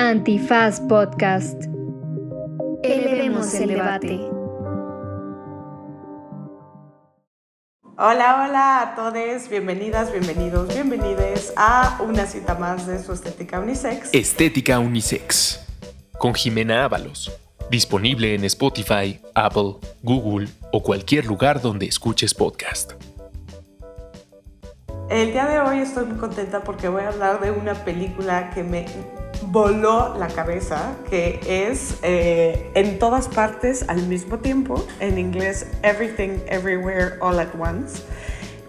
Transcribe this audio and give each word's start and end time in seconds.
Antifaz 0.00 0.80
Podcast. 0.82 1.60
Elevemos 2.84 3.52
el 3.54 3.70
debate. 3.70 4.20
Hola, 7.98 8.44
hola 8.44 8.80
a 8.80 8.94
todos, 8.94 9.48
bienvenidas, 9.50 10.12
bienvenidos, 10.12 10.68
bienvenides 10.68 11.52
a 11.56 11.98
una 12.00 12.26
cita 12.26 12.54
más 12.54 12.86
de 12.86 13.02
su 13.02 13.12
Estética 13.12 13.58
Unisex. 13.58 14.14
Estética 14.14 14.78
Unisex, 14.78 15.66
con 16.16 16.32
Jimena 16.32 16.84
Ábalos. 16.84 17.32
Disponible 17.68 18.36
en 18.36 18.44
Spotify, 18.44 19.20
Apple, 19.34 19.78
Google 20.04 20.46
o 20.70 20.80
cualquier 20.80 21.26
lugar 21.26 21.60
donde 21.60 21.86
escuches 21.86 22.32
podcast. 22.34 22.92
El 25.10 25.32
día 25.32 25.46
de 25.46 25.58
hoy 25.58 25.78
estoy 25.78 26.06
muy 26.06 26.18
contenta 26.18 26.62
porque 26.62 26.88
voy 26.88 27.02
a 27.02 27.08
hablar 27.08 27.40
de 27.40 27.50
una 27.50 27.74
película 27.74 28.50
que 28.50 28.62
me 28.62 28.86
voló 29.50 30.14
la 30.18 30.28
cabeza, 30.28 30.96
que 31.08 31.40
es 31.46 31.98
eh, 32.02 32.70
en 32.74 32.98
todas 32.98 33.28
partes 33.28 33.84
al 33.88 34.06
mismo 34.06 34.38
tiempo, 34.38 34.86
en 35.00 35.18
inglés 35.18 35.66
Everything 35.82 36.40
Everywhere 36.48 37.14
All 37.20 37.38
at 37.40 37.48
Once. 37.58 38.02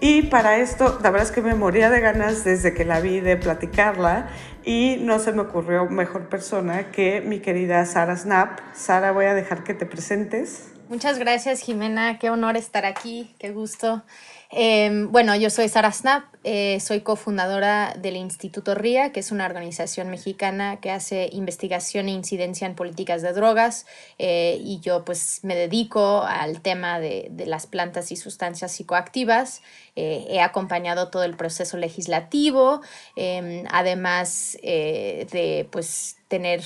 Y 0.02 0.24
para 0.24 0.60
esto, 0.60 0.98
la 1.04 1.10
verdad 1.10 1.28
es 1.28 1.34
que 1.34 1.42
me 1.42 1.56
moría 1.56 1.90
de 1.90 2.00
ganas 2.00 2.46
desde 2.46 2.74
que 2.74 2.86
la 2.86 3.02
vi 3.02 3.20
de 3.20 3.36
platicarla 3.36 4.30
y 4.64 4.98
no 5.02 5.20
se 5.20 5.34
me 5.34 5.42
ocurrió 5.42 5.86
mejor 5.88 6.30
persona 6.30 6.92
que 6.92 7.20
mi 7.20 7.40
querida 7.40 7.86
Sara 7.86 8.16
Snap. 8.16 8.60
Sara, 8.74 9.12
voy 9.12 9.26
a 9.26 9.34
dejar 9.34 9.66
que 9.66 9.74
te 9.74 9.86
presentes. 9.86 10.70
Muchas 10.88 11.20
gracias, 11.20 11.62
Jimena. 11.62 12.18
Qué 12.18 12.30
honor 12.30 12.56
estar 12.56 12.86
aquí, 12.86 13.36
qué 13.40 13.52
gusto. 13.52 14.04
Em, 14.52 15.12
bueno, 15.12 15.36
yo 15.36 15.52
soy 15.52 15.70
Sara 15.70 15.92
Snap, 15.92 16.24
eh, 16.44 16.80
soy 16.80 17.02
cofundadora 17.02 17.94
del 18.00 18.16
Instituto 18.16 18.74
RIA, 18.74 19.12
que 19.12 19.20
es 19.20 19.32
una 19.32 19.46
organización 19.46 20.10
mexicana 20.10 20.80
que 20.82 20.90
hace 20.90 21.30
investigación 21.32 22.08
e 22.08 22.14
incidencia 22.14 22.66
en 22.66 22.74
políticas 22.74 23.22
de 23.22 23.32
drogas 23.34 23.86
eh, 24.18 24.58
y 24.60 24.80
yo 24.80 25.06
pues 25.06 25.42
me 25.44 25.56
dedico 25.56 26.24
al 26.24 26.62
tema 26.62 27.00
de, 27.00 27.28
de 27.30 27.46
las 27.46 27.68
plantas 27.68 28.12
y 28.12 28.16
sustancias 28.16 28.72
psicoactivas. 28.72 29.62
Eh, 29.96 30.26
he 30.30 30.42
acompañado 30.42 31.10
todo 31.10 31.26
el 31.26 31.36
proceso 31.36 31.78
legislativo, 31.78 32.82
em, 33.16 33.66
además 33.70 34.58
de 34.64 35.68
pues 35.72 36.18
tener 36.28 36.64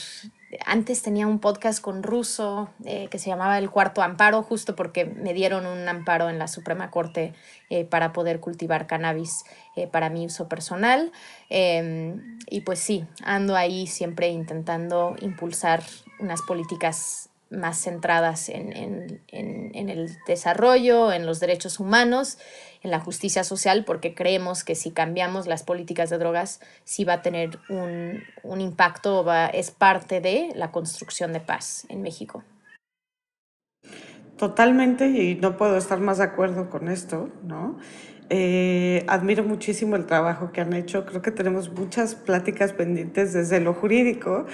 antes 0.66 1.02
tenía 1.02 1.28
un 1.28 1.40
podcast 1.40 1.82
con 1.82 2.04
Russo 2.04 2.70
eh, 2.86 3.08
que 3.10 3.20
se 3.20 3.30
llamaba 3.30 3.58
El 3.58 3.70
Cuarto 3.70 4.02
Amparo, 4.02 4.44
justo 4.44 4.76
porque 4.76 5.06
me 5.06 5.34
dieron 5.34 5.66
un 5.66 5.88
amparo 5.88 6.30
en 6.30 6.40
la 6.40 6.48
Suprema 6.48 6.92
Corte 6.92 7.34
eh, 7.70 7.86
para 7.86 8.14
poder 8.14 8.40
cultivar 8.40 8.88
cannabis 8.88 9.46
eh, 9.76 9.88
para 9.88 10.10
mi 10.10 10.26
uso 10.26 10.48
personal. 10.48 11.12
Em, 11.50 12.40
y 12.50 12.62
pues 12.62 12.80
sí, 12.80 13.06
ando 13.24 13.56
ahí 13.56 13.88
siempre 13.88 14.30
intentando 14.30 15.16
impulsar 15.22 15.84
unas 16.20 16.42
políticas 16.42 17.30
más 17.50 17.78
centradas 17.84 18.50
en, 18.50 19.22
en 19.28 19.90
el 19.90 20.18
desarrollo, 20.26 21.12
en 21.12 21.28
los 21.28 21.40
derechos 21.40 21.80
humanos 21.80 22.40
en 22.84 22.92
la 22.92 23.00
justicia 23.00 23.44
social 23.44 23.84
porque 23.86 24.14
creemos 24.14 24.64
que 24.64 24.76
si 24.76 24.92
cambiamos 24.92 25.48
las 25.48 25.64
políticas 25.64 26.10
de 26.10 26.18
drogas 26.18 26.60
sí 26.84 27.06
va 27.06 27.14
a 27.14 27.22
tener 27.22 27.60
un, 27.70 28.22
un 28.44 28.62
impacto, 28.62 29.24
va, 29.24 29.48
es 29.48 29.72
parte 29.72 30.22
de 30.22 30.50
la 30.56 30.72
construcción 30.72 31.34
de 31.34 31.40
paz 31.40 31.86
en 31.90 32.02
México. 32.02 32.44
Totalmente, 34.38 35.08
y 35.08 35.36
no 35.36 35.58
puedo 35.58 35.78
estar 35.78 36.00
más 36.00 36.18
de 36.18 36.26
acuerdo 36.26 36.70
con 36.70 36.90
esto, 36.90 37.30
¿no? 37.44 37.78
Eh, 38.30 39.06
admiro 39.08 39.44
muchísimo 39.44 39.96
el 39.96 40.06
trabajo 40.06 40.52
que 40.52 40.62
han 40.62 40.74
hecho. 40.74 41.06
Creo 41.06 41.22
que 41.22 41.32
tenemos 41.32 41.72
muchas 41.72 42.16
pláticas 42.16 42.74
pendientes 42.74 43.34
desde 43.34 43.60
lo 43.60 43.74
jurídico, 43.74 44.46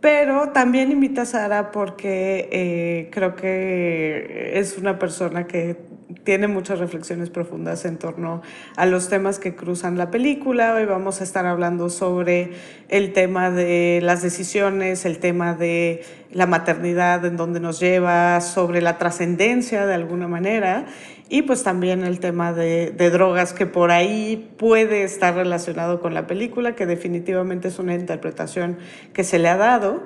pero 0.00 0.50
también 0.50 0.90
invita 0.90 1.22
a 1.22 1.26
Sara 1.26 1.70
porque 1.70 2.48
eh, 2.52 3.08
creo 3.10 3.34
que 3.34 4.58
es 4.58 4.76
una 4.76 4.98
persona 4.98 5.46
que 5.46 5.76
tiene 6.24 6.48
muchas 6.48 6.78
reflexiones 6.78 7.30
profundas 7.30 7.84
en 7.84 7.98
torno 7.98 8.42
a 8.76 8.86
los 8.86 9.08
temas 9.08 9.38
que 9.38 9.54
cruzan 9.54 9.98
la 9.98 10.10
película. 10.10 10.74
Hoy 10.74 10.84
vamos 10.84 11.20
a 11.20 11.24
estar 11.24 11.46
hablando 11.46 11.90
sobre 11.90 12.52
el 12.88 13.12
tema 13.12 13.50
de 13.50 14.00
las 14.02 14.22
decisiones, 14.22 15.04
el 15.04 15.18
tema 15.18 15.54
de 15.54 16.02
la 16.32 16.46
maternidad, 16.46 17.24
en 17.24 17.36
dónde 17.36 17.60
nos 17.60 17.80
lleva, 17.80 18.40
sobre 18.40 18.80
la 18.80 18.98
trascendencia 18.98 19.86
de 19.86 19.94
alguna 19.94 20.28
manera 20.28 20.86
y 21.28 21.40
pues 21.42 21.62
también 21.62 22.04
el 22.04 22.20
tema 22.20 22.52
de, 22.52 22.90
de, 22.90 23.08
drogas 23.08 23.54
que 23.54 23.64
por 23.64 23.90
ahí 23.90 24.52
puede 24.58 25.02
estar 25.02 25.34
relacionado 25.34 25.98
con 25.98 26.12
la 26.12 26.26
película, 26.26 26.74
que 26.74 26.84
definitivamente 26.84 27.68
es 27.68 27.78
una 27.78 27.94
interpretación 27.94 28.76
que 29.14 29.24
se 29.24 29.38
le 29.38 29.48
ha 29.48 29.56
dado. 29.56 30.02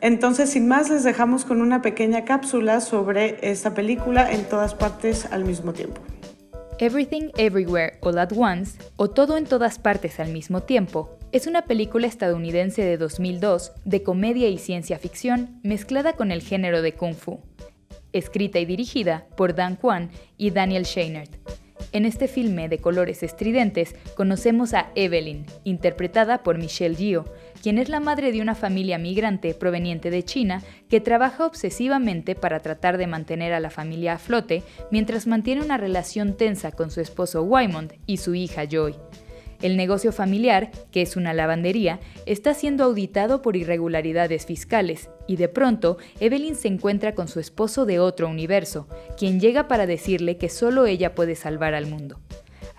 Entonces, 0.00 0.50
sin 0.50 0.68
más, 0.68 0.90
les 0.90 1.02
dejamos 1.02 1.44
con 1.44 1.60
una 1.60 1.82
pequeña 1.82 2.24
cápsula 2.24 2.80
sobre 2.80 3.38
esta 3.42 3.74
película 3.74 4.30
en 4.30 4.44
todas 4.44 4.74
partes 4.74 5.26
al 5.32 5.44
mismo 5.44 5.72
tiempo. 5.72 6.00
Everything 6.78 7.30
Everywhere 7.36 7.98
All 8.02 8.18
at 8.18 8.30
Once, 8.36 8.78
o 8.96 9.10
Todo 9.10 9.36
en 9.36 9.44
todas 9.44 9.80
partes 9.80 10.20
al 10.20 10.32
mismo 10.32 10.62
tiempo, 10.62 11.18
es 11.32 11.48
una 11.48 11.62
película 11.62 12.06
estadounidense 12.06 12.82
de 12.82 12.96
2002 12.96 13.72
de 13.84 14.02
comedia 14.04 14.48
y 14.48 14.58
ciencia 14.58 14.98
ficción 14.98 15.58
mezclada 15.64 16.12
con 16.12 16.30
el 16.30 16.42
género 16.42 16.80
de 16.80 16.94
kung 16.94 17.14
fu. 17.14 17.40
Escrita 18.12 18.60
y 18.60 18.66
dirigida 18.66 19.26
por 19.36 19.56
Dan 19.56 19.74
Kwan 19.74 20.10
y 20.36 20.52
Daniel 20.52 20.84
Scheinert 20.84 21.34
en 21.92 22.04
este 22.04 22.28
filme 22.28 22.68
de 22.68 22.78
colores 22.78 23.22
estridentes 23.22 23.94
conocemos 24.14 24.74
a 24.74 24.90
Evelyn, 24.94 25.46
interpretada 25.64 26.42
por 26.42 26.58
Michelle 26.58 26.94
Yeoh, 26.94 27.24
quien 27.62 27.78
es 27.78 27.88
la 27.88 28.00
madre 28.00 28.32
de 28.32 28.40
una 28.40 28.54
familia 28.54 28.98
migrante 28.98 29.54
proveniente 29.54 30.10
de 30.10 30.24
China 30.24 30.62
que 30.88 31.00
trabaja 31.00 31.46
obsesivamente 31.46 32.34
para 32.34 32.60
tratar 32.60 32.98
de 32.98 33.06
mantener 33.06 33.52
a 33.52 33.60
la 33.60 33.70
familia 33.70 34.14
a 34.14 34.18
flote 34.18 34.62
mientras 34.90 35.26
mantiene 35.26 35.62
una 35.62 35.76
relación 35.76 36.36
tensa 36.36 36.72
con 36.72 36.90
su 36.90 37.00
esposo 37.00 37.42
Wymond 37.42 37.94
y 38.06 38.18
su 38.18 38.34
hija 38.34 38.64
Joy. 38.64 38.94
El 39.60 39.76
negocio 39.76 40.12
familiar, 40.12 40.70
que 40.92 41.02
es 41.02 41.16
una 41.16 41.34
lavandería, 41.34 41.98
está 42.26 42.54
siendo 42.54 42.84
auditado 42.84 43.42
por 43.42 43.56
irregularidades 43.56 44.46
fiscales 44.46 45.10
y 45.26 45.34
de 45.34 45.48
pronto 45.48 45.98
Evelyn 46.20 46.54
se 46.54 46.68
encuentra 46.68 47.14
con 47.16 47.26
su 47.26 47.40
esposo 47.40 47.84
de 47.84 47.98
otro 47.98 48.28
universo, 48.28 48.86
quien 49.16 49.40
llega 49.40 49.66
para 49.66 49.86
decirle 49.86 50.36
que 50.36 50.48
solo 50.48 50.86
ella 50.86 51.16
puede 51.16 51.34
salvar 51.34 51.74
al 51.74 51.86
mundo. 51.86 52.20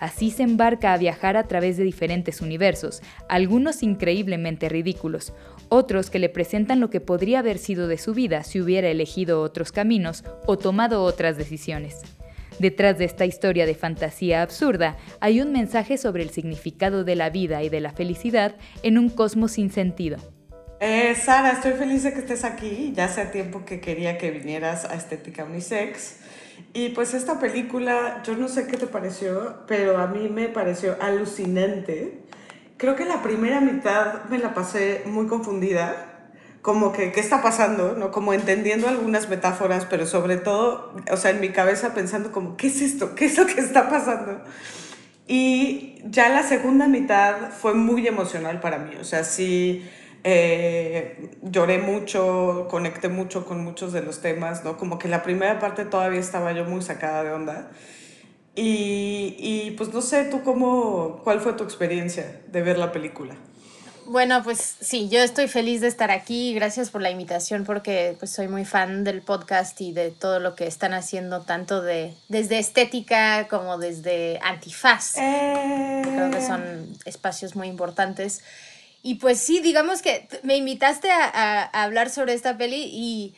Así 0.00 0.30
se 0.30 0.42
embarca 0.42 0.94
a 0.94 0.98
viajar 0.98 1.36
a 1.36 1.46
través 1.46 1.76
de 1.76 1.84
diferentes 1.84 2.40
universos, 2.40 3.02
algunos 3.28 3.82
increíblemente 3.82 4.70
ridículos, 4.70 5.34
otros 5.68 6.08
que 6.08 6.18
le 6.18 6.30
presentan 6.30 6.80
lo 6.80 6.88
que 6.88 7.00
podría 7.00 7.40
haber 7.40 7.58
sido 7.58 7.86
de 7.86 7.98
su 7.98 8.14
vida 8.14 8.42
si 8.42 8.60
hubiera 8.60 8.88
elegido 8.88 9.42
otros 9.42 9.72
caminos 9.72 10.24
o 10.46 10.56
tomado 10.56 11.04
otras 11.04 11.36
decisiones. 11.36 12.00
Detrás 12.58 12.98
de 12.98 13.04
esta 13.04 13.26
historia 13.26 13.66
de 13.66 13.74
fantasía 13.74 14.42
absurda 14.42 14.96
hay 15.20 15.40
un 15.42 15.52
mensaje 15.52 15.98
sobre 15.98 16.22
el 16.22 16.30
significado 16.30 17.04
de 17.04 17.16
la 17.16 17.30
vida 17.30 17.62
y 17.62 17.68
de 17.68 17.80
la 17.80 17.92
felicidad 17.92 18.56
en 18.82 18.98
un 18.98 19.10
cosmos 19.10 19.52
sin 19.52 19.70
sentido. 19.70 20.18
Eh, 20.80 21.14
Sara, 21.14 21.52
estoy 21.52 21.72
feliz 21.72 22.04
de 22.04 22.14
que 22.14 22.20
estés 22.20 22.42
aquí. 22.42 22.94
Ya 22.96 23.04
hace 23.04 23.26
tiempo 23.26 23.66
que 23.66 23.80
quería 23.80 24.16
que 24.16 24.30
vinieras 24.30 24.86
a 24.86 24.94
Estética 24.94 25.44
Unisex. 25.44 26.19
Y 26.72 26.90
pues 26.90 27.14
esta 27.14 27.40
película, 27.40 28.22
yo 28.24 28.36
no 28.36 28.48
sé 28.48 28.66
qué 28.66 28.76
te 28.76 28.86
pareció, 28.86 29.64
pero 29.66 29.98
a 29.98 30.06
mí 30.06 30.28
me 30.28 30.48
pareció 30.48 30.96
alucinante. 31.00 32.20
Creo 32.76 32.94
que 32.94 33.04
la 33.04 33.22
primera 33.22 33.60
mitad 33.60 34.24
me 34.26 34.38
la 34.38 34.54
pasé 34.54 35.02
muy 35.06 35.26
confundida 35.26 36.06
como 36.62 36.92
que 36.92 37.10
qué 37.10 37.20
está 37.20 37.42
pasando, 37.42 37.94
¿no? 37.96 38.10
Como 38.10 38.34
entendiendo 38.34 38.86
algunas 38.88 39.28
metáforas, 39.28 39.86
pero 39.86 40.06
sobre 40.06 40.36
todo, 40.36 40.94
o 41.10 41.16
sea, 41.16 41.30
en 41.30 41.40
mi 41.40 41.50
cabeza 41.50 41.94
pensando 41.94 42.32
como, 42.32 42.56
¿qué 42.56 42.66
es 42.66 42.82
esto? 42.82 43.14
¿Qué 43.14 43.26
es 43.26 43.38
lo 43.38 43.46
que 43.46 43.60
está 43.60 43.88
pasando? 43.88 44.42
Y 45.26 46.00
ya 46.04 46.28
la 46.28 46.42
segunda 46.42 46.86
mitad 46.86 47.50
fue 47.50 47.74
muy 47.74 48.06
emocional 48.06 48.60
para 48.60 48.78
mí, 48.78 48.94
o 49.00 49.04
sea, 49.04 49.24
sí 49.24 49.88
eh, 50.24 51.30
lloré 51.42 51.78
mucho, 51.78 52.66
conecté 52.70 53.08
mucho 53.08 53.46
con 53.46 53.64
muchos 53.64 53.92
de 53.92 54.02
los 54.02 54.20
temas, 54.20 54.64
¿no? 54.64 54.76
Como 54.76 54.98
que 54.98 55.08
la 55.08 55.22
primera 55.22 55.58
parte 55.58 55.84
todavía 55.84 56.20
estaba 56.20 56.52
yo 56.52 56.64
muy 56.64 56.82
sacada 56.82 57.24
de 57.24 57.30
onda. 57.30 57.70
Y, 58.54 59.36
y 59.38 59.70
pues 59.72 59.92
no 59.92 60.02
sé, 60.02 60.24
tú 60.24 60.42
cómo, 60.42 61.20
¿cuál 61.24 61.40
fue 61.40 61.52
tu 61.54 61.64
experiencia 61.64 62.40
de 62.48 62.62
ver 62.62 62.78
la 62.78 62.92
película? 62.92 63.36
Bueno, 64.10 64.42
pues 64.42 64.76
sí, 64.80 65.08
yo 65.08 65.20
estoy 65.20 65.46
feliz 65.46 65.80
de 65.80 65.86
estar 65.86 66.10
aquí. 66.10 66.52
Gracias 66.52 66.90
por 66.90 67.00
la 67.00 67.10
invitación 67.10 67.64
porque 67.64 68.16
pues 68.18 68.32
soy 68.32 68.48
muy 68.48 68.64
fan 68.64 69.04
del 69.04 69.22
podcast 69.22 69.80
y 69.80 69.92
de 69.92 70.10
todo 70.10 70.40
lo 70.40 70.56
que 70.56 70.66
están 70.66 70.94
haciendo, 70.94 71.42
tanto 71.42 71.80
de 71.80 72.12
desde 72.28 72.58
estética 72.58 73.46
como 73.48 73.78
desde 73.78 74.40
antifaz. 74.42 75.12
Creo 75.12 76.30
que 76.32 76.44
son 76.44 76.88
espacios 77.04 77.54
muy 77.54 77.68
importantes. 77.68 78.42
Y 79.02 79.16
pues 79.16 79.40
sí, 79.40 79.60
digamos 79.60 80.02
que 80.02 80.28
me 80.42 80.56
invitaste 80.56 81.10
a, 81.10 81.24
a 81.24 81.82
hablar 81.82 82.10
sobre 82.10 82.34
esta 82.34 82.56
peli 82.56 82.90
y 82.92 83.34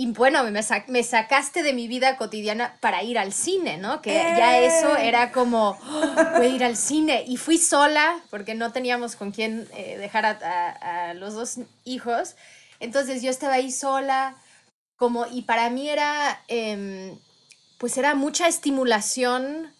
y 0.00 0.06
bueno, 0.12 0.44
me, 0.44 0.52
me, 0.86 1.02
sacaste 1.02 1.64
de 1.64 1.72
mi 1.72 1.88
vida 1.88 2.16
cotidiana 2.16 2.78
para 2.80 3.02
ir 3.02 3.18
al 3.18 3.32
cine, 3.32 3.78
¿no? 3.78 4.00
Que 4.00 4.12
ya 4.12 4.60
eso 4.60 4.96
¡Eh! 4.96 5.08
era 5.08 5.32
como, 5.32 5.70
oh, 5.70 6.14
voy 6.36 6.46
a 6.46 6.48
ir 6.50 6.62
al 6.62 6.76
cine. 6.76 7.24
Y 7.26 7.36
fui 7.36 7.58
sola, 7.58 8.22
porque 8.30 8.54
no 8.54 8.70
teníamos 8.70 9.16
con 9.16 9.32
quién 9.32 9.66
eh, 9.74 9.98
dejar 9.98 10.24
a, 10.24 11.14
los 11.14 11.34
dos 11.34 11.56
hijos. 11.82 12.36
Entonces 12.78 13.22
yo 13.22 13.30
estaba 13.30 13.54
ahí 13.54 13.72
sola, 13.72 14.36
como, 14.94 15.26
y 15.26 15.42
para 15.42 15.68
mí 15.68 15.88
era, 15.88 16.44
em, 16.46 17.18
pues 17.78 17.98
era 17.98 18.14
mucha 18.14 18.46
estimulación 18.46 19.74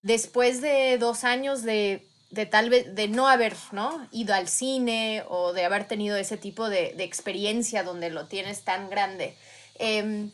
después 0.00 0.62
de 0.62 0.96
dos 0.96 1.22
años 1.22 1.62
de, 1.64 2.08
de 2.30 2.46
tal 2.46 2.70
vez, 2.70 2.94
de 2.94 3.08
no 3.08 3.28
haber, 3.28 3.54
¿no? 3.72 4.06
Ido 4.12 4.34
al 4.34 4.48
cine 4.48 5.24
o 5.28 5.52
de 5.52 5.64
haber 5.64 5.86
tenido 5.86 6.16
ese 6.16 6.36
tipo 6.36 6.68
de, 6.68 6.94
de 6.94 7.04
experiencia 7.04 7.82
donde 7.82 8.10
lo 8.10 8.26
tienes 8.26 8.62
tan 8.62 8.88
grande. 8.88 9.36
Em, 9.78 10.30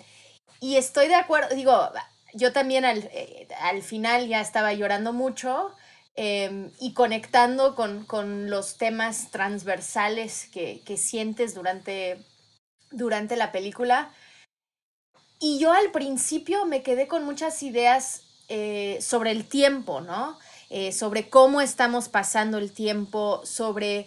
y 0.60 0.76
estoy 0.76 1.08
de 1.08 1.14
acuerdo, 1.14 1.54
digo, 1.54 1.90
yo 2.34 2.52
también 2.52 2.84
al, 2.84 2.98
eh, 3.12 3.48
al 3.60 3.82
final 3.82 4.28
ya 4.28 4.40
estaba 4.40 4.72
llorando 4.74 5.12
mucho 5.12 5.74
em, 6.16 6.70
y 6.80 6.92
conectando 6.94 7.74
con, 7.74 8.04
con, 8.04 8.50
los 8.50 8.76
temas 8.76 9.30
transversales 9.30 10.48
que, 10.52 10.82
que 10.84 10.96
sientes 10.96 11.54
durante, 11.54 12.18
durante 12.90 13.36
la 13.36 13.52
película. 13.52 14.12
Y 15.38 15.58
yo 15.58 15.72
al 15.72 15.90
principio 15.92 16.64
me 16.66 16.82
quedé 16.82 17.08
con 17.08 17.24
muchas 17.24 17.62
ideas 17.62 18.22
eh, 18.48 18.98
sobre 19.00 19.32
el 19.32 19.46
tiempo, 19.48 20.00
¿no? 20.00 20.38
Eh, 20.70 20.92
sobre 20.92 21.28
cómo 21.28 21.60
estamos 21.60 22.08
pasando 22.08 22.58
el 22.58 22.72
tiempo, 22.72 23.40
sobre 23.44 24.06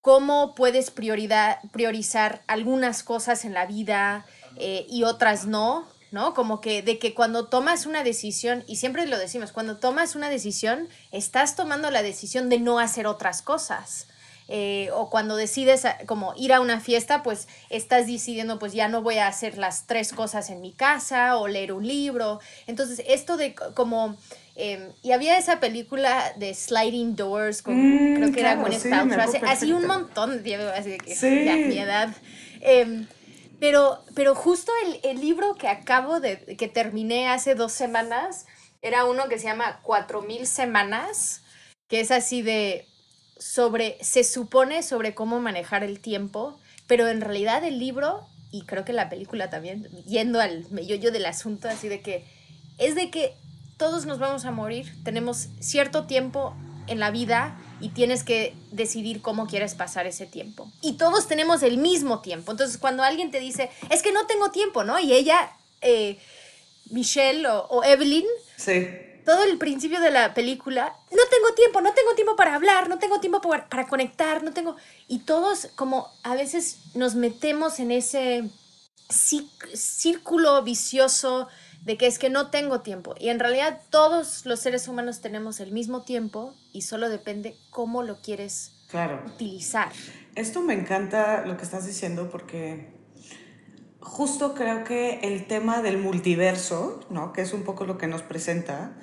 cómo 0.00 0.54
puedes 0.54 0.90
priorizar 0.92 2.42
algunas 2.46 3.02
cosas 3.02 3.44
en 3.44 3.52
la 3.52 3.66
vida, 3.66 4.24
eh, 4.56 4.86
y 4.88 5.04
otras 5.04 5.46
no, 5.46 5.86
¿no? 6.10 6.34
Como 6.34 6.60
que 6.60 6.82
de 6.82 6.98
que 6.98 7.14
cuando 7.14 7.46
tomas 7.46 7.86
una 7.86 8.02
decisión, 8.02 8.64
y 8.66 8.76
siempre 8.76 9.06
lo 9.06 9.18
decimos, 9.18 9.52
cuando 9.52 9.76
tomas 9.76 10.16
una 10.16 10.30
decisión, 10.30 10.88
estás 11.12 11.56
tomando 11.56 11.90
la 11.90 12.02
decisión 12.02 12.48
de 12.48 12.58
no 12.58 12.78
hacer 12.78 13.06
otras 13.06 13.42
cosas. 13.42 14.06
Eh, 14.50 14.88
o 14.94 15.10
cuando 15.10 15.36
decides 15.36 15.82
como 16.06 16.32
ir 16.34 16.54
a 16.54 16.60
una 16.60 16.80
fiesta, 16.80 17.22
pues 17.22 17.48
estás 17.68 18.06
decidiendo, 18.06 18.58
pues 18.58 18.72
ya 18.72 18.88
no 18.88 19.02
voy 19.02 19.18
a 19.18 19.28
hacer 19.28 19.58
las 19.58 19.86
tres 19.86 20.14
cosas 20.14 20.48
en 20.48 20.62
mi 20.62 20.72
casa 20.72 21.36
o 21.36 21.48
leer 21.48 21.72
un 21.72 21.86
libro. 21.86 22.40
Entonces, 22.66 23.02
esto 23.06 23.36
de 23.36 23.54
como... 23.54 24.16
Em, 24.60 24.90
y 25.04 25.12
había 25.12 25.38
esa 25.38 25.60
película 25.60 26.32
de 26.36 26.52
Sliding 26.52 27.14
Doors, 27.14 27.62
con, 27.62 27.76
mm, 27.76 28.16
creo 28.16 28.32
que 28.32 28.40
era 28.40 28.56
Gwyneth 28.56 28.80
sí, 28.80 28.88
Paltrow, 28.90 29.24
así 29.46 29.72
un 29.72 29.86
montón 29.86 30.42
de 30.42 30.56
así 30.56 30.90
de 30.90 30.98
que 30.98 31.14
ya 31.14 31.54
mi 31.54 31.78
edad. 31.78 32.08
Eh, 32.60 33.06
pero, 33.60 34.02
pero 34.16 34.34
justo 34.34 34.72
el, 34.84 34.98
el, 35.04 35.20
libro 35.20 35.54
que 35.54 35.68
acabo 35.68 36.18
de, 36.18 36.56
que 36.56 36.66
terminé 36.66 37.28
hace 37.28 37.54
dos 37.54 37.70
semanas, 37.70 38.46
era 38.82 39.04
uno 39.04 39.28
que 39.28 39.38
se 39.38 39.44
llama 39.44 39.78
Cuatro 39.84 40.22
mil 40.22 40.44
semanas, 40.44 41.42
que 41.88 42.00
es 42.00 42.10
así 42.10 42.42
de 42.42 42.84
sobre, 43.38 43.96
se 44.00 44.24
supone 44.24 44.82
sobre 44.82 45.14
cómo 45.14 45.38
manejar 45.38 45.84
el 45.84 46.00
tiempo, 46.00 46.58
pero 46.88 47.06
en 47.06 47.20
realidad 47.20 47.62
el 47.62 47.78
libro, 47.78 48.26
y 48.50 48.62
creo 48.62 48.84
que 48.84 48.92
la 48.92 49.08
película 49.08 49.50
también, 49.50 49.84
yendo 50.04 50.40
al 50.40 50.68
meollo 50.72 51.12
del 51.12 51.26
asunto, 51.26 51.68
así 51.68 51.86
de 51.86 52.00
que 52.00 52.24
es 52.78 52.96
de 52.96 53.10
que 53.10 53.34
todos 53.78 54.06
nos 54.06 54.18
vamos 54.18 54.44
a 54.44 54.50
morir, 54.50 54.92
tenemos 55.04 55.48
cierto 55.60 56.04
tiempo 56.04 56.54
en 56.88 56.98
la 56.98 57.10
vida 57.10 57.56
y 57.80 57.90
tienes 57.90 58.24
que 58.24 58.54
decidir 58.72 59.22
cómo 59.22 59.46
quieres 59.46 59.74
pasar 59.74 60.06
ese 60.06 60.26
tiempo. 60.26 60.70
Y 60.82 60.94
todos 60.94 61.28
tenemos 61.28 61.62
el 61.62 61.78
mismo 61.78 62.20
tiempo. 62.20 62.50
Entonces, 62.50 62.76
cuando 62.76 63.04
alguien 63.04 63.30
te 63.30 63.38
dice, 63.38 63.70
es 63.88 64.02
que 64.02 64.12
no 64.12 64.26
tengo 64.26 64.50
tiempo, 64.50 64.82
¿no? 64.82 64.98
Y 64.98 65.12
ella, 65.12 65.52
eh, 65.80 66.18
Michelle 66.90 67.46
o, 67.46 67.84
Evelyn, 67.84 68.24
sí. 68.56 68.88
todo 69.24 69.44
el 69.44 69.58
principio 69.58 70.00
de 70.00 70.10
la 70.10 70.34
película, 70.34 70.92
no 71.12 71.22
tengo 71.30 71.54
tiempo, 71.54 71.80
no 71.80 71.92
tengo 71.92 72.14
tiempo 72.14 72.34
para 72.34 72.56
hablar, 72.56 72.88
no 72.88 72.98
tengo 72.98 73.20
tiempo 73.20 73.40
para, 73.40 73.68
para 73.68 73.86
conectar, 73.86 74.42
no 74.42 74.52
tengo... 74.52 74.74
Y 75.06 75.20
todos 75.20 75.68
como 75.76 76.10
a 76.24 76.34
veces 76.34 76.78
nos 76.94 77.14
metemos 77.14 77.78
en 77.78 77.92
ese 77.92 78.50
círculo 79.08 80.62
vicioso 80.62 81.48
de 81.82 81.96
que 81.96 82.06
es 82.06 82.18
que 82.18 82.30
no 82.30 82.50
tengo 82.50 82.80
tiempo. 82.80 83.14
Y 83.18 83.28
en 83.28 83.38
realidad 83.38 83.80
todos 83.90 84.44
los 84.44 84.60
seres 84.60 84.88
humanos 84.88 85.20
tenemos 85.20 85.60
el 85.60 85.72
mismo 85.72 86.02
tiempo 86.02 86.54
y 86.72 86.82
solo 86.82 87.08
depende 87.08 87.56
cómo 87.70 88.02
lo 88.02 88.20
quieres 88.20 88.72
claro. 88.88 89.22
utilizar. 89.26 89.90
Esto 90.34 90.60
me 90.62 90.74
encanta 90.74 91.46
lo 91.46 91.56
que 91.56 91.64
estás 91.64 91.86
diciendo 91.86 92.28
porque 92.30 92.92
justo 94.00 94.54
creo 94.54 94.84
que 94.84 95.20
el 95.22 95.46
tema 95.46 95.82
del 95.82 95.98
multiverso, 95.98 97.00
¿no? 97.10 97.32
que 97.32 97.42
es 97.42 97.52
un 97.52 97.62
poco 97.62 97.84
lo 97.84 97.98
que 97.98 98.06
nos 98.06 98.22
presenta, 98.22 98.96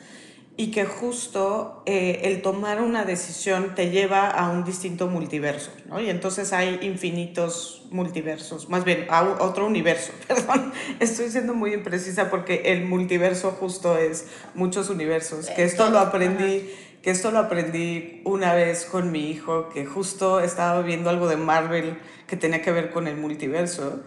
y 0.57 0.71
que 0.71 0.85
justo 0.85 1.83
eh, 1.85 2.21
el 2.23 2.41
tomar 2.41 2.81
una 2.81 3.03
decisión 3.03 3.75
te 3.75 3.89
lleva 3.89 4.29
a 4.29 4.49
un 4.49 4.63
distinto 4.63 5.07
multiverso, 5.07 5.71
¿no? 5.89 5.99
Y 5.99 6.09
entonces 6.09 6.53
hay 6.53 6.79
infinitos 6.81 7.83
multiversos, 7.91 8.69
más 8.69 8.85
bien 8.85 9.05
a 9.09 9.23
otro 9.41 9.65
universo, 9.65 10.13
perdón, 10.27 10.71
estoy 10.99 11.29
siendo 11.29 11.53
muy 11.53 11.73
imprecisa 11.73 12.29
porque 12.29 12.63
el 12.65 12.85
multiverso 12.85 13.51
justo 13.51 13.97
es 13.97 14.27
muchos 14.53 14.89
universos, 14.89 15.49
que 15.49 15.63
esto 15.63 15.89
lo 15.89 15.99
aprendí, 15.99 16.69
que 17.01 17.11
esto 17.11 17.31
lo 17.31 17.39
aprendí 17.39 18.21
una 18.23 18.53
vez 18.53 18.85
con 18.85 19.11
mi 19.11 19.29
hijo, 19.29 19.67
que 19.69 19.85
justo 19.85 20.39
estaba 20.39 20.81
viendo 20.83 21.09
algo 21.09 21.27
de 21.27 21.35
Marvel 21.35 21.97
que 22.27 22.37
tenía 22.37 22.61
que 22.61 22.71
ver 22.71 22.91
con 22.91 23.07
el 23.07 23.17
multiverso, 23.17 24.03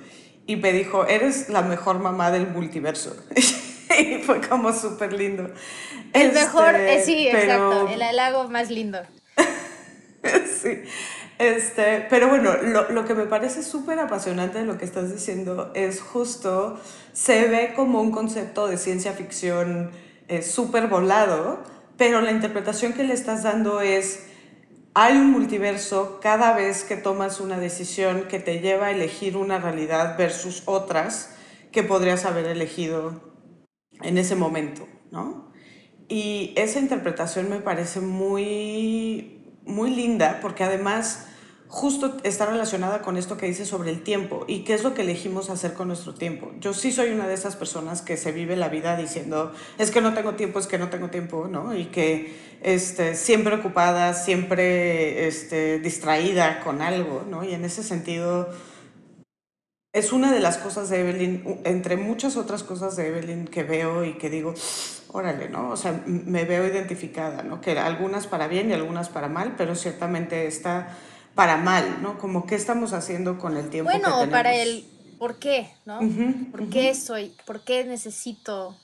y 0.46 0.56
me 0.56 0.72
dijo, 0.72 1.06
eres 1.06 1.50
la 1.50 1.60
mejor 1.60 1.98
mamá 1.98 2.30
del 2.30 2.48
multiverso. 2.48 3.14
y 3.98 4.22
fue 4.22 4.40
como 4.40 4.72
súper 4.72 5.12
lindo. 5.12 5.50
El 6.12 6.32
mejor, 6.32 6.74
eh, 6.74 7.02
sí, 7.04 7.28
exacto, 7.28 7.88
el 7.88 8.02
halago 8.02 8.48
más 8.48 8.70
lindo. 8.70 8.98
sí. 10.62 10.82
Este, 11.38 12.04
pero 12.10 12.28
bueno, 12.28 12.56
lo, 12.56 12.90
lo 12.90 13.04
que 13.04 13.14
me 13.14 13.26
parece 13.26 13.62
súper 13.62 14.00
apasionante 14.00 14.58
de 14.58 14.64
lo 14.64 14.76
que 14.76 14.84
estás 14.84 15.12
diciendo 15.12 15.70
es 15.74 16.00
justo, 16.00 16.80
se 17.12 17.46
ve 17.46 17.74
como 17.76 18.00
un 18.00 18.10
concepto 18.10 18.66
de 18.66 18.76
ciencia 18.76 19.12
ficción 19.12 19.92
eh, 20.26 20.42
súper 20.42 20.88
volado, 20.88 21.62
pero 21.96 22.20
la 22.20 22.32
interpretación 22.32 22.92
que 22.92 23.04
le 23.04 23.14
estás 23.14 23.44
dando 23.44 23.80
es, 23.80 24.26
hay 24.94 25.16
un 25.16 25.30
multiverso 25.30 26.18
cada 26.20 26.54
vez 26.54 26.82
que 26.82 26.96
tomas 26.96 27.40
una 27.40 27.58
decisión 27.58 28.24
que 28.28 28.40
te 28.40 28.58
lleva 28.58 28.86
a 28.86 28.90
elegir 28.90 29.36
una 29.36 29.58
realidad 29.58 30.18
versus 30.18 30.64
otras 30.66 31.30
que 31.70 31.82
podrías 31.84 32.24
haber 32.24 32.46
elegido 32.46 33.27
en 34.02 34.18
ese 34.18 34.34
momento, 34.34 34.86
¿no? 35.10 35.48
Y 36.08 36.52
esa 36.56 36.78
interpretación 36.78 37.50
me 37.50 37.60
parece 37.60 38.00
muy, 38.00 39.42
muy 39.64 39.90
linda 39.90 40.38
porque 40.40 40.64
además 40.64 41.26
justo 41.68 42.16
está 42.24 42.46
relacionada 42.46 43.02
con 43.02 43.18
esto 43.18 43.36
que 43.36 43.44
dice 43.44 43.66
sobre 43.66 43.90
el 43.90 44.02
tiempo 44.02 44.46
y 44.48 44.60
qué 44.64 44.72
es 44.72 44.82
lo 44.82 44.94
que 44.94 45.02
elegimos 45.02 45.50
hacer 45.50 45.74
con 45.74 45.88
nuestro 45.88 46.14
tiempo. 46.14 46.50
Yo 46.60 46.72
sí 46.72 46.92
soy 46.92 47.10
una 47.10 47.28
de 47.28 47.34
esas 47.34 47.56
personas 47.56 48.00
que 48.00 48.16
se 48.16 48.32
vive 48.32 48.56
la 48.56 48.68
vida 48.68 48.96
diciendo, 48.96 49.52
es 49.76 49.90
que 49.90 50.00
no 50.00 50.14
tengo 50.14 50.34
tiempo, 50.34 50.58
es 50.58 50.66
que 50.66 50.78
no 50.78 50.88
tengo 50.88 51.10
tiempo, 51.10 51.46
¿no? 51.46 51.76
Y 51.76 51.86
que 51.86 52.34
este, 52.62 53.14
siempre 53.14 53.54
ocupada, 53.56 54.14
siempre 54.14 55.28
este, 55.28 55.78
distraída 55.78 56.60
con 56.60 56.80
algo, 56.80 57.26
¿no? 57.28 57.44
Y 57.44 57.52
en 57.52 57.66
ese 57.66 57.82
sentido 57.82 58.48
es 59.92 60.12
una 60.12 60.32
de 60.32 60.40
las 60.40 60.58
cosas 60.58 60.90
de 60.90 61.00
Evelyn, 61.00 61.60
entre 61.64 61.96
muchas 61.96 62.36
otras 62.36 62.62
cosas 62.62 62.96
de 62.96 63.08
Evelyn 63.08 63.46
que 63.46 63.62
veo 63.62 64.04
y 64.04 64.18
que 64.18 64.28
digo, 64.28 64.54
órale, 65.08 65.48
¿no? 65.48 65.70
O 65.70 65.76
sea, 65.76 66.02
me 66.06 66.44
veo 66.44 66.66
identificada, 66.66 67.42
¿no? 67.42 67.60
Que 67.60 67.78
algunas 67.78 68.26
para 68.26 68.48
bien 68.48 68.70
y 68.70 68.74
algunas 68.74 69.08
para 69.08 69.28
mal, 69.28 69.54
pero 69.56 69.74
ciertamente 69.74 70.46
está 70.46 70.96
para 71.34 71.56
mal, 71.56 72.02
¿no? 72.02 72.18
Como 72.18 72.46
qué 72.46 72.54
estamos 72.54 72.92
haciendo 72.92 73.38
con 73.38 73.56
el 73.56 73.70
tiempo. 73.70 73.90
Bueno, 73.90 74.08
que 74.08 74.12
tenemos? 74.12 74.30
para 74.30 74.54
el 74.54 74.84
por 75.18 75.38
qué, 75.38 75.70
¿no? 75.84 76.00
¿Por 76.50 76.68
qué 76.68 76.94
soy? 76.94 77.34
¿Por 77.44 77.64
qué 77.64 77.84
necesito 77.84 78.76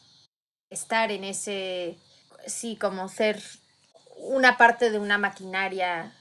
estar 0.71 1.13
en 1.13 1.25
ese, 1.25 1.99
sí, 2.47 2.77
como 2.77 3.09
ser 3.09 3.41
una 4.17 4.57
parte 4.57 4.91
de 4.91 4.99
una 4.99 5.19
maquinaria? 5.19 6.13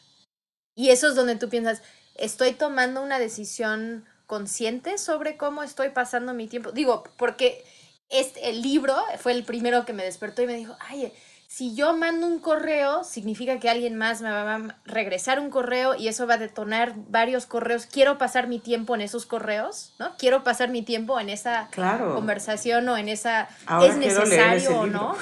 Y 0.75 0.89
eso 0.89 1.07
es 1.09 1.15
donde 1.15 1.35
tú 1.35 1.49
piensas, 1.49 1.81
estoy 2.15 2.51
tomando 2.53 3.01
una 3.01 3.17
decisión 3.17 4.05
consciente 4.25 4.97
sobre 4.97 5.37
cómo 5.37 5.63
estoy 5.63 5.89
pasando 5.89 6.33
mi 6.33 6.47
tiempo. 6.47 6.71
Digo, 6.71 7.03
porque 7.17 7.63
este, 8.09 8.49
el 8.49 8.61
libro 8.61 8.95
fue 9.19 9.31
el 9.33 9.43
primero 9.43 9.85
que 9.85 9.93
me 9.93 10.03
despertó 10.03 10.41
y 10.41 10.47
me 10.47 10.55
dijo, 10.55 10.75
ay, 10.79 11.11
si 11.53 11.75
yo 11.75 11.95
mando 11.95 12.25
un 12.25 12.39
correo, 12.39 13.03
significa 13.03 13.59
que 13.59 13.69
alguien 13.69 13.95
más 13.95 14.21
me 14.21 14.31
va 14.31 14.55
a 14.55 14.75
regresar 14.85 15.39
un 15.39 15.51
correo 15.51 15.93
y 15.93 16.07
eso 16.07 16.25
va 16.25 16.33
a 16.33 16.37
detonar 16.39 16.93
varios 17.09 17.45
correos. 17.45 17.85
Quiero 17.85 18.17
pasar 18.17 18.47
mi 18.47 18.57
tiempo 18.57 18.95
en 18.95 19.01
esos 19.01 19.27
correos, 19.27 19.93
¿no? 19.99 20.17
Quiero 20.17 20.43
pasar 20.43 20.69
mi 20.69 20.81
tiempo 20.81 21.19
en 21.19 21.29
esa 21.29 21.69
conversación 22.15 22.89
o 22.89 22.97
en 22.97 23.07
esa... 23.07 23.49
¿Es 23.83 23.97
necesario 23.97 24.79
o 24.79 24.87
no? 24.87 25.15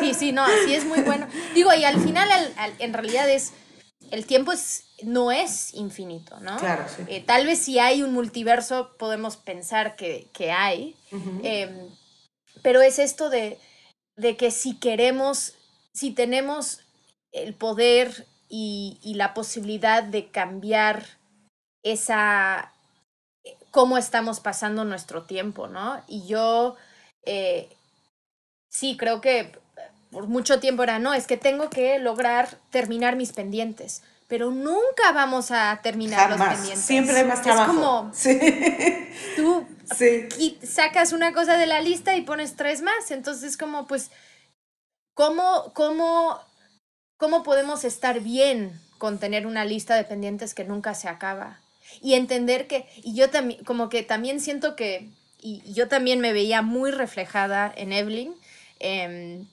Sí, 0.00 0.14
sí, 0.14 0.32
no, 0.32 0.44
sí 0.64 0.74
es 0.74 0.84
muy 0.84 1.02
bueno. 1.02 1.28
Digo, 1.54 1.72
y 1.74 1.84
al 1.84 2.00
final, 2.00 2.28
en 2.80 2.92
realidad 2.92 3.30
es 3.30 3.52
el 4.12 4.26
tiempo 4.26 4.52
es, 4.52 4.84
no 5.02 5.32
es 5.32 5.72
infinito, 5.72 6.38
¿no? 6.40 6.58
Claro, 6.58 6.84
sí. 6.86 7.02
Eh, 7.08 7.22
tal 7.22 7.46
vez 7.46 7.58
si 7.58 7.78
hay 7.78 8.02
un 8.02 8.12
multiverso 8.12 8.94
podemos 8.98 9.38
pensar 9.38 9.96
que, 9.96 10.28
hay, 10.52 10.94
em, 11.42 11.88
pero 12.62 12.82
es 12.82 12.98
esto 12.98 13.30
de, 13.30 13.58
de 14.16 14.36
que 14.36 14.50
si 14.50 14.78
queremos, 14.78 15.54
si 15.94 16.10
tenemos 16.10 16.80
el 17.32 17.54
poder 17.54 18.26
y, 18.50 18.98
y 19.02 19.14
la 19.14 19.32
posibilidad 19.32 20.02
de 20.02 20.30
cambiar 20.30 21.06
esa, 21.82 22.74
cómo 23.70 23.96
estamos 23.96 24.40
pasando 24.40 24.84
nuestro 24.84 25.22
tiempo, 25.22 25.68
¿no? 25.68 26.04
Y 26.06 26.26
yo 26.26 26.76
eh, 27.24 27.74
sí 28.70 28.98
creo 28.98 29.22
que 29.22 29.58
por 30.12 30.28
mucho 30.28 30.60
tiempo 30.60 30.82
era, 30.82 30.98
no, 30.98 31.14
es 31.14 31.26
que 31.26 31.36
tengo 31.36 31.70
que 31.70 31.98
lograr 31.98 32.58
terminar 32.70 33.16
mis 33.16 33.32
pendientes, 33.32 34.02
pero 34.28 34.50
nunca 34.50 35.12
vamos 35.12 35.50
a 35.50 35.80
terminar 35.82 36.30
los 36.30 36.40
pendientes. 36.40 36.84
Siempre 36.84 37.16
hay 37.16 37.24
más 37.24 37.42
trabajo. 37.42 37.72
Es 37.72 37.76
como, 37.76 38.10
sí. 38.14 38.38
tú 39.36 39.66
sí. 39.96 40.58
sacas 40.62 41.12
una 41.12 41.32
cosa 41.32 41.56
de 41.56 41.66
la 41.66 41.80
lista 41.80 42.14
y 42.14 42.20
pones 42.20 42.54
tres 42.54 42.82
más, 42.82 43.10
entonces 43.10 43.56
como, 43.56 43.86
pues, 43.86 44.10
¿cómo, 45.14 45.72
cómo, 45.74 46.38
cómo 47.16 47.42
podemos 47.42 47.84
estar 47.84 48.20
bien 48.20 48.78
con 48.98 49.18
tener 49.18 49.46
una 49.46 49.64
lista 49.64 49.96
de 49.96 50.04
pendientes 50.04 50.54
que 50.54 50.64
nunca 50.64 50.94
se 50.94 51.08
acaba? 51.08 51.58
y 52.00 52.14
entender 52.14 52.66
que, 52.66 52.86
y 53.02 53.14
yo 53.14 53.28
también, 53.30 53.62
como 53.64 53.88
que 53.88 54.02
también 54.02 54.40
siento 54.40 54.76
que, 54.76 55.08
y, 55.40 55.62
yo 55.72 55.88
también 55.88 56.20
me 56.20 56.32
veía 56.32 56.62
muy 56.62 56.90
reflejada 56.90 57.72
en 57.76 57.92
Evelyn, 57.92 58.34
em, 58.78 59.46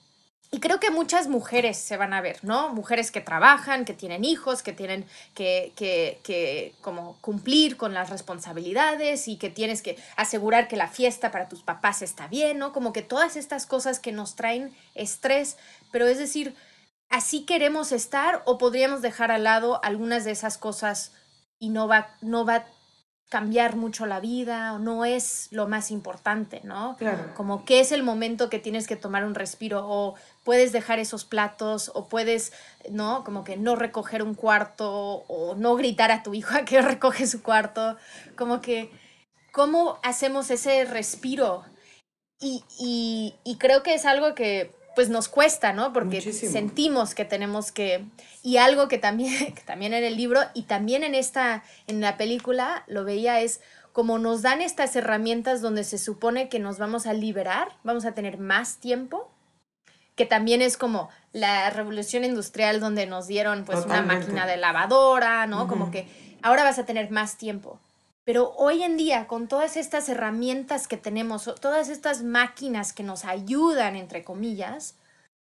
y 0.52 0.60
creo 0.60 0.80
que 0.80 0.90
muchas 0.90 1.28
mujeres 1.28 1.78
se 1.78 1.96
van 1.96 2.12
a 2.12 2.22
ver, 2.22 2.40
¿no? 2.44 2.74
Mujeres 2.74 3.12
que 3.12 3.22
trabajan, 3.22 3.86
que 3.86 3.94
tienen 3.94 4.26
hijos, 4.26 4.64
que 4.64 4.74
tienen 4.74 5.06
que, 5.36 5.74
que, 5.76 6.20
que, 6.24 6.74
como 6.82 7.18
cumplir 7.22 7.78
con 7.78 7.94
las 7.94 8.10
responsabilidades 8.10 9.28
y 9.28 9.38
que 9.38 9.52
tienes 9.52 9.84
que 9.84 9.98
asegurar 10.16 10.68
que 10.68 10.76
la 10.76 10.88
fiesta 10.88 11.32
para 11.32 11.50
tus 11.50 11.62
papás 11.62 12.02
está 12.02 12.28
bien, 12.28 12.58
¿no? 12.58 12.74
Como 12.74 12.94
que 12.94 13.04
todas 13.04 13.36
estas 13.36 13.68
cosas 13.68 14.00
que 14.00 14.12
nos 14.12 14.36
traen 14.36 14.76
estrés, 14.96 15.58
pero 15.92 16.08
es 16.08 16.18
decir, 16.18 16.56
así 17.10 17.46
queremos 17.46 17.92
estar 17.92 18.42
o 18.46 18.58
podríamos 18.58 19.04
dejar 19.04 19.32
al 19.32 19.44
lado 19.44 19.84
algunas 19.84 20.26
de 20.26 20.32
esas 20.32 20.58
cosas 20.58 21.12
y 21.60 21.70
no 21.70 21.88
va, 21.88 22.16
no 22.22 22.44
va 22.44 22.66
cambiar 23.30 23.76
mucho 23.76 24.08
la 24.08 24.20
vida 24.20 24.74
o 24.74 24.80
no 24.80 25.06
es 25.06 25.50
lo 25.52 25.68
más 25.68 25.92
importante, 25.92 26.62
¿no? 26.64 26.96
Claro. 26.98 27.32
Como 27.36 27.64
que 27.64 27.80
es 27.80 27.92
el 27.92 28.02
momento 28.02 28.50
que 28.50 28.58
tienes 28.58 28.88
que 28.88 28.96
tomar 28.96 29.24
un 29.24 29.36
respiro 29.36 29.86
o 29.88 30.16
puedes 30.44 30.72
dejar 30.72 30.98
esos 30.98 31.26
platos 31.26 31.92
o 31.94 32.10
puedes, 32.10 32.52
¿no? 32.90 33.24
Como 33.24 33.44
que 33.44 33.56
no 33.56 33.76
recoger 33.76 34.24
un 34.24 34.34
cuarto 34.34 35.24
o 35.28 35.54
no 35.56 35.76
gritar 35.76 36.12
a 36.12 36.24
tu 36.24 36.34
hijo 36.34 36.58
a 36.58 36.66
que 36.66 36.82
recoge 36.82 37.28
su 37.28 37.44
cuarto, 37.44 37.98
como 38.36 38.62
que, 38.62 38.92
¿cómo 39.52 40.00
hacemos 40.02 40.50
ese 40.50 40.84
respiro? 40.86 41.64
Y, 42.42 42.64
y, 42.80 43.36
y 43.44 43.58
creo 43.58 43.84
que 43.84 43.94
es 43.94 44.06
algo 44.06 44.34
que 44.34 44.79
pues 45.00 45.08
nos 45.08 45.30
cuesta, 45.30 45.72
¿no? 45.72 45.94
Porque 45.94 46.20
sentimos 46.20 47.16
que 47.16 47.24
tenemos 47.24 47.72
que... 47.72 48.04
Y 48.44 48.58
algo 48.58 48.90
que 48.90 48.98
también, 48.98 49.34
que 49.56 49.62
también 49.62 49.94
en 49.94 50.04
el 50.04 50.18
libro 50.18 50.42
y 50.54 50.64
también 50.64 51.04
en 51.04 51.16
esta, 51.16 51.64
en 51.88 52.02
la 52.02 52.18
película, 52.18 52.84
lo 52.86 53.06
veía 53.06 53.40
es 53.40 53.62
como 53.94 54.20
nos 54.20 54.42
dan 54.42 54.62
estas 54.62 54.98
herramientas 54.98 55.62
donde 55.62 55.86
se 55.86 55.98
supone 55.98 56.50
que 56.50 56.60
nos 56.60 56.80
vamos 56.80 57.08
a 57.08 57.14
liberar, 57.14 57.70
vamos 57.86 58.04
a 58.04 58.12
tener 58.12 58.40
más 58.40 58.82
tiempo, 58.82 59.32
que 60.16 60.26
también 60.26 60.62
es 60.62 60.76
como 60.76 61.10
la 61.32 61.70
revolución 61.70 62.26
industrial 62.26 62.82
donde 62.82 63.06
nos 63.06 63.26
dieron 63.26 63.64
pues 63.64 63.86
una 63.86 64.02
máquina 64.02 64.46
de 64.48 64.58
lavadora, 64.58 65.48
¿no? 65.48 65.70
Como 65.70 65.92
que 65.92 66.10
ahora 66.42 66.66
vas 66.66 66.78
a 66.78 66.86
tener 66.86 67.10
más 67.10 67.38
tiempo. 67.38 67.80
Pero 68.30 68.54
hoy 68.58 68.84
en 68.84 68.96
día, 68.96 69.26
con 69.26 69.48
todas 69.48 69.76
estas 69.76 70.08
herramientas 70.08 70.88
que 70.88 70.98
tenemos, 70.98 71.52
todas 71.60 71.90
estas 71.90 72.22
máquinas 72.22 72.94
que 72.94 73.02
nos 73.02 73.26
ayudan, 73.26 73.96
entre 73.96 74.24
comillas, 74.24 74.94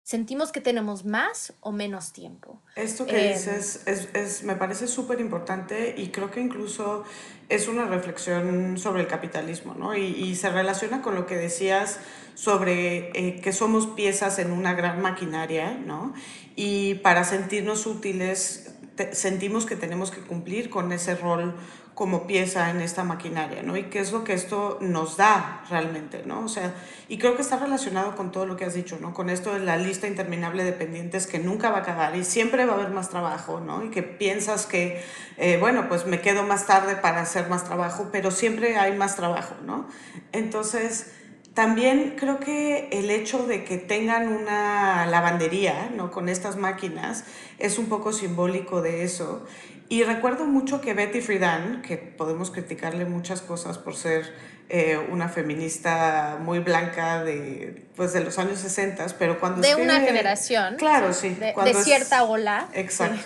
sentimos 0.03 0.53
que 0.53 0.63
tenemos 0.63 1.05
más 1.05 1.53
o 1.61 1.71
menos 1.71 2.15
tiempo. 2.15 2.63
Esto 2.77 3.05
que 3.05 3.29
em, 3.29 3.35
dices 3.35 3.83
es, 3.85 4.09
es, 4.15 4.43
me 4.43 4.57
parece 4.57 4.87
súper 4.87 5.21
importante 5.21 5.97
y 5.99 6.09
creo 6.09 6.31
que 6.31 6.41
incluso 6.41 7.05
es 7.51 7.69
una 7.69 7.85
reflexión 7.85 8.79
sobre 8.79 9.03
el 9.03 9.07
capitalismo, 9.07 9.75
¿no? 9.75 9.95
Y, 9.95 10.05
y 10.05 10.35
se 10.35 10.49
relaciona 10.49 11.03
con 11.03 11.15
lo 11.15 11.27
que 11.27 11.37
decías 11.37 12.01
sobre 12.37 13.11
eh, 13.11 13.43
que 13.43 13.53
somos 13.53 13.87
piezas 13.87 14.39
en 14.39 14.51
una 14.51 14.73
gran 14.73 15.03
maquinaria, 15.03 15.75
¿no? 15.75 16.15
Y 16.57 16.95
para 16.95 17.25
sentirnos 17.25 17.85
útiles, 17.85 18.73
sentimos 19.13 19.67
que 19.67 19.77
tenemos 19.77 20.11
que 20.11 20.23
cumplir 20.23 20.71
con 20.71 20.91
ese 20.93 21.15
rol 21.17 21.55
como 21.99 22.29
pieza 22.29 22.71
en 22.71 22.81
esta 22.81 23.03
maquinaria, 23.03 23.65
¿no? 23.65 23.77
Y 23.77 23.87
qué 23.91 23.99
es 23.99 24.13
lo 24.13 24.23
que 24.23 24.33
esto 24.33 24.79
nos 24.81 25.17
da 25.17 25.65
realmente, 25.69 26.23
¿no? 26.25 26.45
O 26.45 26.49
sea, 26.49 26.73
y 27.09 27.19
creo 27.19 27.35
que 27.35 27.43
está 27.43 27.59
relacionado 27.59 28.15
con 28.15 28.31
todo 28.31 28.47
lo 28.47 28.57
que 28.57 28.65
has 28.65 28.75
dicho, 28.75 28.99
¿no? 29.01 29.13
Con 29.13 29.31
esto 29.31 29.53
de 29.53 29.59
la 29.59 29.77
lista 29.77 30.07
interminable 30.07 30.63
de 30.63 30.71
pendientes 30.71 31.27
que 31.27 31.41
nunca 31.41 31.71
va 31.71 31.79
a 31.79 31.81
acabar 31.81 32.15
y 32.15 32.23
siempre 32.23 32.67
va 32.67 32.75
a 32.75 32.77
haber 32.77 32.91
más 32.91 33.11
trabajo, 33.11 33.59
¿no? 33.59 33.85
Y 33.85 33.91
que 33.91 34.05
piensas 34.05 34.65
que, 34.65 35.03
eh, 35.39 35.57
bueno, 35.59 35.89
pues 35.89 36.07
me 36.07 36.21
quedo 36.21 36.45
más 36.45 36.69
tarde 36.69 36.95
para 36.95 37.21
hacer 37.21 37.49
más 37.49 37.65
trabajo, 37.65 38.11
pero 38.13 38.31
siempre 38.31 38.77
hay 38.77 38.97
más 38.97 39.17
trabajo, 39.17 39.57
¿no? 39.67 39.89
Entonces, 40.31 41.11
también 41.55 42.15
creo 42.17 42.39
que 42.39 42.91
el 42.93 43.11
hecho 43.11 43.45
de 43.45 43.65
que 43.65 43.77
tengan 43.77 44.29
una 44.29 45.05
lavandería, 45.07 45.91
¿no? 45.97 46.13
Con 46.13 46.29
estas 46.29 46.55
máquinas, 46.55 47.25
es 47.59 47.77
un 47.77 47.87
poco 47.87 48.13
simbólico 48.13 48.83
de 48.83 49.03
eso. 49.03 49.45
Y 49.89 50.03
recuerdo 50.05 50.45
mucho 50.45 50.81
que 50.81 50.93
Betty 50.93 51.21
Friedan, 51.21 51.83
que 51.83 51.97
podemos 51.97 52.51
criticarle 52.51 53.07
muchas 53.07 53.41
cosas 53.41 53.79
por 53.79 53.97
ser 53.97 54.35
eh, 54.69 54.99
una 55.11 55.31
feminista 55.31 56.37
muy 56.41 56.59
blanca 56.59 57.25
de, 57.25 57.87
pues, 57.97 58.13
de 58.13 58.21
los 58.21 58.39
años 58.39 58.59
60, 58.59 59.07
pero 59.19 59.41
cuando... 59.41 59.63
De 59.63 59.77
una 59.77 60.01
generación. 60.01 60.77
Claro, 60.77 61.15
sí. 61.15 61.31
De, 61.31 61.75
cierta 61.75 62.25
ola. 62.25 62.69
Exacto. 62.75 63.23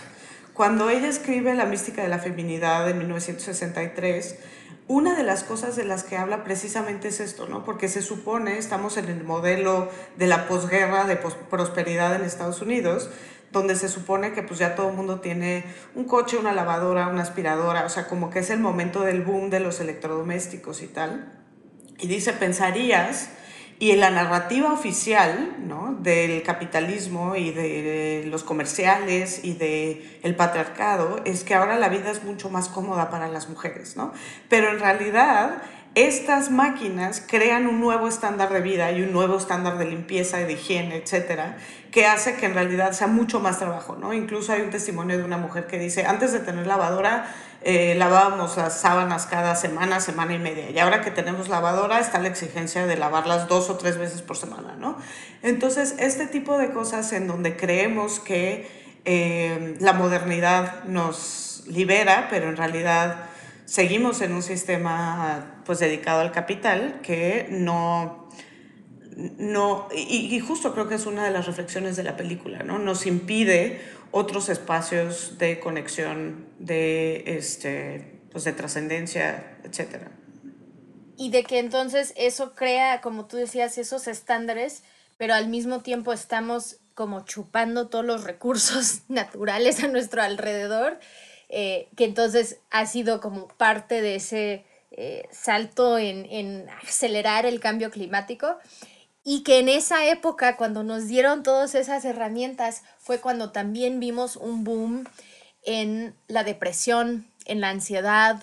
Cuando 0.54 0.88
ella 0.90 1.08
escribe 1.08 1.54
La 1.54 1.64
mística 1.64 2.02
de 2.02 2.08
la 2.08 2.18
feminidad 2.18 2.88
en 2.88 2.98
1963, 2.98 4.36
una 4.86 5.16
de 5.16 5.22
las 5.22 5.42
cosas 5.42 5.74
de 5.74 5.84
las 5.84 6.04
que 6.04 6.16
habla 6.16 6.44
precisamente 6.44 7.08
es 7.08 7.20
esto, 7.20 7.48
¿no? 7.48 7.64
Porque 7.64 7.88
se 7.88 8.02
supone, 8.02 8.58
estamos 8.58 8.96
en 8.96 9.08
el 9.08 9.24
modelo 9.24 9.88
de 10.16 10.26
la 10.26 10.46
posguerra 10.46 11.04
de 11.04 11.16
prosperidad 11.16 12.14
en 12.14 12.22
Estados 12.22 12.60
Unidos, 12.60 13.08
donde 13.52 13.76
se 13.76 13.88
supone 13.88 14.32
que 14.32 14.42
pues 14.42 14.58
ya 14.58 14.74
todo 14.74 14.88
el 14.90 14.96
mundo 14.96 15.20
tiene 15.20 15.64
un 15.94 16.04
coche, 16.04 16.38
una 16.38 16.52
lavadora, 16.52 17.08
una 17.08 17.22
aspiradora, 17.22 17.84
o 17.84 17.88
sea, 17.88 18.08
como 18.08 18.30
que 18.30 18.40
es 18.40 18.50
el 18.50 18.60
momento 18.60 19.02
del 19.02 19.22
boom 19.22 19.50
de 19.50 19.60
los 19.60 19.80
electrodomésticos 19.80 20.82
y 20.82 20.88
tal. 20.88 21.38
Y 21.98 22.08
dice, 22.08 22.32
pensarías, 22.32 23.30
y 23.82 23.90
en 23.90 23.98
la 23.98 24.10
narrativa 24.10 24.72
oficial 24.72 25.56
¿no? 25.66 25.96
del 26.00 26.44
capitalismo 26.44 27.34
y 27.34 27.50
de 27.50 28.24
los 28.28 28.44
comerciales 28.44 29.40
y 29.42 29.54
del 29.54 30.20
el 30.22 30.36
patriarcado 30.36 31.20
es 31.24 31.42
que 31.42 31.54
ahora 31.54 31.76
la 31.76 31.88
vida 31.88 32.12
es 32.12 32.22
mucho 32.22 32.48
más 32.48 32.68
cómoda 32.68 33.10
para 33.10 33.26
las 33.26 33.48
mujeres, 33.48 33.96
¿no? 33.96 34.12
Pero 34.48 34.70
en 34.70 34.78
realidad 34.78 35.62
estas 35.96 36.50
máquinas 36.52 37.24
crean 37.26 37.66
un 37.66 37.80
nuevo 37.80 38.06
estándar 38.06 38.52
de 38.52 38.60
vida 38.60 38.92
y 38.92 39.02
un 39.02 39.12
nuevo 39.12 39.36
estándar 39.36 39.78
de 39.78 39.86
limpieza 39.86 40.38
de 40.38 40.52
higiene, 40.52 40.96
etcétera, 40.96 41.58
que 41.92 42.06
hace 42.06 42.36
que 42.36 42.46
en 42.46 42.54
realidad 42.54 42.92
sea 42.92 43.06
mucho 43.06 43.38
más 43.38 43.58
trabajo, 43.58 43.96
¿no? 43.96 44.14
Incluso 44.14 44.52
hay 44.52 44.62
un 44.62 44.70
testimonio 44.70 45.18
de 45.18 45.24
una 45.24 45.36
mujer 45.36 45.66
que 45.66 45.78
dice, 45.78 46.06
antes 46.06 46.32
de 46.32 46.40
tener 46.40 46.66
lavadora, 46.66 47.26
eh, 47.60 47.94
lavábamos 47.96 48.56
las 48.56 48.80
sábanas 48.80 49.26
cada 49.26 49.54
semana, 49.54 50.00
semana 50.00 50.32
y 50.32 50.38
media, 50.38 50.70
y 50.70 50.78
ahora 50.78 51.02
que 51.02 51.10
tenemos 51.10 51.50
lavadora 51.50 52.00
está 52.00 52.18
la 52.18 52.28
exigencia 52.28 52.86
de 52.86 52.96
lavarlas 52.96 53.46
dos 53.46 53.68
o 53.68 53.76
tres 53.76 53.98
veces 53.98 54.22
por 54.22 54.38
semana, 54.38 54.74
¿no? 54.78 54.96
Entonces, 55.42 55.94
este 55.98 56.26
tipo 56.26 56.56
de 56.56 56.70
cosas 56.72 57.12
en 57.12 57.28
donde 57.28 57.58
creemos 57.58 58.20
que 58.20 58.70
eh, 59.04 59.76
la 59.78 59.92
modernidad 59.92 60.84
nos 60.84 61.62
libera, 61.66 62.28
pero 62.30 62.48
en 62.48 62.56
realidad 62.56 63.26
seguimos 63.66 64.22
en 64.22 64.32
un 64.32 64.42
sistema 64.42 65.60
pues 65.66 65.78
dedicado 65.78 66.22
al 66.22 66.32
capital 66.32 67.00
que 67.02 67.48
no, 67.50 68.21
no 69.16 69.88
y, 69.94 70.38
justo 70.40 70.72
creo 70.72 70.88
que 70.88 70.94
es 70.94 71.06
una 71.06 71.24
de 71.24 71.30
las 71.30 71.46
reflexiones 71.46 71.96
de 71.96 72.02
la 72.02 72.16
película, 72.16 72.62
¿no? 72.62 72.78
Nos 72.78 73.06
impide 73.06 73.80
otros 74.10 74.48
espacios 74.48 75.38
de 75.38 75.60
conexión, 75.60 76.46
de, 76.58 77.24
este, 77.26 78.20
pues 78.30 78.44
de 78.44 78.52
trascendencia, 78.52 79.58
etc. 79.64 80.08
Y 81.16 81.30
de 81.30 81.44
que 81.44 81.58
entonces 81.58 82.12
eso 82.16 82.54
crea, 82.54 83.00
como 83.00 83.26
tú 83.26 83.36
decías, 83.36 83.78
esos 83.78 84.08
estándares, 84.08 84.82
pero 85.18 85.34
al 85.34 85.48
mismo 85.48 85.80
tiempo 85.80 86.12
estamos 86.12 86.78
como 86.94 87.24
chupando 87.24 87.88
todos 87.88 88.04
los 88.04 88.24
recursos 88.24 89.02
naturales 89.08 89.82
a 89.82 89.88
nuestro 89.88 90.22
alrededor 90.22 90.98
eh, 91.54 91.90
que 91.96 92.06
entonces 92.06 92.60
ha 92.70 92.86
sido 92.86 93.20
como 93.20 93.46
parte 93.46 94.00
de 94.00 94.14
ese 94.14 94.64
eh, 94.90 95.28
salto 95.30 95.98
en, 95.98 96.66
acelerar 96.82 97.44
el 97.44 97.60
cambio 97.60 97.90
climático 97.90 98.56
y 99.24 99.42
que 99.42 99.58
en 99.58 99.68
esa 99.68 100.06
época, 100.06 100.56
cuando 100.56 100.82
nos 100.82 101.06
dieron 101.06 101.42
todas 101.42 101.74
esas 101.74 102.04
herramientas, 102.04 102.82
fue 102.98 103.20
cuando 103.20 103.50
también 103.52 104.00
vimos 104.00 104.36
un 104.36 104.64
boom 104.64 105.08
en 105.64 106.14
la 106.26 106.44
depresión, 106.44 107.26
en 107.46 107.60
la 107.60 107.70
ansiedad, 107.70 108.42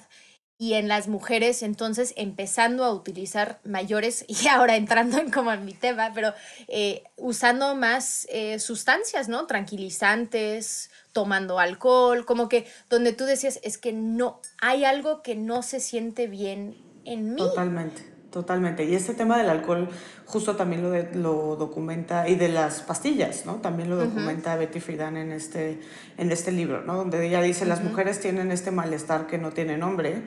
y 0.61 0.73
en 0.73 0.89
las 0.89 1.07
mujeres 1.07 1.63
entonces 1.63 2.13
empezando 2.17 2.83
a 2.83 2.93
utilizar 2.93 3.61
mayores 3.63 4.25
y 4.27 4.47
ahora 4.49 4.75
entrando 4.75 5.17
en 5.17 5.31
como 5.31 5.51
en 5.51 5.65
mi 5.65 5.73
tema, 5.73 6.11
pero 6.13 6.33
eh, 6.67 7.03
usando 7.15 7.73
más 7.75 8.27
eh, 8.29 8.59
sustancias, 8.59 9.29
¿no? 9.29 9.47
Tranquilizantes, 9.47 10.91
tomando 11.13 11.59
alcohol, 11.59 12.25
como 12.25 12.49
que 12.49 12.67
donde 12.89 13.13
tú 13.13 13.23
decías 13.23 13.59
es 13.63 13.77
que 13.77 13.93
no, 13.93 14.41
hay 14.61 14.83
algo 14.83 15.23
que 15.23 15.35
no 15.35 15.63
se 15.63 15.79
siente 15.79 16.27
bien 16.27 16.77
en 17.05 17.33
mí. 17.33 17.37
Totalmente. 17.37 18.18
Totalmente. 18.31 18.83
Y 18.83 18.93
este 18.93 19.15
tema 19.15 19.37
del 19.37 19.49
alcohol 19.49 19.89
justo 20.25 20.55
también 20.55 20.83
lo, 20.83 20.91
lo 21.19 21.55
documenta, 21.55 22.29
y 22.29 22.35
de 22.35 22.49
las 22.49 22.81
pastillas, 22.81 23.47
¿no? 23.47 23.55
También 23.55 23.89
lo 23.89 23.95
documenta 23.95 24.55
Betty 24.55 24.79
Friedan 24.79 25.17
en 25.17 25.31
este, 25.31 25.79
en 26.17 26.31
este 26.31 26.51
libro, 26.51 26.83
¿no? 26.83 26.95
Donde 26.95 27.25
ella 27.25 27.41
dice, 27.41 27.65
las 27.65 27.83
mujeres 27.83 28.19
tienen 28.19 28.51
este 28.51 28.69
malestar 28.69 29.25
que 29.25 29.39
no 29.39 29.51
tiene 29.51 29.77
nombre 29.77 30.23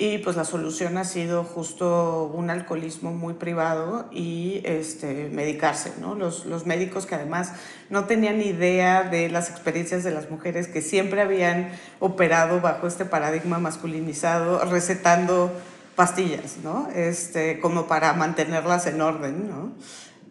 y 0.00 0.16
pues 0.16 0.34
la 0.34 0.46
solución 0.46 0.96
ha 0.96 1.04
sido 1.04 1.44
justo 1.44 2.32
un 2.32 2.48
alcoholismo 2.48 3.12
muy 3.12 3.34
privado 3.34 4.08
y 4.10 4.62
este, 4.64 5.28
medicarse, 5.30 5.92
¿no? 6.00 6.14
Los, 6.14 6.46
los 6.46 6.64
médicos 6.64 7.04
que 7.04 7.16
además 7.16 7.52
no 7.90 8.06
tenían 8.06 8.40
idea 8.40 9.02
de 9.02 9.28
las 9.28 9.50
experiencias 9.50 10.02
de 10.02 10.12
las 10.12 10.30
mujeres 10.30 10.68
que 10.68 10.80
siempre 10.80 11.20
habían 11.20 11.72
operado 11.98 12.62
bajo 12.62 12.86
este 12.86 13.04
paradigma 13.04 13.58
masculinizado, 13.58 14.64
recetando 14.64 15.52
pastillas, 16.00 16.56
¿no? 16.64 16.88
Este, 16.94 17.60
como 17.60 17.86
para 17.86 18.14
mantenerlas 18.14 18.86
en 18.86 19.02
orden, 19.02 19.50
¿no? 19.50 19.74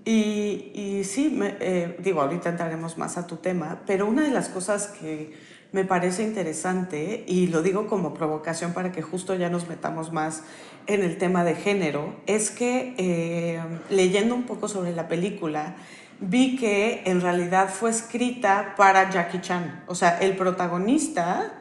Y, 0.04 1.04
sí, 1.04 1.40
eh, 1.40 1.96
digo, 2.00 2.24
ahorita 2.24 2.50
entraremos 2.50 2.98
más 2.98 3.20
a 3.20 3.28
tu 3.28 3.36
tema, 3.36 3.84
pero 3.86 4.08
una 4.08 4.24
de 4.24 4.32
las 4.32 4.50
cosas 4.50 4.88
que 4.88 5.32
me 5.72 5.86
parece 5.86 6.24
interesante, 6.24 7.24
y 7.28 7.46
lo 7.46 7.62
digo 7.62 7.86
como 7.86 8.16
provocación 8.16 8.74
para 8.74 8.92
que 8.92 9.04
justo 9.04 9.36
ya 9.36 9.52
nos 9.52 9.70
metamos 9.70 10.12
más 10.12 10.42
en 10.88 11.04
el 11.04 11.20
tema 11.20 11.44
de 11.44 11.54
género, 11.54 12.16
es 12.26 12.50
que 12.50 12.96
eh, 12.98 13.62
leyendo 13.92 14.34
un 14.34 14.48
poco 14.48 14.68
sobre 14.68 14.96
la 14.96 15.08
película, 15.08 15.76
vi 16.20 16.56
que 16.56 17.04
en 17.06 17.22
realidad 17.22 17.70
fue 17.70 17.92
escrita 17.92 18.74
para 18.76 19.12
Jackie 19.12 19.42
Chan. 19.42 19.84
O 19.86 19.94
sea, 19.94 20.18
el 20.18 20.36
protagonista 20.36 21.59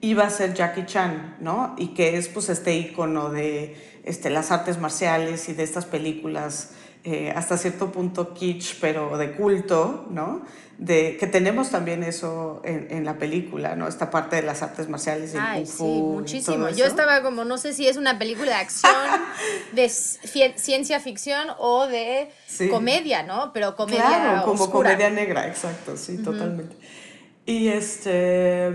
iba 0.00 0.24
a 0.24 0.30
ser 0.30 0.54
Jackie 0.54 0.86
Chan, 0.86 1.36
¿no? 1.40 1.74
Y 1.78 1.88
que 1.88 2.16
es 2.16 2.28
pues 2.28 2.48
este 2.48 2.76
icono 2.76 3.30
de 3.30 4.00
este, 4.04 4.30
las 4.30 4.50
artes 4.50 4.78
marciales 4.78 5.48
y 5.48 5.54
de 5.54 5.64
estas 5.64 5.84
películas 5.84 6.70
eh, 7.04 7.32
hasta 7.34 7.56
cierto 7.56 7.92
punto 7.92 8.34
kitsch, 8.34 8.76
pero 8.80 9.16
de 9.18 9.32
culto, 9.32 10.06
¿no? 10.10 10.42
De, 10.78 11.16
que 11.18 11.26
tenemos 11.26 11.70
también 11.70 12.04
eso 12.04 12.60
en, 12.64 12.86
en, 12.90 13.04
la 13.04 13.18
película, 13.18 13.74
¿no? 13.76 13.88
Esta 13.88 14.10
parte 14.10 14.36
de 14.36 14.42
las 14.42 14.62
artes 14.62 14.88
marciales 14.88 15.34
y 15.34 15.38
Ay, 15.40 15.66
sí, 15.66 15.82
muchísimo. 15.82 16.68
Yo 16.68 16.84
estaba 16.84 17.22
como, 17.22 17.44
no 17.44 17.58
sé 17.58 17.72
si 17.72 17.88
es 17.88 17.96
una 17.96 18.18
película 18.18 18.46
de 18.46 18.54
acción, 18.54 18.92
de 19.72 19.88
ciencia 19.88 21.00
ficción 21.00 21.48
o 21.58 21.86
de 21.86 22.30
comedia, 22.70 23.22
¿no? 23.22 23.52
Pero 23.52 23.74
comedia 23.74 24.06
Claro, 24.06 24.44
como 24.44 24.70
comedia 24.70 25.10
negra, 25.10 25.48
exacto, 25.48 25.96
sí, 25.96 26.18
totalmente. 26.18 26.76
Y 27.46 27.68
este... 27.68 28.72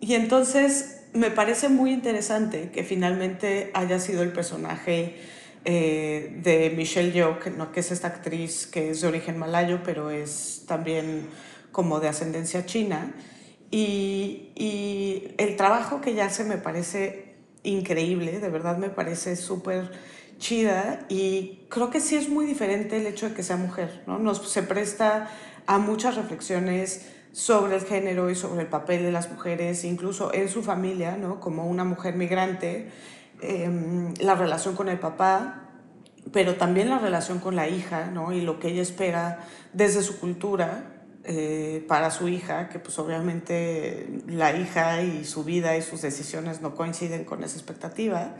Y 0.00 0.14
entonces 0.14 1.02
me 1.12 1.30
parece 1.30 1.68
muy 1.68 1.92
interesante 1.92 2.70
que 2.70 2.84
finalmente 2.84 3.70
haya 3.74 3.98
sido 3.98 4.22
el 4.22 4.32
personaje 4.32 5.16
eh, 5.64 6.38
de 6.42 6.70
Michelle 6.76 7.12
Yeoh, 7.12 7.40
que, 7.40 7.50
¿no? 7.50 7.68
es 7.74 7.90
esta 7.90 8.08
actriz 8.08 8.66
que 8.66 8.90
es 8.90 9.00
de 9.00 9.08
origen 9.08 9.38
malayo, 9.38 9.80
pero 9.84 10.10
es 10.10 10.64
también 10.66 11.26
como 11.72 12.00
de 12.00 12.08
ascendencia 12.08 12.64
china. 12.66 13.12
Y, 13.70 14.52
y 14.54 15.34
el 15.38 15.56
trabajo 15.56 16.00
que 16.00 16.10
ella 16.10 16.26
hace 16.26 16.44
me 16.44 16.56
parece 16.56 17.34
increíble, 17.62 18.38
de 18.38 18.48
verdad 18.48 18.78
me 18.78 18.88
parece 18.88 19.36
súper 19.36 19.90
chida 20.38 21.04
y 21.08 21.66
creo 21.68 21.90
que 21.90 22.00
sí 22.00 22.16
es 22.16 22.28
muy 22.28 22.46
diferente 22.46 22.96
el 22.96 23.06
hecho 23.06 23.28
de 23.28 23.34
que 23.34 23.42
sea 23.42 23.56
mujer, 23.56 24.02
¿no? 24.06 24.18
Nos, 24.18 24.50
se 24.50 24.62
presta 24.62 25.28
a 25.66 25.78
muchas 25.78 26.16
reflexiones 26.16 27.06
sobre 27.38 27.76
el 27.76 27.82
género 27.82 28.30
y 28.30 28.34
sobre 28.34 28.62
el 28.62 28.66
papel 28.66 29.04
de 29.04 29.12
las 29.12 29.30
mujeres, 29.30 29.84
incluso 29.84 30.34
en 30.34 30.48
su 30.48 30.60
familia, 30.64 31.16
¿no? 31.16 31.38
como 31.38 31.68
una 31.68 31.84
mujer 31.84 32.16
migrante, 32.16 32.90
em, 33.40 34.12
la 34.18 34.34
relación 34.34 34.74
con 34.74 34.88
el 34.88 34.98
papá, 34.98 35.68
pero 36.32 36.56
también 36.56 36.90
la 36.90 36.98
relación 36.98 37.38
con 37.38 37.54
la 37.54 37.68
hija 37.68 38.10
¿no? 38.12 38.32
y 38.32 38.40
lo 38.40 38.58
que 38.58 38.70
ella 38.70 38.82
espera 38.82 39.46
desde 39.72 40.02
su 40.02 40.18
cultura 40.18 41.04
eh, 41.22 41.84
para 41.86 42.10
su 42.10 42.26
hija, 42.26 42.68
que 42.70 42.80
pues 42.80 42.98
obviamente 42.98 44.08
la 44.26 44.56
hija 44.56 45.02
y 45.02 45.24
su 45.24 45.44
vida 45.44 45.76
y 45.76 45.82
sus 45.82 46.02
decisiones 46.02 46.60
no 46.60 46.74
coinciden 46.74 47.24
con 47.24 47.44
esa 47.44 47.56
expectativa. 47.56 48.34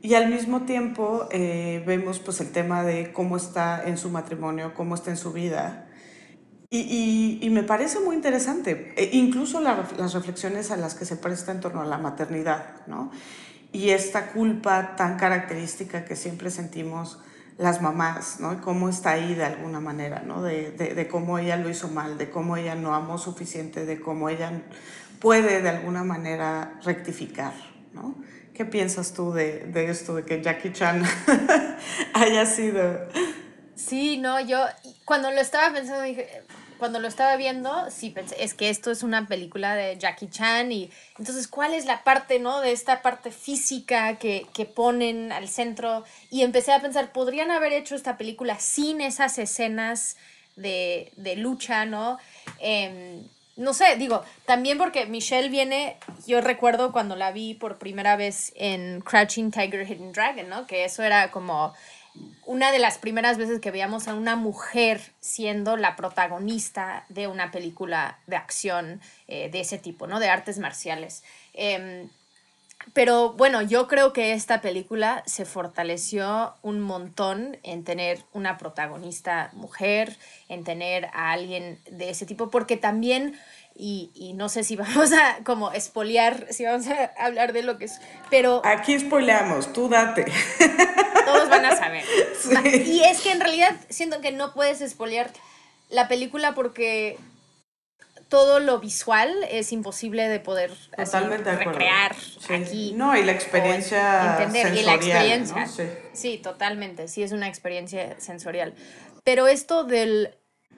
Y 0.00 0.14
al 0.14 0.30
mismo 0.30 0.62
tiempo 0.62 1.28
eh, 1.32 1.82
vemos 1.86 2.18
pues 2.18 2.40
el 2.40 2.50
tema 2.50 2.82
de 2.82 3.12
cómo 3.12 3.36
está 3.36 3.86
en 3.86 3.98
su 3.98 4.08
matrimonio, 4.08 4.72
cómo 4.72 4.94
está 4.94 5.10
en 5.10 5.18
su 5.18 5.32
vida, 5.34 5.86
y, 6.74 7.38
y, 7.42 7.50
me 7.50 7.62
parece 7.62 8.00
muy 8.00 8.16
interesante, 8.16 8.94
e 8.96 9.10
incluso 9.12 9.60
las 9.60 10.14
reflexiones 10.14 10.70
a 10.70 10.76
las 10.78 10.94
que 10.94 11.04
se 11.04 11.16
presta 11.16 11.52
en 11.52 11.60
torno 11.60 11.82
a 11.82 11.84
la 11.84 11.98
maternidad, 11.98 12.86
¿no? 12.86 13.10
Y 13.72 13.90
esta 13.90 14.32
culpa 14.32 14.96
tan 14.96 15.18
característica 15.18 16.06
que 16.06 16.16
siempre 16.16 16.50
sentimos 16.50 17.18
las 17.58 17.82
mamás, 17.82 18.40
¿no? 18.40 18.54
Y 18.54 18.56
cómo 18.56 18.88
está 18.88 19.10
ahí 19.10 19.34
de 19.34 19.44
alguna 19.44 19.80
manera, 19.80 20.22
¿no? 20.24 20.42
De, 20.42 20.70
de, 20.70 20.94
de, 20.94 21.08
cómo 21.08 21.38
ella 21.38 21.58
lo 21.58 21.68
hizo 21.68 21.88
mal, 21.88 22.16
de 22.16 22.30
cómo 22.30 22.56
ella 22.56 22.74
no 22.74 22.94
amó 22.94 23.18
suficiente, 23.18 23.84
de 23.84 24.00
cómo 24.00 24.30
ella 24.30 24.62
puede 25.20 25.60
de 25.60 25.68
alguna 25.68 26.04
manera 26.04 26.80
rectificar, 26.84 27.52
¿no? 27.92 28.14
¿Qué 28.54 28.64
piensas 28.64 29.12
tú 29.12 29.32
de, 29.32 29.66
de 29.66 29.90
esto, 29.90 30.14
de 30.14 30.24
que 30.24 30.40
Jackie 30.40 30.72
Chan 30.72 31.02
haya 32.14 32.46
sido... 32.46 33.08
Sí, 33.74 34.16
no, 34.16 34.40
yo 34.40 34.64
cuando 35.04 35.30
lo 35.30 35.40
estaba 35.40 35.72
pensando 35.72 36.02
dije, 36.02 36.28
cuando 36.82 36.98
lo 36.98 37.06
estaba 37.06 37.36
viendo, 37.36 37.88
sí 37.92 38.10
pensé, 38.10 38.42
es 38.42 38.54
que 38.54 38.68
esto 38.68 38.90
es 38.90 39.04
una 39.04 39.28
película 39.28 39.76
de 39.76 39.96
Jackie 39.96 40.28
Chan 40.28 40.72
y 40.72 40.90
entonces, 41.16 41.46
¿cuál 41.46 41.74
es 41.74 41.84
la 41.84 42.02
parte, 42.02 42.40
no? 42.40 42.60
De 42.60 42.72
esta 42.72 43.02
parte 43.02 43.30
física 43.30 44.16
que, 44.16 44.48
que 44.52 44.64
ponen 44.64 45.30
al 45.30 45.48
centro. 45.48 46.02
Y 46.28 46.42
empecé 46.42 46.72
a 46.72 46.80
pensar, 46.80 47.12
podrían 47.12 47.52
haber 47.52 47.72
hecho 47.72 47.94
esta 47.94 48.18
película 48.18 48.58
sin 48.58 49.00
esas 49.00 49.38
escenas 49.38 50.16
de, 50.56 51.12
de 51.14 51.36
lucha, 51.36 51.84
¿no? 51.84 52.18
Eh, 52.58 53.22
no 53.54 53.74
sé, 53.74 53.94
digo, 53.94 54.24
también 54.44 54.76
porque 54.76 55.06
Michelle 55.06 55.50
viene, 55.50 55.98
yo 56.26 56.40
recuerdo 56.40 56.90
cuando 56.90 57.14
la 57.14 57.30
vi 57.30 57.54
por 57.54 57.78
primera 57.78 58.16
vez 58.16 58.52
en 58.56 59.02
Crouching 59.02 59.52
Tiger, 59.52 59.86
Hidden 59.88 60.10
Dragon, 60.10 60.48
¿no? 60.48 60.66
Que 60.66 60.84
eso 60.84 61.04
era 61.04 61.30
como 61.30 61.74
una 62.44 62.72
de 62.72 62.78
las 62.78 62.98
primeras 62.98 63.38
veces 63.38 63.60
que 63.60 63.70
veíamos 63.70 64.08
a 64.08 64.14
una 64.14 64.36
mujer 64.36 65.00
siendo 65.20 65.76
la 65.76 65.96
protagonista 65.96 67.04
de 67.08 67.26
una 67.26 67.50
película 67.50 68.18
de 68.26 68.36
acción 68.36 69.00
eh, 69.28 69.48
de 69.50 69.60
ese 69.60 69.78
tipo, 69.78 70.06
¿no? 70.06 70.20
De 70.20 70.28
artes 70.28 70.58
marciales. 70.58 71.22
Em, 71.54 72.08
pero 72.94 73.32
bueno, 73.34 73.62
yo 73.62 73.86
creo 73.86 74.12
que 74.12 74.32
esta 74.32 74.60
película 74.60 75.22
se 75.24 75.44
fortaleció 75.44 76.54
un 76.62 76.80
montón 76.80 77.56
en 77.62 77.84
tener 77.84 78.18
una 78.32 78.58
protagonista 78.58 79.50
mujer, 79.52 80.16
en 80.48 80.64
tener 80.64 81.06
a 81.14 81.32
alguien 81.32 81.78
de 81.90 82.10
ese 82.10 82.26
tipo, 82.26 82.50
porque 82.50 82.76
también 82.76 83.38
y, 83.74 84.10
y, 84.14 84.34
no 84.34 84.48
sé 84.48 84.64
si 84.64 84.76
vamos 84.76 85.12
a 85.12 85.38
como 85.44 85.72
espolear, 85.72 86.46
si 86.50 86.64
vamos 86.64 86.86
a 86.88 87.12
hablar 87.18 87.52
de 87.52 87.62
lo 87.62 87.78
que 87.78 87.86
es, 87.86 88.00
pero... 88.30 88.62
Aquí 88.64 88.94
espoleamos, 88.94 89.72
tú 89.72 89.88
date. 89.88 90.26
Todos 91.24 91.48
van 91.48 91.64
a 91.64 91.76
saber. 91.76 92.04
Y 92.86 93.02
es 93.04 93.20
que 93.20 93.32
en 93.32 93.40
realidad 93.40 93.74
siento 93.88 94.20
que 94.20 94.32
no 94.32 94.52
puedes 94.52 94.80
espolear 94.80 95.30
la 95.88 96.08
película 96.08 96.54
porque 96.54 97.18
todo 98.28 98.60
lo 98.60 98.78
visual 98.80 99.30
es 99.50 99.72
imposible 99.72 100.26
de 100.26 100.40
poder 100.40 100.72
recrear 100.96 102.16
aquí. 102.48 102.94
No, 102.96 103.14
y 103.14 103.22
la 103.24 103.32
experiencia 103.32 104.42
entender. 104.42 104.74
y 104.74 104.82
la 104.84 104.94
experiencia. 104.94 105.66
Sí. 105.66 105.82
sí, 106.14 106.38
totalmente, 106.38 107.08
sí 107.08 107.22
es 107.22 107.32
una 107.32 107.46
experiencia 107.46 108.18
sensorial. 108.18 108.74
Pero 109.22 109.48
esto 109.48 109.84
del 109.84 110.34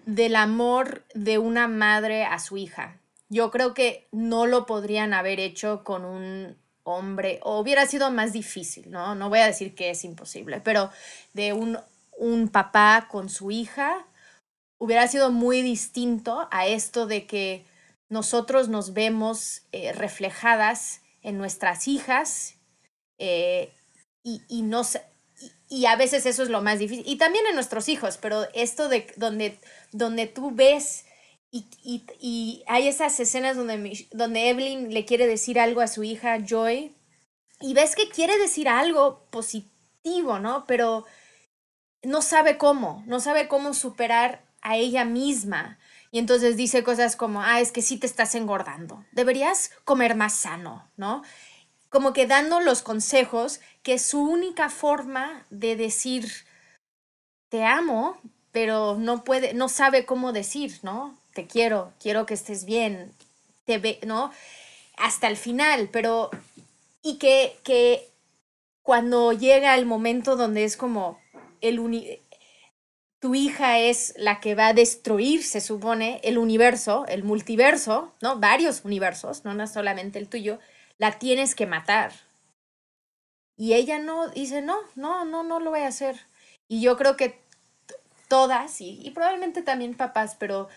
del 0.06 0.36
amor 0.36 1.04
de 1.14 1.38
una 1.38 1.68
madre 1.68 2.24
a 2.24 2.38
su 2.38 2.56
hija. 2.56 2.98
Yo 3.28 3.50
creo 3.50 3.74
que 3.74 4.06
no 4.12 4.46
lo 4.46 4.66
podrían 4.66 5.14
haber 5.14 5.40
hecho 5.40 5.82
con 5.84 6.04
un 6.04 6.56
hombre, 6.84 7.40
o 7.42 7.58
hubiera 7.58 7.86
sido 7.86 8.10
más 8.10 8.32
difícil, 8.32 8.90
¿no? 8.90 9.14
No 9.14 9.30
voy 9.30 9.40
a 9.40 9.46
decir 9.46 9.74
que 9.74 9.90
es 9.90 10.04
imposible, 10.04 10.60
pero 10.60 10.90
de 11.32 11.52
un, 11.52 11.78
un 12.18 12.48
papá 12.48 13.08
con 13.10 13.28
su 13.28 13.50
hija 13.50 14.06
hubiera 14.78 15.08
sido 15.08 15.30
muy 15.30 15.62
distinto 15.62 16.46
a 16.50 16.66
esto 16.66 17.06
de 17.06 17.26
que 17.26 17.64
nosotros 18.10 18.68
nos 18.68 18.92
vemos 18.92 19.62
eh, 19.72 19.92
reflejadas 19.92 21.00
en 21.22 21.38
nuestras 21.38 21.88
hijas 21.88 22.56
eh, 23.18 23.72
y, 24.22 24.42
y, 24.48 24.62
nos, 24.62 24.98
y 25.68 25.86
a 25.86 25.96
veces 25.96 26.26
eso 26.26 26.42
es 26.42 26.50
lo 26.50 26.62
más 26.62 26.78
difícil. 26.78 27.04
Y 27.06 27.16
también 27.16 27.44
en 27.46 27.54
nuestros 27.54 27.88
hijos, 27.88 28.18
pero 28.18 28.46
esto 28.54 28.88
de 28.88 29.06
donde, 29.16 29.58
donde 29.92 30.26
tú 30.26 30.52
ves 30.52 31.04
y, 31.50 32.64
hay 32.66 32.88
esas 32.88 33.18
escenas 33.20 33.56
donde, 33.56 34.08
donde 34.10 34.50
Evelyn 34.50 34.92
le 34.92 35.04
quiere 35.04 35.26
decir 35.26 35.60
algo 35.60 35.80
a 35.80 35.86
su 35.86 36.02
hija 36.02 36.38
Joy 36.44 36.94
y 37.60 37.74
ves 37.74 37.94
que 37.94 38.08
quiere 38.08 38.36
decir 38.38 38.68
algo 38.68 39.26
positivo, 39.30 40.40
¿no? 40.40 40.64
Pero 40.66 41.04
no 42.02 42.22
sabe 42.22 42.58
cómo, 42.58 43.04
no 43.06 43.20
sabe 43.20 43.46
cómo 43.46 43.72
superar 43.72 44.44
a 44.62 44.76
ella 44.76 45.04
misma. 45.04 45.78
Y 46.10 46.18
entonces 46.18 46.56
dice 46.56 46.82
cosas 46.84 47.16
como, 47.16 47.42
ah, 47.42 47.60
es 47.60 47.72
que 47.72 47.82
sí 47.82 47.98
te 47.98 48.06
estás 48.06 48.34
engordando, 48.34 49.04
deberías 49.12 49.70
comer 49.84 50.14
más 50.14 50.34
sano, 50.34 50.90
¿no? 50.96 51.22
Como 51.94 52.12
que 52.12 52.26
dando 52.26 52.58
los 52.58 52.82
consejos 52.82 53.60
que 53.84 54.00
su 54.00 54.20
única 54.20 54.68
forma 54.68 55.46
de 55.50 55.76
decir, 55.76 56.26
te 57.48 57.64
amo, 57.64 58.18
pero 58.50 58.96
no 58.98 59.22
puede, 59.22 59.54
no 59.54 59.68
sabe 59.68 60.04
cómo 60.04 60.32
decir, 60.32 60.80
¿no? 60.82 61.16
te 61.34 61.46
quiero, 61.46 61.92
quiero 62.00 62.24
que 62.24 62.34
estés 62.34 62.64
bien, 62.64 63.12
te 63.66 63.78
ve, 63.78 63.98
¿no? 64.06 64.30
Hasta 64.96 65.26
el 65.26 65.36
final, 65.36 65.90
pero 65.92 66.30
y 67.02 67.18
que, 67.18 67.56
que 67.64 68.08
cuando 68.82 69.32
llega 69.32 69.74
el 69.74 69.84
momento 69.84 70.36
donde 70.36 70.64
es 70.64 70.76
como 70.76 71.18
el 71.60 72.20
tu 73.18 73.34
hija 73.34 73.78
es 73.78 74.14
la 74.16 74.40
que 74.40 74.54
va 74.54 74.68
a 74.68 74.74
destruir, 74.74 75.42
se 75.42 75.60
supone, 75.60 76.20
el 76.24 76.38
universo, 76.38 77.04
el 77.08 77.24
multiverso, 77.24 78.12
¿no? 78.20 78.38
Varios 78.38 78.84
universos, 78.84 79.44
no, 79.44 79.54
no 79.54 79.66
solamente 79.66 80.18
el 80.18 80.28
tuyo, 80.28 80.58
la 80.98 81.18
tienes 81.18 81.54
que 81.54 81.66
matar. 81.66 82.12
Y 83.56 83.74
ella 83.74 83.98
no, 83.98 84.28
dice, 84.28 84.62
no, 84.62 84.78
no, 84.96 85.24
no, 85.24 85.42
no 85.42 85.60
lo 85.60 85.70
voy 85.70 85.80
a 85.80 85.88
hacer. 85.88 86.16
Y 86.68 86.80
yo 86.80 86.96
creo 86.96 87.16
que 87.16 87.40
todas, 88.28 88.80
y, 88.80 89.00
y 89.06 89.10
probablemente 89.10 89.62
también 89.62 89.96
papás, 89.96 90.36
pero 90.38 90.68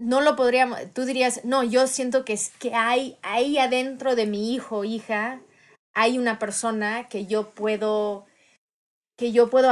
no 0.00 0.22
lo 0.22 0.34
podríamos, 0.34 0.80
tú 0.94 1.04
dirías, 1.04 1.44
no, 1.44 1.62
yo 1.62 1.86
siento 1.86 2.24
que, 2.24 2.32
es, 2.32 2.50
que 2.58 2.74
hay 2.74 3.18
ahí 3.22 3.58
adentro 3.58 4.16
de 4.16 4.26
mi 4.26 4.54
hijo, 4.54 4.78
o 4.78 4.84
hija, 4.84 5.40
hay 5.94 6.18
una 6.18 6.38
persona 6.38 7.08
que 7.08 7.26
yo 7.26 7.50
puedo, 7.50 8.26
que 9.18 9.30
yo 9.32 9.50
puedo 9.50 9.70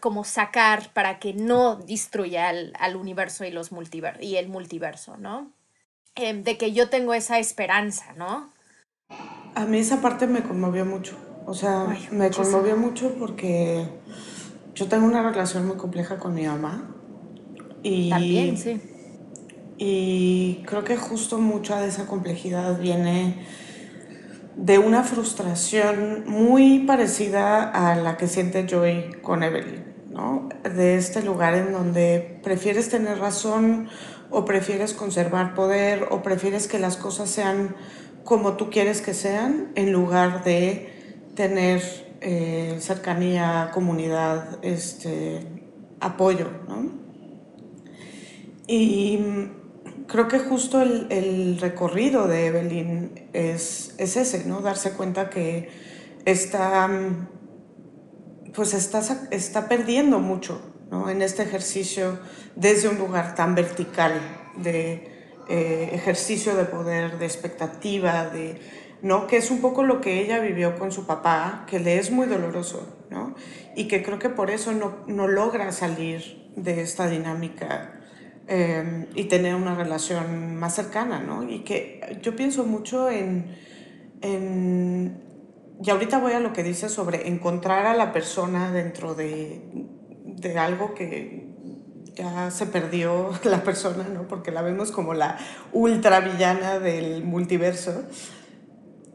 como 0.00 0.22
sacar 0.22 0.92
para 0.92 1.18
que 1.18 1.32
no 1.32 1.76
destruya 1.76 2.48
al, 2.48 2.96
universo 2.96 3.44
y, 3.44 3.50
los 3.50 3.72
multiver 3.72 4.22
y 4.22 4.36
el 4.36 4.48
multiverso, 4.48 5.16
¿no? 5.16 5.50
Em, 6.18 6.42
de 6.42 6.58
que 6.58 6.72
yo 6.72 6.88
tengo 6.90 7.14
esa 7.14 7.38
esperanza, 7.38 8.12
¿no? 8.16 8.50
A 9.54 9.64
mí 9.64 9.78
esa 9.78 10.00
parte 10.00 10.26
me 10.26 10.42
conmovió 10.42 10.84
mucho, 10.84 11.16
o 11.46 11.54
sea, 11.54 11.86
me 12.10 12.30
conmovió 12.30 12.76
mucho 12.76 13.14
porque 13.18 13.86
yo 14.74 14.86
tengo 14.86 15.06
una 15.06 15.22
relación 15.22 15.66
muy 15.66 15.76
compleja 15.76 16.18
con 16.18 16.34
mi 16.34 16.46
mamá. 16.46 16.94
Y 17.82 18.10
También, 18.10 18.56
sí 18.58 18.80
y 19.78 20.64
creo 20.66 20.82
que 20.82 20.96
justo 20.96 21.38
mucha 21.38 21.80
de 21.80 21.88
esa 21.88 22.06
complejidad 22.06 22.78
viene 22.80 23.46
de 24.56 24.78
una 24.78 25.04
frustración 25.04 26.24
muy 26.26 26.80
parecida 26.80 27.70
a 27.70 27.94
la 27.94 28.16
que 28.16 28.26
siente 28.26 28.66
Joy 28.68 29.20
con 29.22 29.44
Evelyn, 29.44 29.84
¿no? 30.10 30.48
De 30.64 30.96
este 30.96 31.22
lugar 31.22 31.54
en 31.54 31.72
donde 31.72 32.40
prefieres 32.42 32.88
tener 32.88 33.18
razón 33.18 33.88
o 34.30 34.44
prefieres 34.44 34.94
conservar 34.94 35.54
poder 35.54 36.08
o 36.10 36.22
prefieres 36.22 36.68
que 36.68 36.78
las 36.78 36.96
cosas 36.96 37.30
sean 37.30 37.74
como 38.24 38.54
tú 38.54 38.70
quieres 38.70 39.00
que 39.00 39.14
sean 39.14 39.72
en 39.74 39.92
lugar 39.92 40.44
de 40.44 40.92
tener 41.34 41.82
eh, 42.20 42.76
cercanía, 42.80 43.70
comunidad, 43.72 44.58
este, 44.62 45.40
apoyo, 46.00 46.46
¿no? 46.68 46.90
Y 48.66 49.18
creo 50.08 50.28
que 50.28 50.40
justo 50.40 50.82
el, 50.82 51.58
recorrido 51.60 52.26
de 52.26 52.46
Evelyn 52.46 53.28
es, 53.32 53.94
es, 53.98 54.16
ese, 54.16 54.44
¿no? 54.44 54.60
Darse 54.60 54.92
cuenta 54.92 55.30
que 55.30 55.70
está, 56.24 56.90
pues 58.54 58.74
está, 58.74 59.00
está 59.30 59.68
perdiendo 59.68 60.18
mucho, 60.18 60.60
¿no? 60.90 61.10
En 61.10 61.22
este 61.22 61.42
ejercicio 61.42 62.18
desde 62.56 62.88
un 62.88 62.98
lugar 62.98 63.34
tan 63.34 63.54
vertical 63.54 64.12
de 64.56 65.34
eh, 65.48 65.90
ejercicio 65.92 66.54
de 66.56 66.64
poder, 66.64 67.18
de 67.18 67.26
expectativa, 67.26 68.26
de, 68.26 68.60
¿no? 69.02 69.26
Que 69.26 69.36
es 69.36 69.50
un 69.50 69.60
poco 69.60 69.82
lo 69.82 70.00
que 70.00 70.20
ella 70.20 70.40
vivió 70.40 70.78
con 70.78 70.92
su 70.92 71.06
papá, 71.06 71.64
que 71.68 71.78
le 71.78 71.98
es 71.98 72.10
muy 72.10 72.26
doloroso, 72.26 73.06
¿no? 73.10 73.34
Y 73.76 73.88
que 73.88 74.02
creo 74.02 74.18
que 74.18 74.28
por 74.28 74.50
eso 74.50 74.72
no, 74.72 74.98
no 75.06 75.28
logra 75.28 75.72
salir 75.72 76.50
de 76.56 76.82
esta 76.82 77.08
dinámica 77.08 77.98
Em, 78.50 79.08
y 79.14 79.24
tener 79.24 79.54
una 79.54 79.74
relación 79.74 80.56
más 80.56 80.74
cercana, 80.74 81.20
¿no? 81.20 81.42
Y 81.46 81.64
que 81.64 82.18
yo 82.22 82.34
pienso 82.34 82.64
mucho 82.64 83.10
en, 83.10 83.54
en, 84.22 85.22
y 85.82 85.90
ahorita 85.90 86.18
voy 86.18 86.32
a 86.32 86.40
lo 86.40 86.54
que 86.54 86.62
dice 86.62 86.88
sobre 86.88 87.28
encontrar 87.28 87.84
a 87.84 87.94
la 87.94 88.10
persona 88.10 88.72
dentro 88.72 89.14
de, 89.14 89.60
de 90.36 90.58
algo 90.58 90.94
que 90.94 91.48
ya 92.14 92.50
se 92.50 92.66
perdió 92.66 93.30
la 93.44 93.62
persona, 93.62 94.04
¿no? 94.12 94.26
Porque 94.28 94.50
la 94.50 94.62
vemos 94.62 94.90
como 94.90 95.14
la 95.14 95.38
ultra 95.72 96.20
villana 96.20 96.78
del 96.78 97.24
multiverso. 97.24 98.04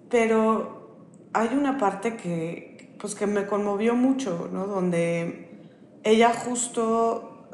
Pero 0.10 0.98
hay 1.34 1.50
una 1.54 1.78
parte 1.78 2.16
que, 2.16 2.96
pues, 3.00 3.16
que 3.16 3.28
me 3.28 3.46
conmovió 3.46 3.96
mucho, 3.96 4.50
¿no? 4.52 4.68
Donde 4.68 5.50
ella 6.04 6.34
justo 6.34 7.48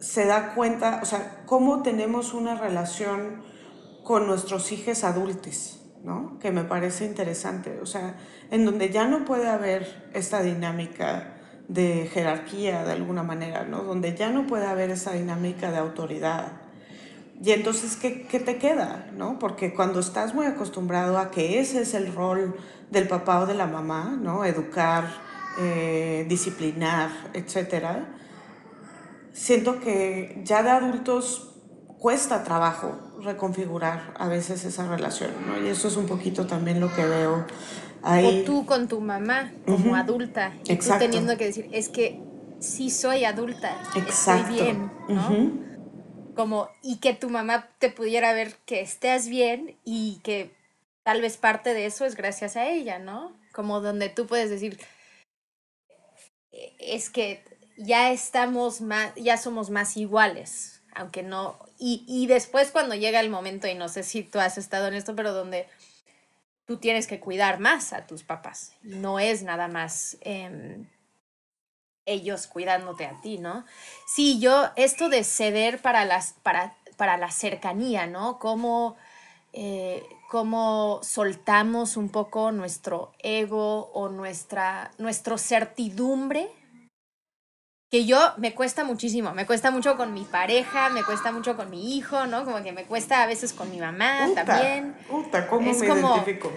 se 0.00 0.24
da 0.26 0.54
cuenta, 0.54 1.00
o 1.02 1.06
sea, 1.06 1.42
cómo 1.46 1.82
tenemos 1.82 2.32
una 2.32 2.54
relación 2.54 3.42
con 4.02 4.26
nuestros 4.26 4.72
hijos 4.72 5.04
adultos, 5.04 5.82
¿no? 6.02 6.38
Que 6.40 6.50
me 6.50 6.64
parece 6.64 7.04
interesante, 7.04 7.78
o 7.80 7.86
sea, 7.86 8.16
en 8.50 8.64
donde 8.64 8.90
ya 8.90 9.06
no 9.06 9.24
puede 9.24 9.48
haber 9.48 10.10
esta 10.14 10.42
dinámica 10.42 11.39
de 11.70 12.10
jerarquía 12.12 12.84
de 12.84 12.92
alguna 12.92 13.22
manera, 13.22 13.64
¿no? 13.64 13.84
Donde 13.84 14.16
ya 14.16 14.30
no 14.30 14.46
puede 14.48 14.66
haber 14.66 14.90
esa 14.90 15.12
dinámica 15.12 15.70
de 15.70 15.78
autoridad. 15.78 16.48
Y 17.42 17.52
entonces, 17.52 17.96
¿qué, 17.96 18.26
qué 18.26 18.40
te 18.40 18.58
queda? 18.58 19.08
¿no? 19.16 19.38
Porque 19.38 19.72
cuando 19.72 20.00
estás 20.00 20.34
muy 20.34 20.46
acostumbrado 20.46 21.16
a 21.16 21.30
que 21.30 21.60
ese 21.60 21.82
es 21.82 21.94
el 21.94 22.12
rol 22.12 22.56
del 22.90 23.06
papá 23.06 23.40
o 23.40 23.46
de 23.46 23.54
la 23.54 23.68
mamá, 23.68 24.18
¿no? 24.20 24.44
Educar, 24.44 25.04
eh, 25.60 26.26
disciplinar, 26.28 27.10
etcétera, 27.34 28.08
siento 29.32 29.78
que 29.78 30.42
ya 30.44 30.64
de 30.64 30.70
adultos 30.70 31.54
cuesta 31.98 32.42
trabajo 32.42 32.98
reconfigurar 33.22 34.12
a 34.18 34.26
veces 34.26 34.64
esa 34.64 34.88
relación, 34.88 35.30
¿no? 35.46 35.64
Y 35.64 35.68
eso 35.68 35.86
es 35.86 35.96
un 35.96 36.06
poquito 36.06 36.46
también 36.46 36.80
lo 36.80 36.92
que 36.92 37.04
veo 37.06 37.46
O 38.02 38.44
tú 38.44 38.66
con 38.66 38.88
tu 38.88 39.00
mamá 39.00 39.52
como 39.66 39.94
adulta 39.94 40.56
y 40.64 40.76
tú 40.76 40.90
teniendo 40.98 41.36
que 41.36 41.46
decir, 41.46 41.68
es 41.72 41.88
que 41.88 42.20
sí 42.58 42.90
soy 42.90 43.24
adulta, 43.24 43.80
Exacto. 43.96 44.42
estoy 44.42 44.54
bien, 44.54 44.92
¿no? 45.08 45.60
Como, 46.34 46.70
y 46.82 46.98
que 46.98 47.14
tu 47.14 47.28
mamá 47.28 47.68
te 47.78 47.90
pudiera 47.90 48.32
ver 48.32 48.54
que 48.64 48.80
estés 48.80 49.28
bien 49.28 49.76
y 49.84 50.20
que 50.22 50.50
tal 51.02 51.20
vez 51.20 51.36
parte 51.36 51.74
de 51.74 51.86
eso 51.86 52.04
es 52.04 52.14
gracias 52.14 52.56
a 52.56 52.68
ella, 52.68 52.98
¿no? 52.98 53.36
Como 53.52 53.80
donde 53.80 54.08
tú 54.08 54.26
puedes 54.26 54.48
decir, 54.48 54.78
e-, 56.52 56.74
es 56.78 57.10
que 57.10 57.42
ya 57.76 58.12
estamos 58.12 58.80
más, 58.80 59.14
ya 59.16 59.36
somos 59.36 59.70
más 59.70 59.96
iguales, 59.96 60.82
aunque 60.94 61.22
no, 61.22 61.58
y, 61.78 62.04
y 62.06 62.26
después 62.26 62.70
cuando 62.70 62.94
llega 62.94 63.20
el 63.20 63.30
momento, 63.30 63.66
y 63.66 63.74
no 63.74 63.88
sé 63.88 64.02
si 64.02 64.22
tú 64.22 64.38
has 64.38 64.56
estado 64.58 64.88
en 64.88 64.94
esto, 64.94 65.16
pero 65.16 65.32
donde 65.32 65.66
tú 66.70 66.76
tienes 66.76 67.08
que 67.08 67.18
cuidar 67.18 67.58
más 67.58 67.92
a 67.92 68.06
tus 68.06 68.22
papás, 68.22 68.76
no 68.82 69.18
es 69.18 69.42
nada 69.42 69.66
más 69.66 70.16
em, 70.20 70.86
ellos 72.06 72.46
cuidándote 72.46 73.06
a 73.06 73.20
ti, 73.20 73.38
¿no? 73.38 73.64
Sí, 74.06 74.38
yo, 74.38 74.68
esto 74.76 75.08
de 75.08 75.24
ceder 75.24 75.82
para, 75.82 76.04
las, 76.04 76.34
para, 76.44 76.76
para 76.96 77.16
la 77.16 77.32
cercanía, 77.32 78.06
¿no? 78.06 78.38
Cómo, 78.38 78.94
eh, 79.52 80.04
cómo 80.28 81.00
soltamos 81.02 81.96
un 81.96 82.08
poco 82.08 82.52
nuestro 82.52 83.14
ego 83.18 83.90
o 83.92 84.08
nuestra, 84.08 84.92
nuestra 84.96 85.38
certidumbre 85.38 86.52
que 87.90 88.06
yo 88.06 88.34
me 88.36 88.54
cuesta 88.54 88.84
muchísimo, 88.84 89.34
me 89.34 89.46
cuesta 89.46 89.72
mucho 89.72 89.96
con 89.96 90.14
mi 90.14 90.24
pareja, 90.24 90.90
me 90.90 91.02
cuesta 91.02 91.32
mucho 91.32 91.56
con 91.56 91.70
mi 91.70 91.96
hijo, 91.96 92.26
¿no? 92.26 92.44
Como 92.44 92.62
que 92.62 92.72
me 92.72 92.84
cuesta 92.84 93.22
a 93.22 93.26
veces 93.26 93.52
con 93.52 93.68
mi 93.70 93.78
mamá 93.78 94.28
también. 94.34 94.96
Uta, 95.10 95.48
¿cómo 95.48 95.68
es 95.70 95.80
me 95.80 95.88
como, 95.88 96.14
identifico? 96.14 96.52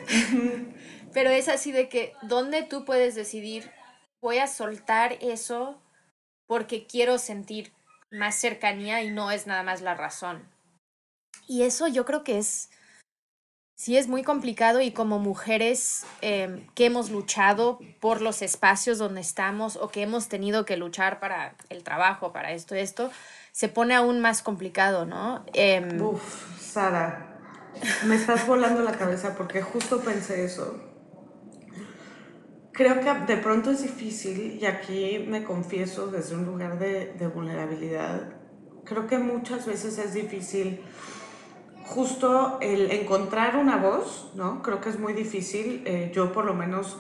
pero 1.14 1.32
es 1.32 1.50
así 1.50 1.72
de 1.72 1.90
que, 1.90 2.14
¿dónde 2.22 2.62
tú 2.62 2.86
puedes 2.86 3.16
decidir, 3.16 3.72
voy 4.22 4.38
a 4.38 4.48
soltar 4.48 5.18
eso 5.22 5.82
porque 6.46 6.86
quiero 6.86 7.18
sentir 7.18 7.74
más 8.12 8.36
cercanía 8.36 9.02
y 9.02 9.10
no 9.10 9.32
es 9.32 9.48
nada 9.48 9.64
más 9.64 9.82
la 9.82 9.96
razón? 9.96 10.48
Y 11.48 11.64
eso 11.64 11.88
yo 11.88 12.06
creo 12.06 12.24
que 12.24 12.38
es 12.38 12.70
Sí, 13.84 13.98
es 13.98 14.08
muy 14.08 14.24
complicado 14.24 14.80
y 14.80 14.92
como 14.92 15.20
mujeres 15.20 16.06
em, 16.22 16.66
que 16.74 16.86
hemos 16.86 17.10
luchado 17.10 17.80
por 18.00 18.22
los 18.22 18.42
espacios 18.42 18.98
donde 18.98 19.20
estamos 19.20 19.76
o 19.76 19.90
que 19.90 20.04
hemos 20.04 20.30
tenido 20.30 20.64
que 20.64 20.78
luchar 20.78 21.20
para 21.20 21.56
el 21.68 21.84
trabajo, 21.84 22.32
para 22.32 22.54
esto, 22.54 22.76
esto, 22.76 23.12
se 23.52 23.68
pone 23.68 23.94
aún 23.94 24.22
más 24.22 24.42
complicado, 24.42 25.06
¿no? 25.06 25.44
Em, 25.52 26.02
Uf, 26.02 26.58
Sara, 26.58 27.42
me 28.06 28.16
estás 28.16 28.48
volando 28.48 28.84
la 28.84 28.94
cabeza 28.94 29.36
porque 29.36 29.62
justo 29.62 30.00
pensé 30.00 30.46
eso. 30.46 30.80
Creo 32.72 33.02
que 33.02 33.34
de 33.34 33.36
pronto 33.36 33.72
es 33.72 33.82
difícil, 33.84 34.60
y 34.62 34.66
aquí 34.66 35.26
me 35.28 35.44
confieso 35.44 36.08
desde 36.08 36.36
un 36.36 36.46
lugar 36.46 36.80
de, 36.80 37.16
de 37.20 37.28
vulnerabilidad, 37.28 38.34
creo 38.86 39.08
que 39.08 39.18
muchas 39.18 39.66
veces 39.66 39.98
es 39.98 40.14
difícil 40.14 40.82
justo 41.86 42.58
el 42.62 42.92
encontrar 42.92 43.58
una 43.58 43.78
voz, 43.78 44.32
¿no? 44.36 44.62
Creo 44.62 44.82
que 44.82 44.90
es 44.90 45.00
muy 45.00 45.14
difícil. 45.14 45.84
Eh, 45.86 46.12
yo 46.14 46.32
por 46.32 46.46
lo 46.46 46.54
menos 46.54 46.98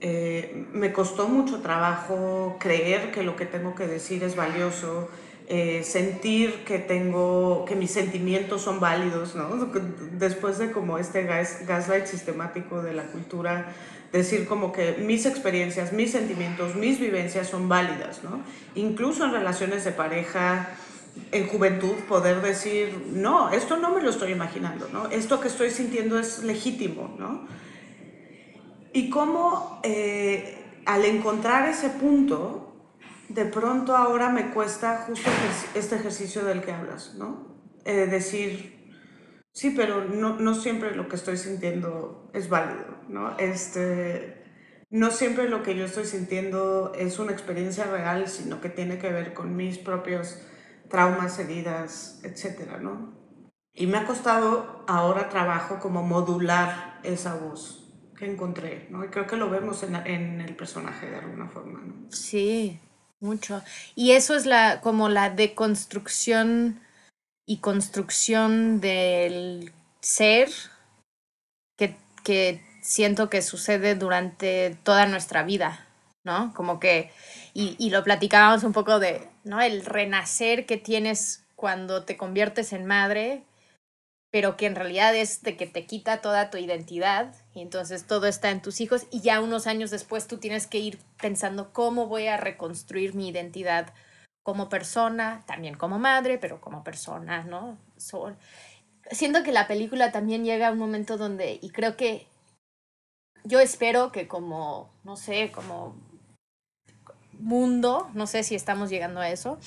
eh, 0.00 0.66
me 0.72 0.92
costó 0.92 1.28
mucho 1.28 1.60
trabajo 1.60 2.56
creer 2.60 3.12
que 3.12 3.22
lo 3.22 3.36
que 3.36 3.46
tengo 3.46 3.74
que 3.74 3.86
decir 3.86 4.22
es 4.24 4.36
valioso, 4.36 5.08
eh, 5.48 5.82
sentir 5.84 6.64
que 6.64 6.78
tengo, 6.78 7.64
que 7.66 7.76
mis 7.76 7.92
sentimientos 7.92 8.62
son 8.62 8.80
válidos, 8.80 9.34
¿no? 9.34 9.48
Después 10.18 10.58
de 10.58 10.72
como 10.72 10.98
este 10.98 11.22
gas, 11.22 11.66
gaslight 11.66 12.06
sistemático 12.06 12.82
de 12.82 12.92
la 12.92 13.04
cultura, 13.04 13.72
decir 14.12 14.46
como 14.46 14.72
que 14.72 14.96
mis 14.98 15.24
experiencias, 15.24 15.92
mis 15.92 16.12
sentimientos, 16.12 16.74
mis 16.74 16.98
vivencias 17.00 17.48
son 17.48 17.68
válidas, 17.68 18.22
¿no? 18.22 18.40
Incluso 18.74 19.24
en 19.24 19.32
relaciones 19.32 19.84
de 19.84 19.92
pareja, 19.92 20.68
en 21.32 21.46
juventud, 21.48 21.94
poder 22.08 22.40
decir, 22.42 23.08
no, 23.12 23.50
esto 23.50 23.76
no 23.76 23.90
me 23.90 24.02
lo 24.02 24.10
estoy 24.10 24.32
imaginando, 24.32 24.88
¿no? 24.92 25.08
Esto 25.08 25.40
que 25.40 25.48
estoy 25.48 25.70
sintiendo 25.70 26.18
es 26.18 26.42
legítimo, 26.42 27.14
¿no? 27.18 27.46
Y 28.92 29.10
cómo 29.10 29.80
eh, 29.82 30.56
al 30.86 31.04
encontrar 31.04 31.68
ese 31.68 31.90
punto, 31.90 32.92
de 33.28 33.44
pronto 33.44 33.96
ahora 33.96 34.30
me 34.30 34.50
cuesta 34.50 35.04
justo 35.06 35.28
este 35.74 35.96
ejercicio 35.96 36.44
del 36.44 36.62
que 36.62 36.72
hablas, 36.72 37.14
¿no? 37.16 37.56
Eh, 37.84 38.06
decir, 38.06 38.94
sí, 39.52 39.74
pero 39.76 40.04
no, 40.04 40.36
no, 40.38 40.54
siempre 40.54 40.94
lo 40.94 41.08
que 41.08 41.16
estoy 41.16 41.36
sintiendo 41.36 42.30
es 42.32 42.48
válido, 42.48 42.98
¿no? 43.08 43.36
Este, 43.38 44.44
no 44.90 45.10
siempre 45.10 45.48
lo 45.48 45.62
que 45.62 45.74
yo 45.76 45.84
estoy 45.84 46.04
sintiendo 46.04 46.92
es 46.96 47.18
una 47.18 47.32
experiencia 47.32 47.84
real, 47.84 48.28
sino 48.28 48.60
que 48.60 48.68
tiene 48.68 48.98
que 48.98 49.10
ver 49.10 49.34
con 49.34 49.56
mis 49.56 49.78
propios 49.78 50.38
traumas, 50.88 51.38
heridas, 51.38 52.20
etcétera, 52.22 52.78
¿no? 52.78 53.14
Y 53.72 53.86
me 53.86 53.98
ha 53.98 54.06
costado 54.06 54.84
ahora 54.88 55.28
trabajo 55.28 55.78
como 55.80 56.02
modular 56.02 57.00
esa 57.02 57.34
voz 57.34 57.84
que 58.16 58.30
encontré, 58.30 58.88
¿no? 58.90 59.04
Y 59.04 59.08
creo 59.08 59.26
que 59.26 59.36
lo 59.36 59.50
vemos 59.50 59.82
en, 59.82 59.94
en 59.96 60.40
el 60.40 60.56
personaje 60.56 61.10
de 61.10 61.16
alguna 61.16 61.48
forma, 61.48 61.80
¿no? 61.80 62.10
Sí, 62.10 62.80
mucho. 63.20 63.62
Y 63.94 64.12
eso 64.12 64.34
es 64.34 64.46
la, 64.46 64.80
como 64.80 65.08
la 65.08 65.30
deconstrucción 65.30 66.80
y 67.46 67.58
construcción 67.58 68.80
del 68.80 69.72
ser 70.00 70.48
que, 71.76 71.96
que 72.24 72.62
siento 72.80 73.28
que 73.28 73.42
sucede 73.42 73.94
durante 73.94 74.76
toda 74.82 75.06
nuestra 75.06 75.42
vida, 75.42 75.86
¿no? 76.24 76.52
Como 76.54 76.80
que, 76.80 77.12
y, 77.56 77.74
y, 77.78 77.88
lo 77.88 78.04
platicábamos 78.04 78.64
un 78.64 78.74
poco 78.74 78.98
de, 78.98 79.30
¿no? 79.44 79.62
El 79.62 79.82
renacer 79.82 80.66
que 80.66 80.76
tienes 80.76 81.46
cuando 81.54 82.04
te 82.04 82.18
conviertes 82.18 82.74
en 82.74 82.84
madre, 82.84 83.44
pero 84.30 84.58
que 84.58 84.66
en 84.66 84.74
realidad 84.74 85.16
es 85.16 85.42
de 85.42 85.56
que 85.56 85.66
te 85.66 85.86
quita 85.86 86.20
toda 86.20 86.50
tu 86.50 86.58
identidad 86.58 87.34
y 87.54 87.62
entonces 87.62 88.06
todo 88.06 88.26
está 88.26 88.50
en 88.50 88.60
tus 88.60 88.82
hijos 88.82 89.06
y 89.10 89.22
ya 89.22 89.40
unos 89.40 89.66
años 89.66 89.90
después 89.90 90.26
tú 90.26 90.36
tienes 90.36 90.66
que 90.66 90.78
ir 90.78 90.98
pensando 91.18 91.72
cómo 91.72 92.08
voy 92.08 92.26
a 92.26 92.36
reconstruir 92.36 93.14
mi 93.14 93.28
identidad 93.28 93.94
como 94.42 94.68
persona, 94.68 95.42
también 95.46 95.76
como 95.76 95.98
madre, 95.98 96.36
pero 96.36 96.60
como 96.60 96.84
persona, 96.84 97.44
¿no? 97.44 97.78
siento 99.10 99.42
que 99.42 99.52
la 99.52 99.66
película 99.66 100.12
también 100.12 100.44
llega 100.44 100.68
a 100.68 100.72
un 100.72 100.78
momento 100.78 101.16
donde, 101.16 101.58
y 101.62 101.70
creo 101.70 101.96
que 101.96 102.26
yo 103.44 103.60
espero 103.60 104.12
que 104.12 104.28
como, 104.28 104.90
no 105.04 105.16
sé, 105.16 105.50
como 105.52 105.96
mundo, 107.38 108.10
no 108.14 108.26
sé 108.26 108.42
si 108.42 108.54
estamos 108.54 108.90
llegando 108.90 109.20
a 109.20 109.30
eso, 109.30 109.58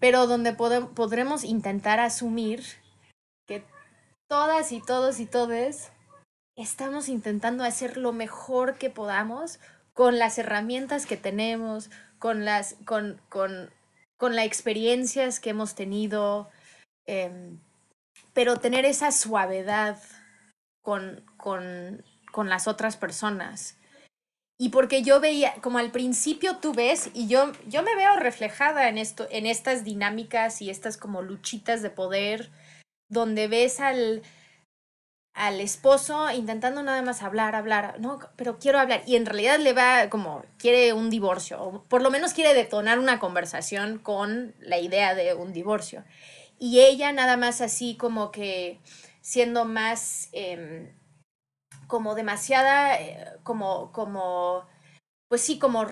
pero 0.00 0.26
donde 0.26 0.52
podremos 0.52 1.44
intentar 1.44 2.00
asumir 2.00 2.64
que 3.46 3.64
todas 4.28 4.72
y 4.72 4.80
todos 4.80 5.20
y 5.20 5.26
todes 5.26 5.90
estamos 6.56 7.08
intentando 7.08 7.64
hacer 7.64 7.96
lo 7.96 8.12
mejor 8.12 8.78
que 8.78 8.90
podamos 8.90 9.60
con 9.94 10.18
las 10.18 10.38
herramientas 10.38 11.06
que 11.06 11.16
tenemos, 11.16 11.90
con 12.18 12.44
las, 12.44 12.76
con, 12.84 13.20
con, 13.28 13.70
con 14.16 14.36
las 14.36 14.44
experiencias 14.44 15.40
que 15.40 15.50
hemos 15.50 15.74
tenido, 15.74 16.50
em, 17.06 17.60
pero 18.34 18.56
tener 18.58 18.84
esa 18.84 19.12
suavidad 19.12 19.98
con, 20.82 21.24
con, 21.36 22.04
con 22.32 22.48
las 22.48 22.68
otras 22.68 22.96
personas. 22.96 23.77
Y 24.60 24.70
porque 24.70 25.02
yo 25.02 25.20
veía, 25.20 25.54
como 25.60 25.78
al 25.78 25.92
principio 25.92 26.56
tú 26.56 26.72
ves, 26.72 27.10
y 27.14 27.28
yo, 27.28 27.52
yo 27.68 27.84
me 27.84 27.94
veo 27.94 28.16
reflejada 28.16 28.88
en, 28.88 28.98
esto, 28.98 29.28
en 29.30 29.46
estas 29.46 29.84
dinámicas 29.84 30.60
y 30.60 30.68
estas 30.68 30.96
como 30.96 31.22
luchitas 31.22 31.80
de 31.80 31.90
poder, 31.90 32.50
donde 33.08 33.46
ves 33.46 33.78
al, 33.78 34.22
al 35.32 35.60
esposo 35.60 36.28
intentando 36.32 36.82
nada 36.82 37.00
más 37.02 37.22
hablar, 37.22 37.54
hablar, 37.54 38.00
no, 38.00 38.18
pero 38.34 38.58
quiero 38.58 38.80
hablar. 38.80 39.02
Y 39.06 39.14
en 39.14 39.26
realidad 39.26 39.60
le 39.60 39.72
va 39.72 40.10
como, 40.10 40.44
quiere 40.58 40.92
un 40.92 41.08
divorcio, 41.08 41.62
o 41.62 41.84
por 41.84 42.02
lo 42.02 42.10
menos 42.10 42.34
quiere 42.34 42.52
detonar 42.52 42.98
una 42.98 43.20
conversación 43.20 44.00
con 44.00 44.56
la 44.58 44.78
idea 44.78 45.14
de 45.14 45.34
un 45.34 45.52
divorcio. 45.52 46.02
Y 46.58 46.80
ella 46.80 47.12
nada 47.12 47.36
más 47.36 47.60
así 47.60 47.94
como 47.94 48.32
que 48.32 48.80
siendo 49.20 49.64
más, 49.64 50.28
em, 50.32 50.92
como 51.88 52.14
demasiada, 52.14 53.00
eh, 53.00 53.26
como, 53.42 53.90
como, 53.90 54.64
pues 55.26 55.40
sí, 55.40 55.58
como 55.58 55.84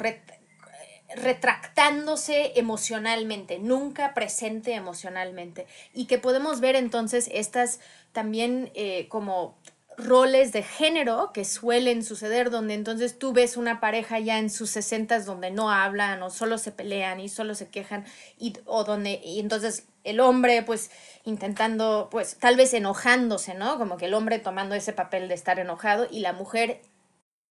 retractándose 1.15 2.53
emocionalmente, 2.57 3.59
nunca 3.59 4.15
presente 4.15 4.75
emocionalmente. 4.75 5.67
Y 5.93 6.07
que 6.07 6.19
podemos 6.19 6.61
ver 6.61 6.77
entonces 6.77 7.29
estas 7.33 7.81
también 8.13 8.71
eh, 8.75 9.09
como 9.09 9.59
roles 9.97 10.53
de 10.53 10.63
género 10.63 11.31
que 11.33 11.45
suelen 11.45 12.05
suceder, 12.05 12.51
donde 12.51 12.75
entonces 12.75 13.19
tú 13.19 13.33
ves 13.33 13.57
una 13.57 13.81
pareja 13.81 14.19
ya 14.19 14.39
en 14.39 14.51
sus 14.51 14.71
sesentas 14.71 15.25
donde 15.25 15.51
no 15.51 15.71
hablan 15.71 16.23
o 16.23 16.29
solo 16.29 16.59
se 16.59 16.71
pelean 16.73 17.19
y 17.19 17.31
solo 17.31 17.55
se 17.55 17.69
quejan, 17.69 18.05
y, 18.39 18.53
o 18.67 18.85
donde, 18.85 19.21
y 19.25 19.41
entonces 19.41 19.89
el 20.07 20.21
hombre 20.21 20.63
pues 20.63 20.91
intentando, 21.25 22.09
pues 22.11 22.39
tal 22.39 22.57
vez 22.57 22.73
enojándose, 22.75 23.55
¿no? 23.55 23.79
Como 23.79 23.97
que 23.97 24.07
el 24.07 24.15
hombre 24.15 24.39
tomando 24.39 24.75
ese 24.75 24.93
papel 24.93 25.29
de 25.29 25.35
estar 25.35 25.59
enojado 25.59 26.07
y 26.11 26.21
la 26.21 26.33
mujer 26.33 26.81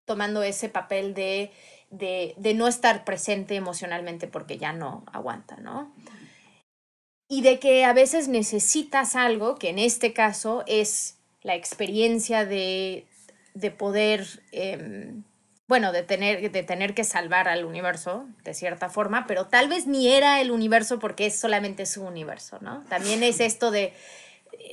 tomando 0.05 0.43
ese 0.43 0.69
papel 0.69 1.13
de 1.13 1.51
de, 1.89 2.53
no 2.55 2.67
estar 2.67 3.03
presente 3.05 3.55
emocionalmente 3.55 4.27
porque 4.27 4.57
ya 4.57 4.73
no 4.73 5.03
aguanta, 5.11 5.57
¿no? 5.57 5.93
Y 7.27 7.41
de 7.41 7.59
que 7.59 7.85
a 7.85 7.93
veces 7.93 8.27
necesitas 8.27 9.15
algo, 9.15 9.55
que 9.55 9.69
en 9.69 9.79
este 9.79 10.13
caso 10.13 10.63
es 10.67 11.17
la 11.41 11.55
experiencia 11.55 12.45
de, 12.45 13.07
poder, 13.77 14.27
em, 14.51 15.23
bueno, 15.67 15.91
de 15.91 16.03
tener, 16.03 16.51
de 16.51 16.63
tener 16.63 16.93
que 16.93 17.03
salvar 17.03 17.47
al 17.47 17.65
universo, 17.65 18.27
de 18.43 18.53
cierta 18.53 18.89
forma, 18.89 19.25
pero 19.27 19.47
tal 19.47 19.67
vez 19.67 19.87
ni 19.87 20.13
era 20.13 20.39
el 20.41 20.51
universo 20.51 20.99
porque 20.99 21.25
es 21.25 21.39
solamente 21.39 21.85
su 21.85 22.03
universo, 22.03 22.59
¿no? 22.61 22.83
También 22.89 23.23
es 23.23 23.39
esto 23.39 23.71
de, 23.71 23.93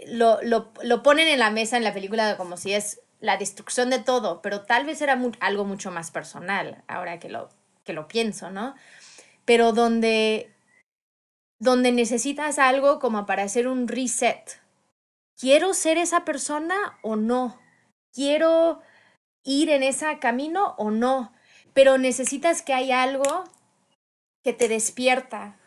lo, 0.07 0.41
lo 0.43 1.03
ponen 1.03 1.29
en 1.29 1.39
la 1.39 1.51
mesa 1.51 1.77
en 1.77 1.85
la 1.85 1.95
película 1.95 2.37
como 2.37 2.57
si 2.57 2.75
es 2.75 3.01
la 3.23 3.37
destrucción 3.37 3.89
de 3.89 4.01
todo, 4.01 4.43
pero 4.43 4.63
tal 4.63 4.85
vez 4.85 5.01
era 5.01 5.19
algo 5.41 5.65
mucho 5.65 5.91
más 5.91 6.11
personal, 6.11 6.83
ahora 6.89 7.19
que 7.21 7.29
lo, 7.29 7.49
que 7.85 7.93
lo 7.93 8.09
pienso, 8.09 8.51
¿no? 8.51 8.75
Pero 9.45 9.73
donde, 9.73 10.53
donde 11.59 11.93
necesitas 11.93 12.59
algo 12.59 12.99
como 12.99 13.25
para 13.25 13.45
hacer 13.45 13.69
un 13.69 13.89
reset. 13.89 14.61
¿Quiero 15.39 15.73
ser 15.73 15.99
esa 15.99 16.25
persona 16.25 16.99
o 17.03 17.17
no? 17.17 17.59
¿Quiero 18.13 18.81
ir 19.45 19.71
en 19.71 19.83
ese 19.83 20.19
camino 20.19 20.75
o 20.79 20.91
no? 20.91 21.33
Pero 21.75 21.99
necesitas 21.99 22.63
que 22.63 22.75
hay 22.75 22.93
algo 22.93 23.45
que 24.43 24.53
te 24.53 24.69
despierta, 24.69 25.59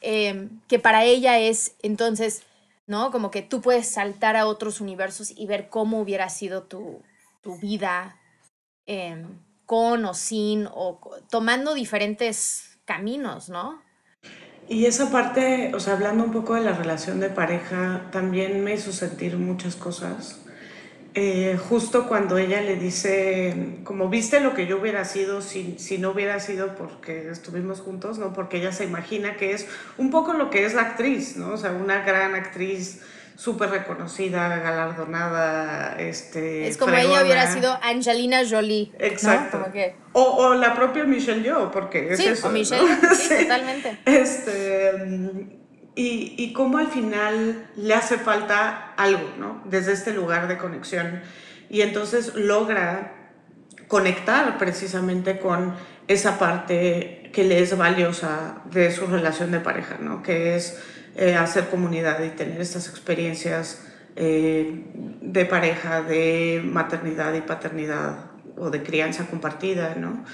em, 0.00 0.60
que 0.68 0.78
para 0.78 1.04
ella 1.04 1.38
es 1.38 1.76
entonces 1.82 2.42
¿no? 2.86 3.10
Como 3.10 3.30
que 3.30 3.42
tú 3.42 3.60
puedes 3.60 3.88
saltar 3.88 4.36
a 4.36 4.46
otros 4.46 4.80
universos 4.80 5.32
y 5.36 5.46
ver 5.46 5.68
cómo 5.68 6.00
hubiera 6.00 6.28
sido 6.28 6.62
tu, 6.62 7.02
vida 7.60 8.16
em, 8.86 9.38
con 9.66 10.04
o 10.04 10.14
sin, 10.14 10.68
o 10.72 11.00
tomando 11.30 11.74
diferentes 11.74 12.78
caminos, 12.84 13.48
¿no? 13.48 13.80
Y 14.68 14.86
esa 14.86 15.12
parte, 15.12 15.72
o 15.74 15.80
sea, 15.80 15.92
hablando 15.92 16.24
un 16.24 16.32
poco 16.32 16.54
de 16.54 16.62
la 16.62 16.72
relación 16.72 17.20
de 17.20 17.30
pareja, 17.30 18.08
también 18.10 18.64
me 18.64 18.74
hizo 18.74 18.92
sentir 18.92 19.36
muchas 19.36 19.76
cosas. 19.76 20.40
Eh, 21.18 21.56
justo 21.56 22.08
cuando 22.08 22.36
ella 22.36 22.60
le 22.60 22.76
dice, 22.76 23.78
como 23.84 24.10
viste 24.10 24.38
lo 24.40 24.52
que 24.52 24.66
yo 24.66 24.76
hubiera 24.76 25.06
sido 25.06 25.40
si, 25.40 25.76
si 25.78 25.96
no 25.96 26.10
hubiera 26.10 26.38
sido 26.40 26.74
porque 26.74 27.30
estuvimos 27.30 27.80
juntos, 27.80 28.18
¿no? 28.18 28.34
Porque 28.34 28.58
ella 28.58 28.70
se 28.70 28.84
imagina 28.84 29.36
que 29.36 29.52
es 29.52 29.66
un 29.96 30.10
poco 30.10 30.34
lo 30.34 30.50
que 30.50 30.66
es 30.66 30.74
la 30.74 30.82
actriz, 30.82 31.38
¿no? 31.38 31.54
O 31.54 31.56
sea, 31.56 31.72
una 31.72 32.02
gran 32.02 32.34
actriz 32.34 33.00
súper 33.34 33.70
reconocida, 33.70 34.58
galardonada, 34.58 35.96
este... 35.98 36.68
Es 36.68 36.76
como 36.76 36.94
ella 36.94 37.22
hubiera 37.22 37.50
sido 37.50 37.78
Angelina 37.82 38.42
Jolie. 38.46 38.92
Exacto. 38.98 39.64
O, 40.12 40.22
o, 40.22 40.54
la 40.54 40.74
propia 40.74 41.04
Michelle 41.04 41.42
Yeoh, 41.42 41.70
porque 41.70 42.12
es 42.12 42.18
sí, 42.18 42.26
eso. 42.26 42.48
O 42.48 42.50
Michelle, 42.50 42.86
sí, 43.16 43.36
totalmente. 43.44 43.98
Este, 44.04 45.55
y, 45.96 46.34
y 46.38 46.52
cómo 46.52 46.78
al 46.78 46.86
final 46.88 47.66
le 47.76 47.94
hace 47.94 48.18
falta 48.18 48.92
algo, 48.96 49.28
¿no? 49.38 49.62
Desde 49.64 49.92
este 49.92 50.12
lugar 50.12 50.46
de 50.46 50.58
conexión. 50.58 51.22
Y 51.68 51.80
entonces 51.80 52.34
logra 52.36 53.14
conectar 53.88 54.58
precisamente 54.58 55.38
con 55.38 55.74
esa 56.08 56.38
parte 56.38 57.30
que 57.32 57.44
le 57.44 57.60
es 57.60 57.76
valiosa 57.76 58.62
de 58.70 58.90
su 58.90 59.06
relación 59.06 59.50
de 59.50 59.60
pareja, 59.60 59.98
¿no? 60.00 60.22
Que 60.22 60.56
es 60.56 60.80
eh, 61.16 61.34
hacer 61.34 61.68
comunidad 61.68 62.22
y 62.22 62.30
tener 62.30 62.60
estas 62.60 62.88
experiencias 62.88 63.84
eh, 64.16 64.84
de 65.20 65.44
pareja, 65.44 66.02
de 66.02 66.62
maternidad 66.64 67.34
y 67.34 67.40
paternidad 67.40 68.30
o 68.56 68.70
de 68.70 68.82
crianza 68.82 69.26
compartida, 69.26 69.94
¿no? 69.94 70.24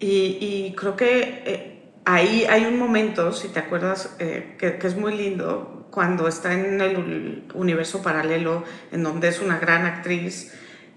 Y, 0.00 0.74
creo 0.76 0.96
que 0.96 1.42
eh, 1.46 1.73
ahí 2.04 2.44
hay 2.48 2.66
un 2.66 2.78
momento, 2.78 3.32
si 3.32 3.48
te 3.48 3.60
acuerdas, 3.60 4.14
que, 4.18 4.56
que, 4.58 4.86
es 4.86 4.96
muy 4.96 5.16
lindo, 5.16 5.88
cuando 5.90 6.28
está 6.28 6.52
en 6.52 6.80
el 6.80 7.44
universo 7.54 8.02
paralelo, 8.02 8.64
en 8.92 9.02
donde 9.02 9.28
es 9.28 9.40
una 9.40 9.58
gran 9.58 9.86
actriz, 9.86 10.52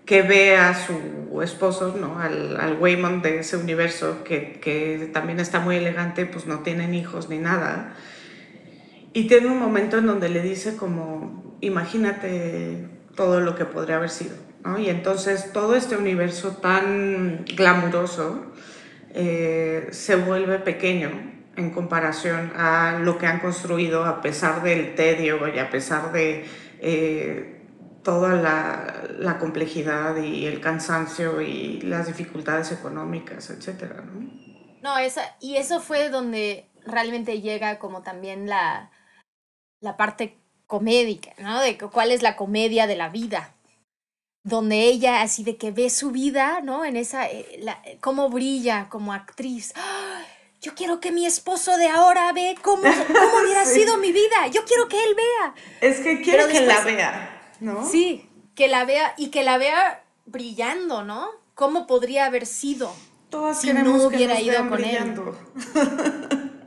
que 0.06 0.22
ve 0.22 0.56
a 0.56 0.74
su 0.74 1.42
esposo, 1.42 1.96
¿no? 2.00 2.20
al, 2.20 2.58
al 2.60 2.78
Waymond 2.78 3.22
de 3.24 3.40
ese 3.40 3.58
universo, 3.58 4.24
que, 4.24 4.60
que 4.62 5.10
también 5.14 5.40
está 5.40 5.60
muy 5.60 5.76
elegante, 5.76 6.26
pues 6.26 6.46
no 6.46 6.60
tienen 6.60 6.94
hijos 6.94 7.30
ni 7.30 7.38
nada 7.38 7.94
y 9.18 9.24
tiene 9.24 9.48
un 9.48 9.58
momento 9.58 9.98
en 9.98 10.06
donde 10.06 10.30
le 10.30 10.44
dice 10.44 10.76
como, 10.76 11.58
imagínate 11.60 12.88
todo 13.16 13.40
lo 13.40 13.56
que 13.56 13.66
podría 13.66 13.96
haber 13.96 14.12
sido. 14.12 14.36
¿no? 14.64 14.78
Y 14.78 14.90
entonces 14.90 15.52
todo 15.54 15.76
este 15.76 15.98
universo 15.98 16.58
tan 16.58 17.44
glamuroso 17.46 18.46
eh, 19.20 19.88
se 19.90 20.16
vuelve 20.16 20.60
pequeño 20.60 21.10
en 21.56 21.72
comparación 21.72 22.54
a 22.56 23.00
lo 23.00 23.18
que 23.18 23.26
han 23.26 23.40
construido 23.40 24.06
a 24.06 24.22
pesar 24.22 24.62
del 24.62 24.94
tedio 24.94 25.48
y 25.48 25.58
a 25.58 25.72
pesar 25.72 26.12
de 26.12 26.46
eh, 26.80 27.64
toda 28.04 28.36
la, 28.36 29.40
complejidad 29.40 30.18
y 30.18 30.46
el 30.46 30.62
cansancio 30.62 31.42
y 31.42 31.82
las 31.82 32.06
dificultades 32.06 32.72
económicas, 32.72 33.50
etc. 33.50 33.92
¿no? 34.06 34.32
No, 34.84 34.98
esa, 35.00 35.36
y 35.40 35.56
eso 35.56 35.80
fue 35.82 36.10
donde 36.10 36.70
realmente 36.86 37.42
llega 37.42 37.80
como 37.80 38.04
también 38.04 38.48
la, 38.48 38.92
la 39.82 39.98
parte 39.98 40.38
comédica, 40.68 41.32
¿no? 41.40 41.60
De 41.60 41.80
cuál 41.80 42.12
es 42.12 42.22
la 42.22 42.36
comedia 42.36 42.86
de 42.86 42.98
la 42.98 43.10
vida. 43.10 43.56
Donde 44.48 44.84
ella 44.84 45.22
así 45.22 45.44
de 45.44 45.58
que 45.58 45.72
ve 45.72 45.90
su 45.90 46.12
vida, 46.12 46.62
¿no? 46.64 46.86
En 46.86 46.96
esa, 46.96 47.28
eh, 47.28 47.60
la, 47.60 47.82
cómo 48.00 48.30
brilla 48.30 48.88
como 48.90 49.14
actriz. 49.14 49.74
¡Ah! 49.76 50.22
Yo 50.62 50.74
quiero 50.74 51.00
que 51.00 51.12
mi 51.12 51.26
esposo 51.26 51.78
de 51.78 51.88
ahora 51.88 52.32
ve 52.34 52.56
cómo, 52.62 52.84
cómo 53.08 53.44
hubiera 53.44 53.66
sido 53.66 53.98
mi 53.98 54.12
vida. 54.12 54.48
Yo 54.52 54.64
quiero 54.66 54.88
que 54.88 55.04
él 55.04 55.16
vea. 55.16 55.54
Es 55.82 56.00
que 56.00 56.22
quiero 56.22 56.48
que 56.48 56.62
la 56.62 56.82
vea, 56.82 57.42
¿no? 57.60 57.88
Sí, 57.88 58.30
que 58.56 58.68
la 58.68 58.86
vea 58.86 59.14
y 59.18 59.30
que 59.30 59.44
la 59.44 59.58
vea 59.58 60.04
brillando, 60.26 61.04
¿no? 61.04 61.30
¿Cómo 61.54 61.88
podría 61.88 62.26
haber 62.26 62.46
sido 62.46 62.94
si 63.54 63.74
no 63.74 64.06
hubiera 64.06 64.40
ido 64.40 64.70
con 64.70 64.84
él? 64.84 65.16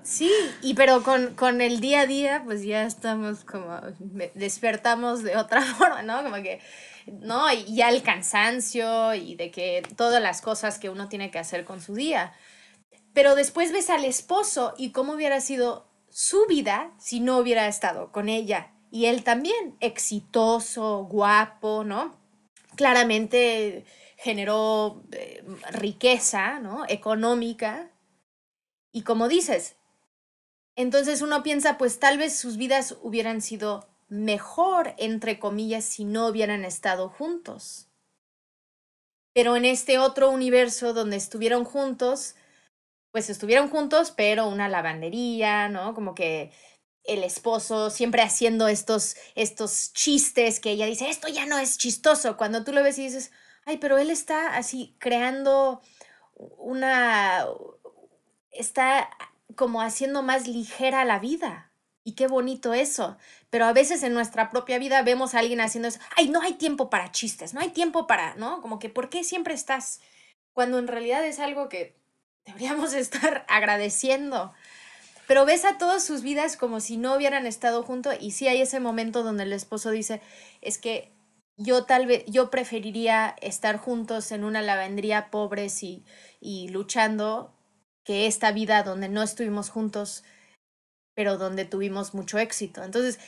Sí, 0.03 0.33
y 0.63 0.75
pero 0.75 1.03
con, 1.03 1.35
con, 1.35 1.61
el 1.61 1.81
día 1.81 2.01
a 2.01 2.07
día, 2.07 2.43
pues 2.45 2.63
ya 2.65 2.85
estamos 2.85 3.45
como, 3.45 3.79
despertamos 4.35 5.23
de 5.23 5.37
otra 5.37 5.63
forma, 5.79 6.03
¿no? 6.03 6.23
Como 6.23 6.37
que, 6.37 6.61
¿no? 7.21 7.53
Y 7.53 7.75
ya 7.75 7.89
el 7.89 8.03
cansancio 8.03 9.15
y 9.15 9.35
de 9.35 9.51
que 9.51 9.83
todas 9.97 10.23
las 10.23 10.41
cosas 10.41 10.79
que 10.79 10.91
uno 10.91 11.09
tiene 11.09 11.31
que 11.31 11.39
hacer 11.39 11.65
con 11.65 11.81
su 11.81 11.95
día. 11.95 12.33
Pero 13.13 13.35
después 13.35 13.73
ves 13.73 13.91
al 13.91 14.05
esposo 14.05 14.75
y 14.79 14.93
cómo 14.93 15.15
hubiera 15.15 15.41
sido 15.41 15.89
su 16.11 16.47
vida 16.47 16.93
si 16.99 17.21
no 17.21 17.39
hubiera 17.39 17.67
estado 17.67 18.13
con 18.13 18.29
ella. 18.29 18.73
Y 18.91 19.07
él 19.07 19.23
también, 19.25 19.77
exitoso, 19.81 21.05
guapo, 21.05 21.85
¿no? 21.85 22.19
Claramente 22.77 23.85
generó 24.17 25.03
eh, 25.13 25.45
riqueza, 25.71 26.59
¿no? 26.61 26.85
Económica. 26.89 27.91
Y 28.93 29.03
como 29.03 29.29
dices, 29.29 29.77
entonces 30.77 31.23
uno 31.23 31.43
piensa, 31.43 31.79
pues 31.79 31.99
tal 31.99 32.19
vez 32.19 32.37
sus 32.37 32.57
vidas 32.57 32.97
hubieran 33.03 33.43
sido 33.43 33.90
mejor, 34.11 34.95
entre 34.99 35.39
comillas, 35.39 35.85
si 35.85 36.05
no 36.05 36.27
hubieran 36.27 36.65
estado 36.65 37.09
juntos. 37.09 37.89
Pero 39.33 39.57
en 39.57 39.65
este 39.65 39.99
otro 39.99 40.31
universo 40.31 40.93
donde 40.93 41.17
estuvieron 41.17 41.65
juntos, 41.65 42.35
pues 43.13 43.31
estuvieron 43.31 43.69
juntos, 43.69 44.13
pero 44.15 44.49
una 44.49 44.69
lavandería, 44.69 45.69
¿no? 45.69 45.95
Como 45.95 46.15
que 46.15 46.53
el 47.05 47.25
esposo 47.25 47.91
siempre 47.91 48.23
haciendo 48.23 48.69
estos, 48.69 49.17
estos 49.35 49.93
chistes 49.93 50.61
que 50.61 50.73
ella 50.73 50.87
dice, 50.87 51.09
esto 51.09 51.29
ya 51.29 51.47
no 51.47 51.59
es 51.59 51.79
chistoso. 51.79 52.37
Cuando 52.37 52.65
tú 52.65 52.73
lo 52.73 52.83
ves 52.83 52.99
y 52.99 53.05
dices, 53.05 53.31
ay, 53.65 53.79
pero 53.79 53.99
él 53.99 54.11
está 54.11 54.57
así 54.57 54.97
creando 54.99 55.81
una, 56.35 57.47
está 58.51 59.09
como 59.57 59.81
haciendo 59.83 60.23
más 60.23 60.49
ligera 60.49 61.05
la 61.05 61.21
vida. 61.21 61.70
Y 62.05 62.13
qué 62.13 62.27
bonito 62.27 62.73
eso. 62.75 63.19
Pero 63.51 63.67
a 63.67 63.73
veces 63.73 64.03
en 64.03 64.15
nuestra 64.15 64.51
propia 64.51 64.79
vida 64.79 65.03
vemos 65.03 65.35
a 65.35 65.41
alguien 65.41 65.61
haciendo 65.61 65.89
eso. 65.89 66.01
Ay, 66.17 66.29
no 66.29 66.41
hay 66.41 66.55
tiempo 66.55 66.91
para 66.91 67.13
chistes, 67.13 67.55
no 67.55 67.61
hay 67.61 67.71
tiempo 67.71 68.07
para, 68.07 68.35
¿no? 68.37 68.63
Como 68.63 68.79
que, 68.79 68.89
¿por 68.89 69.11
qué 69.11 69.25
siempre 69.25 69.55
estás? 69.55 70.01
Cuando 70.53 70.79
en 70.79 70.89
realidad 70.89 71.25
es 71.27 71.39
algo 71.39 71.69
que 71.69 71.97
deberíamos 72.45 72.93
estar 72.95 73.45
agradeciendo. 73.49 74.53
Pero 75.27 75.45
ves 75.45 75.65
a 75.65 75.79
todas 75.79 76.05
sus 76.05 76.23
vidas 76.23 76.57
como 76.57 76.81
si 76.81 76.97
no 76.97 77.15
hubieran 77.15 77.47
estado 77.47 77.85
juntos 77.85 78.17
y 78.21 78.33
sí 78.33 78.49
hay 78.49 78.63
ese 78.63 78.81
momento 78.81 79.23
donde 79.23 79.45
el 79.45 79.53
esposo 79.53 79.91
dice, 79.91 80.21
es 80.61 80.79
que 80.79 81.13
yo 81.57 81.85
tal 81.85 82.07
vez, 82.07 82.25
yo 82.27 82.51
preferiría 82.51 83.37
estar 83.41 83.77
juntos 83.77 84.33
en 84.33 84.43
una 84.43 84.63
lavandería 84.63 85.31
pobres 85.31 85.85
y, 85.85 86.05
y 86.41 86.69
luchando 86.71 87.55
que 88.03 88.27
esta 88.27 88.51
vida 88.51 88.83
donde 88.83 89.09
no 89.09 89.23
estuvimos 89.23 89.71
juntos, 89.71 90.25
pero 91.21 91.37
donde 91.37 91.67
tuvimos 91.67 92.15
mucho 92.15 92.39
éxito. 92.39 92.83
Entonces, 92.83 93.19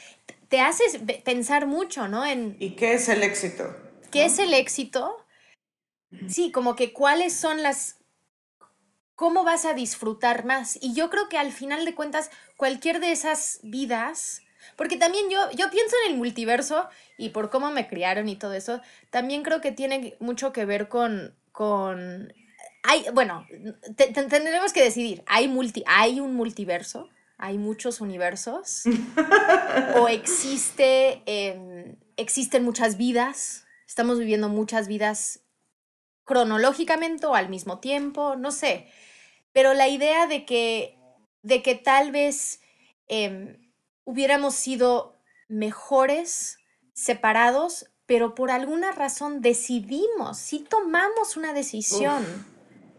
te 0.49 0.63
haces 0.63 0.99
pensar 1.27 1.67
mucho, 1.67 2.09
¿no? 2.09 2.25
En, 2.25 2.57
¿Y 2.59 2.71
qué 2.71 2.95
es 2.95 3.07
el 3.11 3.23
éxito? 3.23 3.77
¿Qué 4.11 4.25
es 4.25 4.39
el 4.39 4.55
éxito? 4.55 5.15
Sí, 6.27 6.51
como 6.51 6.75
que 6.75 6.95
cuáles 6.95 7.37
son 7.37 7.63
las... 7.63 7.99
¿Cómo 9.15 9.45
vas 9.45 9.67
a 9.67 9.75
disfrutar 9.75 10.47
más? 10.47 10.79
Y 10.81 10.95
yo 10.95 11.11
creo 11.11 11.29
que 11.29 11.37
al 11.37 11.53
final 11.53 11.85
de 11.85 11.95
cuentas, 11.95 12.31
cualquier 12.57 12.99
de 12.99 13.13
esas 13.13 13.61
vidas, 13.63 14.41
porque 14.77 14.97
también 14.97 15.29
yo, 15.29 15.51
yo 15.51 15.71
pienso 15.71 15.95
en 16.07 16.13
el 16.13 16.19
multiverso 16.19 16.89
y 17.19 17.29
por 17.29 17.51
cómo 17.51 17.73
me 17.73 17.89
criaron 17.89 18.27
y 18.31 18.37
todo 18.37 18.55
eso, 18.55 18.81
también 19.11 19.43
creo 19.43 19.61
que 19.61 19.71
tiene 19.71 20.17
mucho 20.19 20.51
que 20.51 20.65
ver 20.65 20.89
con, 20.89 21.37
con 21.53 22.33
hay, 22.85 23.05
bueno, 23.13 23.47
tendremos 23.97 24.73
que 24.73 24.83
decidir, 24.83 25.23
¿hay, 25.27 25.47
multi, 25.47 25.85
¿hay 25.87 26.21
un 26.21 26.35
multiverso? 26.35 27.11
¿Hay 27.43 27.59
muchos 27.59 28.01
universos? 28.01 28.85
¿O 29.97 30.07
existe, 30.07 31.25
em, 31.27 31.97
existen 32.17 32.63
muchas 32.63 32.97
vidas? 32.97 33.65
¿Estamos 33.85 34.21
viviendo 34.21 34.49
muchas 34.49 34.87
vidas 34.87 35.41
cronológicamente 36.23 37.27
o 37.27 37.35
al 37.35 37.49
mismo 37.49 37.81
tiempo? 37.81 38.37
No 38.37 38.53
sé. 38.53 38.87
Pero 39.51 39.75
la 39.75 39.89
idea 39.89 40.29
de 40.29 40.45
que, 40.45 40.97
de 41.43 41.63
que 41.63 41.75
tal 41.75 42.13
vez 42.13 42.61
em, 43.09 43.73
hubiéramos 44.05 44.55
sido 44.55 45.21
mejores 45.49 46.59
separados, 46.95 47.91
pero 48.07 48.37
por 48.37 48.53
alguna 48.53 48.93
razón 48.93 49.41
decidimos, 49.41 50.39
si 50.39 50.61
tomamos 50.61 51.37
una 51.37 51.53
decisión. 51.53 52.25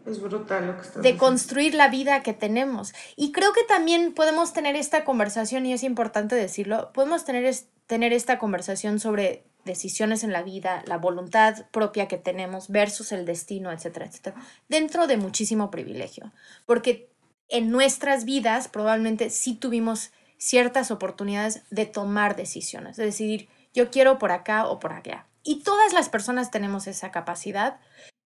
Es 0.06 0.22
brutal 0.22 0.68
lo 0.68 0.82
que 0.82 1.00
De 1.00 1.18
construir 1.18 1.76
la 1.76 1.88
vida 1.88 2.24
que 2.24 2.34
tenemos. 2.34 2.94
Y 3.16 3.32
creo 3.32 3.54
que 3.54 3.64
también 3.64 4.14
podemos 4.14 4.54
tener 4.54 4.76
esta 4.76 5.06
conversación, 5.06 5.66
y 5.66 5.74
es 5.74 5.84
importante 5.84 6.36
decirlo, 6.36 6.92
podemos 6.94 7.24
tener, 7.26 7.54
tener 7.88 8.14
esta 8.14 8.38
conversación 8.38 9.00
sobre 9.00 9.46
decisiones 9.66 10.24
en 10.24 10.34
la 10.34 10.44
vida, 10.44 10.84
la 10.88 10.98
voluntad 10.98 11.66
propia 11.72 12.08
que 12.08 12.18
tenemos 12.18 12.70
versus 12.70 13.12
el 13.14 13.26
destino, 13.26 13.72
etcétera, 13.72 14.06
etcétera, 14.06 14.36
dentro 14.68 15.08
de 15.08 15.18
muchísimo 15.18 15.72
privilegio. 15.72 16.34
Porque 16.66 17.10
en 17.48 17.72
nuestras 17.72 18.26
vidas 18.26 18.68
probablemente 18.68 19.30
sí 19.30 19.56
tuvimos 19.56 20.12
ciertas 20.38 20.92
oportunidades 20.92 21.64
de 21.70 21.86
tomar 21.86 22.36
decisiones, 22.36 22.98
de 22.98 23.06
decidir, 23.06 23.48
yo 23.74 23.90
quiero 23.90 24.20
por 24.20 24.32
acá 24.32 24.68
o 24.68 24.80
por 24.80 24.92
allá. 24.92 25.28
y 25.46 25.62
todas 25.62 25.92
las 25.92 26.08
personas 26.08 26.52
tenemos 26.52 26.88
esa 26.88 27.12
capacidad, 27.12 27.82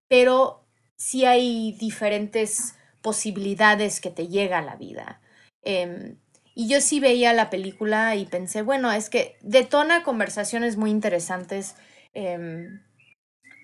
pero 0.06 0.65
sí 0.96 1.24
hay 1.24 1.72
diferentes 1.72 2.74
posibilidades 3.02 4.00
que 4.00 4.10
te 4.10 4.28
llega 4.28 4.58
a 4.58 4.62
la 4.62 4.76
vida. 4.76 5.20
Em, 5.62 6.18
y 6.54 6.68
yo 6.68 6.80
sí 6.80 7.00
veía 7.00 7.32
la 7.32 7.50
película 7.50 8.16
y 8.16 8.24
pensé, 8.26 8.62
bueno, 8.62 8.90
es 8.90 9.10
que 9.10 9.36
detona 9.42 10.02
conversaciones 10.02 10.76
muy 10.76 10.90
interesantes, 10.90 11.76
em, 12.14 12.80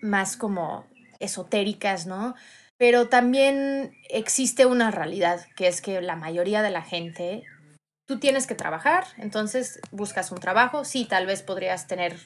más 0.02 0.36
como 0.36 0.86
esotéricas, 1.20 2.06
¿no? 2.06 2.34
Pero 2.76 3.08
también 3.08 3.96
existe 4.10 4.66
una 4.66 4.90
realidad, 4.90 5.46
que 5.56 5.68
es 5.68 5.80
que 5.80 6.02
la 6.02 6.16
mayoría 6.16 6.62
de 6.62 6.70
la 6.70 6.82
gente, 6.82 7.44
tú 8.06 8.18
tienes 8.18 8.46
que 8.46 8.54
trabajar, 8.54 9.04
entonces 9.16 9.80
buscas 9.90 10.32
un 10.32 10.38
trabajo, 10.38 10.84
sí, 10.84 11.04
tal 11.04 11.26
vez 11.26 11.42
podrías 11.42 11.86
tener 11.86 12.16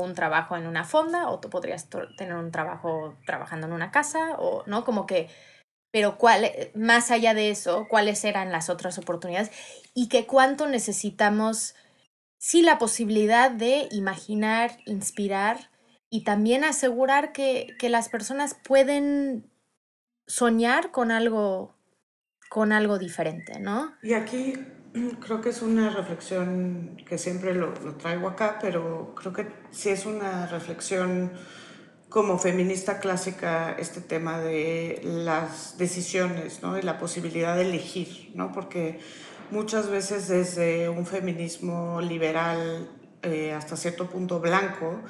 un 0.00 0.14
trabajo 0.14 0.56
en 0.56 0.66
una 0.66 0.84
fonda 0.84 1.28
o 1.28 1.40
tú 1.40 1.50
podrías 1.50 1.88
tener 2.16 2.34
un 2.34 2.50
trabajo 2.50 3.16
trabajando 3.26 3.66
en 3.66 3.72
una 3.72 3.90
casa 3.90 4.36
o 4.38 4.62
no 4.66 4.84
como 4.84 5.06
que 5.06 5.28
pero 5.90 6.16
cuál 6.16 6.50
más 6.74 7.10
allá 7.10 7.34
de 7.34 7.50
eso 7.50 7.86
cuáles 7.88 8.24
eran 8.24 8.52
las 8.52 8.70
otras 8.70 8.98
oportunidades 8.98 9.50
y 9.94 10.08
que 10.08 10.26
cuánto 10.26 10.66
necesitamos 10.66 11.74
sí 12.38 12.62
la 12.62 12.78
posibilidad 12.78 13.50
de 13.50 13.88
imaginar 13.90 14.78
inspirar 14.86 15.70
y 16.10 16.24
también 16.24 16.64
asegurar 16.64 17.32
que, 17.32 17.68
que 17.78 17.88
las 17.88 18.08
personas 18.08 18.54
pueden 18.64 19.50
soñar 20.26 20.90
con 20.90 21.10
algo, 21.10 21.74
con 22.50 22.72
algo 22.72 22.98
diferente, 22.98 23.60
¿no? 23.60 23.94
Y 24.02 24.12
aquí 24.14 24.54
creo 25.20 25.40
que 25.40 25.50
es 25.50 25.62
una 25.62 25.90
reflexión 25.90 26.96
que 27.06 27.18
siempre 27.18 27.54
lo, 27.54 27.72
traigo 27.98 28.28
acá, 28.28 28.58
pero 28.60 29.14
creo 29.14 29.32
que 29.32 29.46
sí 29.70 29.88
es 29.88 30.06
una 30.06 30.46
reflexión 30.46 31.32
como 32.08 32.38
feminista 32.38 33.00
clásica 33.00 33.74
este 33.78 34.02
tema 34.02 34.38
de 34.38 35.00
las 35.02 35.78
decisiones 35.78 36.62
¿no? 36.62 36.78
y 36.78 36.82
la 36.82 36.98
posibilidad 36.98 37.56
de 37.56 37.62
elegir, 37.62 38.32
¿no? 38.34 38.52
porque 38.52 39.00
muchas 39.50 39.88
veces 39.88 40.28
desde 40.28 40.90
un 40.90 41.06
feminismo 41.06 42.02
liberal 42.02 42.90
eh, 43.22 43.52
hasta 43.52 43.76
cierto 43.76 44.10
punto 44.10 44.40
blanco, 44.40 45.00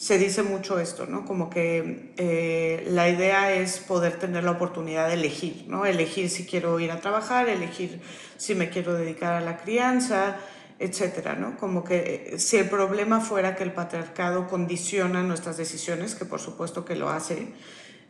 se 0.00 0.16
dice 0.16 0.42
mucho 0.42 0.80
esto, 0.80 1.04
¿no? 1.04 1.26
Como 1.26 1.50
que 1.50 2.14
eh, 2.16 2.86
la 2.88 3.10
idea 3.10 3.52
es 3.52 3.80
poder 3.80 4.14
tener 4.14 4.44
la 4.44 4.52
oportunidad 4.52 5.08
de 5.08 5.12
elegir, 5.14 5.66
¿no? 5.68 5.84
Elegir 5.84 6.30
si 6.30 6.46
quiero 6.46 6.80
ir 6.80 6.90
a 6.90 7.02
trabajar, 7.02 7.50
elegir 7.50 8.00
si 8.38 8.54
me 8.54 8.70
quiero 8.70 8.94
dedicar 8.94 9.34
a 9.34 9.42
la 9.42 9.58
crianza, 9.58 10.38
etcétera, 10.78 11.34
¿no? 11.34 11.58
Como 11.58 11.84
que 11.84 12.30
eh, 12.32 12.38
si 12.38 12.56
el 12.56 12.70
problema 12.70 13.20
fuera 13.20 13.54
que 13.56 13.62
el 13.62 13.72
patriarcado 13.72 14.48
condiciona 14.48 15.22
nuestras 15.22 15.58
decisiones, 15.58 16.14
que 16.14 16.24
por 16.24 16.40
supuesto 16.40 16.86
que 16.86 16.96
lo 16.96 17.10
hace, 17.10 17.48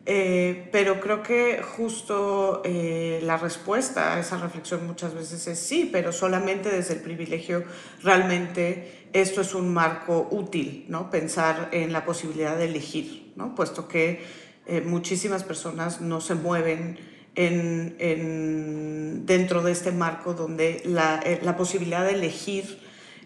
eh, 0.06 0.68
pero 0.70 1.00
creo 1.00 1.24
que 1.24 1.60
justo 1.60 2.62
la 2.64 3.36
respuesta 3.36 4.14
a 4.14 4.20
esa 4.20 4.38
reflexión 4.38 4.86
muchas 4.86 5.12
veces 5.12 5.44
es 5.48 5.58
sí, 5.58 5.88
pero 5.90 6.12
solamente 6.12 6.68
desde 6.68 6.94
el 6.94 7.00
privilegio 7.00 7.64
realmente 8.04 8.99
esto 9.12 9.40
es 9.40 9.54
un 9.54 9.72
marco 9.72 10.28
útil, 10.30 10.84
¿no? 10.88 11.10
Pensar 11.10 11.68
en 11.72 11.92
la 11.92 12.04
posibilidad 12.04 12.56
de 12.56 12.66
elegir, 12.66 13.32
¿no? 13.36 13.54
Puesto 13.54 13.88
que 13.88 14.22
eh, 14.66 14.80
muchísimas 14.80 15.42
personas 15.44 16.00
no 16.00 16.20
se 16.20 16.34
mueven 16.34 16.98
en, 17.34 19.26
dentro 19.26 19.62
de 19.62 19.72
este 19.72 19.92
marco 19.92 20.34
donde 20.34 20.82
la, 20.84 21.20
eh, 21.24 21.40
la, 21.42 21.56
posibilidad 21.56 22.04
de 22.04 22.14
elegir 22.14 22.78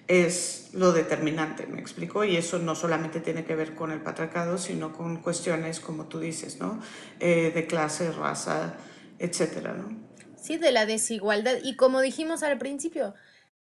es 0.06 0.70
lo 0.72 0.92
determinante, 0.92 1.66
¿me 1.66 1.80
explico? 1.80 2.24
Y 2.24 2.36
eso 2.36 2.58
no 2.58 2.74
solamente 2.74 3.20
tiene 3.20 3.44
que 3.44 3.54
ver 3.54 3.74
con 3.74 3.90
el 3.90 4.00
patriarcado, 4.00 4.58
sino 4.58 4.92
con 4.92 5.16
cuestiones, 5.16 5.80
como 5.80 6.06
tú 6.06 6.20
dices, 6.20 6.60
¿no? 6.60 6.80
Eh, 7.20 7.52
de 7.54 7.66
clase, 7.66 8.12
raza, 8.12 8.74
etcétera, 9.18 9.72
¿no? 9.74 9.96
Sí, 10.36 10.58
de 10.58 10.72
la 10.72 10.84
desigualdad. 10.84 11.56
Y 11.62 11.76
como 11.76 12.00
dijimos 12.00 12.42
al 12.42 12.58
principio, 12.58 13.14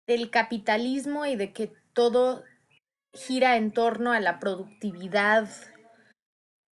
del 0.06 0.30
capitalismo 0.30 1.26
y 1.26 1.36
de 1.36 1.52
que 1.52 1.72
todo 1.92 2.44
gira 3.12 3.56
en 3.56 3.72
torno 3.72 4.12
a 4.12 4.20
la 4.20 4.38
productividad 4.38 5.48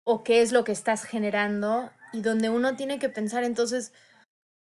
o 0.04 0.22
qué 0.22 0.42
es 0.42 0.52
lo 0.52 0.64
que 0.64 0.72
estás 0.72 1.04
generando 1.04 1.90
y 2.12 2.22
donde 2.22 2.50
uno 2.50 2.76
tiene 2.76 2.98
que 2.98 3.08
pensar 3.08 3.44
entonces, 3.44 3.92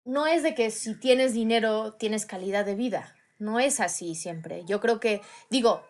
no 0.05 0.25
es 0.25 0.43
de 0.43 0.55
que 0.55 0.71
si 0.71 0.95
tienes 0.99 1.33
dinero 1.33 1.93
tienes 1.93 2.25
calidad 2.25 2.65
de 2.65 2.75
vida, 2.75 3.15
no 3.37 3.59
es 3.59 3.79
así 3.79 4.15
siempre. 4.15 4.63
Yo 4.65 4.79
creo 4.79 4.99
que, 4.99 5.21
digo, 5.49 5.85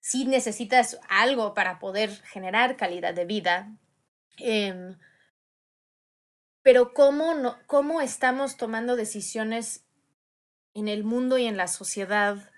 si 0.00 0.26
necesitas 0.26 0.98
algo 1.08 1.54
para 1.54 1.78
poder 1.78 2.10
generar 2.10 2.76
calidad 2.76 3.14
de 3.14 3.24
vida, 3.24 3.78
em, 4.38 4.98
pero 6.62 6.92
¿cómo, 6.92 7.34
no, 7.34 7.58
¿cómo 7.66 8.00
estamos 8.00 8.56
tomando 8.56 8.96
decisiones 8.96 9.84
en 10.74 10.88
el 10.88 11.04
mundo 11.04 11.38
y 11.38 11.46
en 11.46 11.56
la 11.56 11.68
sociedad 11.68 12.50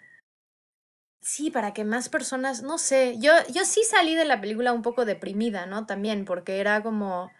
Sí, 1.26 1.50
para 1.50 1.74
que 1.74 1.82
más 1.84 2.08
personas, 2.08 2.62
no 2.62 2.78
sé, 2.78 3.16
yo, 3.18 3.32
yo 3.52 3.64
sí 3.64 3.82
salí 3.82 4.14
de 4.14 4.24
la 4.24 4.40
película 4.40 4.72
un 4.72 4.82
poco 4.82 5.04
deprimida, 5.04 5.66
¿no? 5.66 5.84
También, 5.84 6.24
porque 6.24 6.60
era 6.60 6.84
como, 6.84 7.32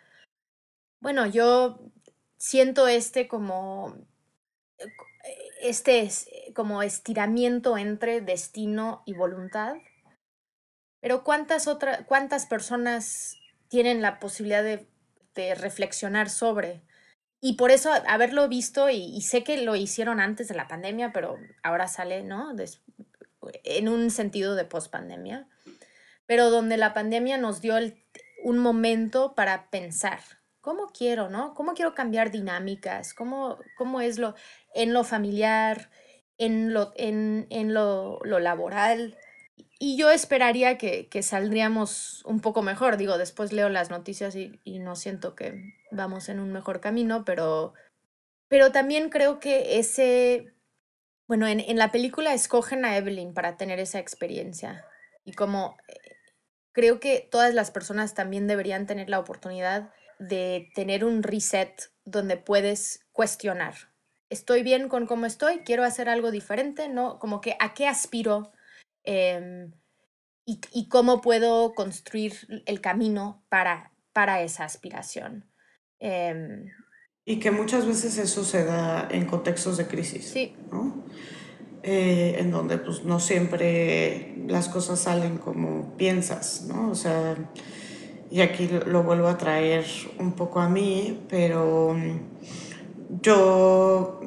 bueno, 1.00 1.24
yo 1.26 1.78
siento 2.36 2.88
este 2.88 3.28
como, 3.28 3.96
eh, 4.80 4.88
este 5.62 6.10
como 6.52 6.82
estiramiento 6.82 7.78
entre 7.78 8.20
destino 8.20 9.04
y 9.06 9.14
voluntad, 9.14 9.76
pero 11.00 11.22
¿cuántas 11.22 11.68
otras, 11.68 12.04
cuántas 12.06 12.46
personas 12.46 13.38
tienen 13.68 14.02
la 14.02 14.18
posibilidad 14.18 14.64
de, 14.64 14.88
de 15.36 15.54
reflexionar 15.54 16.28
sobre? 16.28 16.82
Y 17.40 17.54
por 17.54 17.70
eso 17.70 17.92
haberlo 18.08 18.48
visto, 18.48 18.90
y, 18.90 18.96
y, 18.96 19.20
sé 19.22 19.44
que 19.44 19.62
lo 19.62 19.76
hicieron 19.76 20.18
antes 20.18 20.48
de 20.48 20.56
la 20.56 20.66
pandemia, 20.66 21.12
pero 21.12 21.38
ahora 21.62 21.86
sale, 21.86 22.24
¿no? 22.24 22.52
En 23.64 23.88
un 23.88 24.10
sentido 24.10 24.54
de 24.54 24.64
pospandemia, 24.64 25.48
pero 26.26 26.50
donde 26.50 26.76
la 26.76 26.94
pandemia 26.94 27.38
nos 27.38 27.60
dio 27.60 27.76
un 28.42 28.58
momento 28.58 29.34
para 29.34 29.70
pensar, 29.70 30.20
¿cómo 30.60 30.88
quiero, 30.88 31.30
no? 31.30 31.54
¿Cómo 31.54 31.74
quiero 31.74 31.94
cambiar 31.94 32.30
dinámicas? 32.32 33.14
¿Cómo, 33.14 33.58
cómo 33.76 34.00
es 34.00 34.18
lo 34.18 34.34
en 34.74 34.92
lo 34.92 35.04
familiar, 35.04 35.90
en 36.38 36.74
lo, 36.74 36.92
en, 36.96 37.46
en 37.50 37.72
lo, 37.72 38.18
lo 38.24 38.40
laboral? 38.40 39.16
Y 39.78 39.96
yo 39.96 40.10
esperaría 40.10 40.76
que, 40.76 41.08
que, 41.08 41.22
saldríamos 41.22 42.24
un 42.24 42.40
poco 42.40 42.62
mejor. 42.62 42.96
Digo, 42.96 43.16
después 43.16 43.52
leo 43.52 43.68
las 43.68 43.90
noticias 43.90 44.34
y, 44.34 44.60
y 44.64 44.80
no 44.80 44.96
siento 44.96 45.36
que 45.36 45.74
vamos 45.92 46.28
en 46.28 46.40
un 46.40 46.52
mejor 46.52 46.80
camino, 46.80 47.24
pero, 47.24 47.74
pero 48.48 48.72
también 48.72 49.08
creo 49.08 49.38
que 49.38 49.78
ese 49.78 50.55
bueno, 51.26 51.46
en, 51.46 51.60
en, 51.60 51.76
la 51.76 51.90
película 51.90 52.34
escogen 52.34 52.84
a 52.84 52.96
Evelyn 52.96 53.34
para 53.34 53.56
tener 53.56 53.78
esa 53.78 53.98
experiencia. 53.98 54.84
Y 55.24 55.32
como 55.32 55.76
eh, 55.88 56.16
creo 56.72 57.00
que 57.00 57.26
todas 57.30 57.54
las 57.54 57.70
personas 57.70 58.14
también 58.14 58.46
deberían 58.46 58.86
tener 58.86 59.10
la 59.10 59.18
oportunidad 59.18 59.92
de 60.18 60.70
tener 60.74 61.04
un 61.04 61.22
reset 61.22 61.90
donde 62.04 62.36
puedes 62.36 63.00
cuestionar. 63.12 63.74
¿Estoy 64.30 64.62
bien 64.62 64.88
con 64.88 65.06
cómo 65.06 65.26
estoy? 65.26 65.58
¿Quiero 65.58 65.84
hacer 65.84 66.08
algo 66.08 66.30
diferente? 66.30 66.88
¿No? 66.88 67.18
Como 67.18 67.40
que 67.40 67.56
a 67.60 67.74
qué 67.74 67.86
aspiro 67.86 68.52
eh, 69.04 69.70
y, 70.44 70.60
y, 70.72 70.88
cómo 70.88 71.20
puedo 71.20 71.74
construir 71.74 72.34
el 72.66 72.80
camino 72.80 73.44
para, 73.48 73.92
para 74.12 74.42
esa 74.42 74.64
aspiración. 74.64 75.50
Eh, 75.98 76.66
y 77.28 77.40
que 77.40 77.50
muchas 77.50 77.86
veces 77.86 78.16
eso 78.18 78.44
se 78.44 78.64
da 78.64 79.08
en 79.10 79.26
contextos 79.26 79.76
de 79.76 79.86
crisis, 79.88 80.30
sí. 80.32 80.54
¿no? 80.70 81.04
Eh, 81.82 82.36
en 82.38 82.52
donde 82.52 82.78
pues 82.78 83.04
no 83.04 83.20
siempre 83.20 84.34
las 84.46 84.68
cosas 84.68 85.00
salen 85.00 85.38
como 85.38 85.96
piensas, 85.96 86.66
¿no? 86.68 86.88
O 86.88 86.94
sea, 86.94 87.36
y 88.30 88.40
aquí 88.40 88.70
lo 88.86 89.02
vuelvo 89.02 89.26
a 89.26 89.36
traer 89.36 89.84
un 90.18 90.32
poco 90.32 90.60
a 90.60 90.68
mí, 90.68 91.20
pero 91.28 91.94
mm, 91.94 93.20
yo 93.22 94.20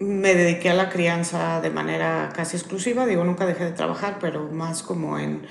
me 0.00 0.34
dediqué 0.34 0.70
a 0.70 0.74
la 0.74 0.88
crianza 0.88 1.60
de 1.60 1.70
manera 1.70 2.32
casi 2.34 2.56
exclusiva, 2.56 3.06
digo, 3.06 3.22
nunca 3.22 3.46
dejé 3.46 3.64
de 3.64 3.72
trabajar, 3.72 4.18
pero 4.20 4.48
más 4.50 4.82
como 4.82 5.18
en 5.18 5.42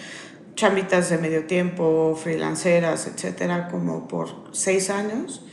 chambitas 0.56 1.10
de 1.10 1.18
medio 1.18 1.46
tiempo, 1.46 2.14
freelanceras, 2.22 3.08
etcétera, 3.08 3.70
como 3.70 4.08
por 4.10 4.50
seis 4.52 4.90
años. 4.90 5.46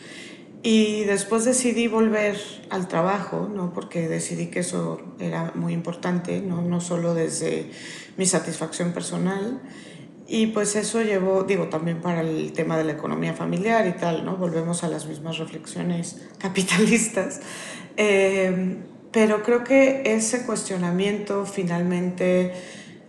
Y 0.62 1.04
después 1.04 1.44
decidí 1.44 1.86
volver 1.86 2.36
al 2.70 2.88
trabajo, 2.88 3.48
¿no? 3.52 3.72
porque 3.72 4.08
decidí 4.08 4.46
que 4.46 4.60
eso 4.60 5.00
era 5.20 5.52
muy 5.54 5.72
importante, 5.72 6.40
¿no? 6.40 6.62
no 6.62 6.80
solo 6.80 7.14
desde 7.14 7.70
mi 8.16 8.26
satisfacción 8.26 8.92
personal. 8.92 9.60
Y 10.26 10.48
pues 10.48 10.76
eso 10.76 11.00
llevó, 11.00 11.44
digo, 11.44 11.68
también 11.68 12.02
para 12.02 12.20
el 12.20 12.52
tema 12.52 12.76
de 12.76 12.84
la 12.84 12.92
economía 12.92 13.32
familiar 13.32 13.86
y 13.86 13.92
tal, 13.92 14.26
¿no? 14.26 14.36
Volvemos 14.36 14.84
a 14.84 14.88
las 14.88 15.06
mismas 15.06 15.38
reflexiones 15.38 16.28
capitalistas. 16.38 17.40
Eh, 17.96 18.76
pero 19.10 19.42
creo 19.42 19.64
que 19.64 20.02
ese 20.04 20.44
cuestionamiento 20.44 21.46
finalmente 21.46 22.52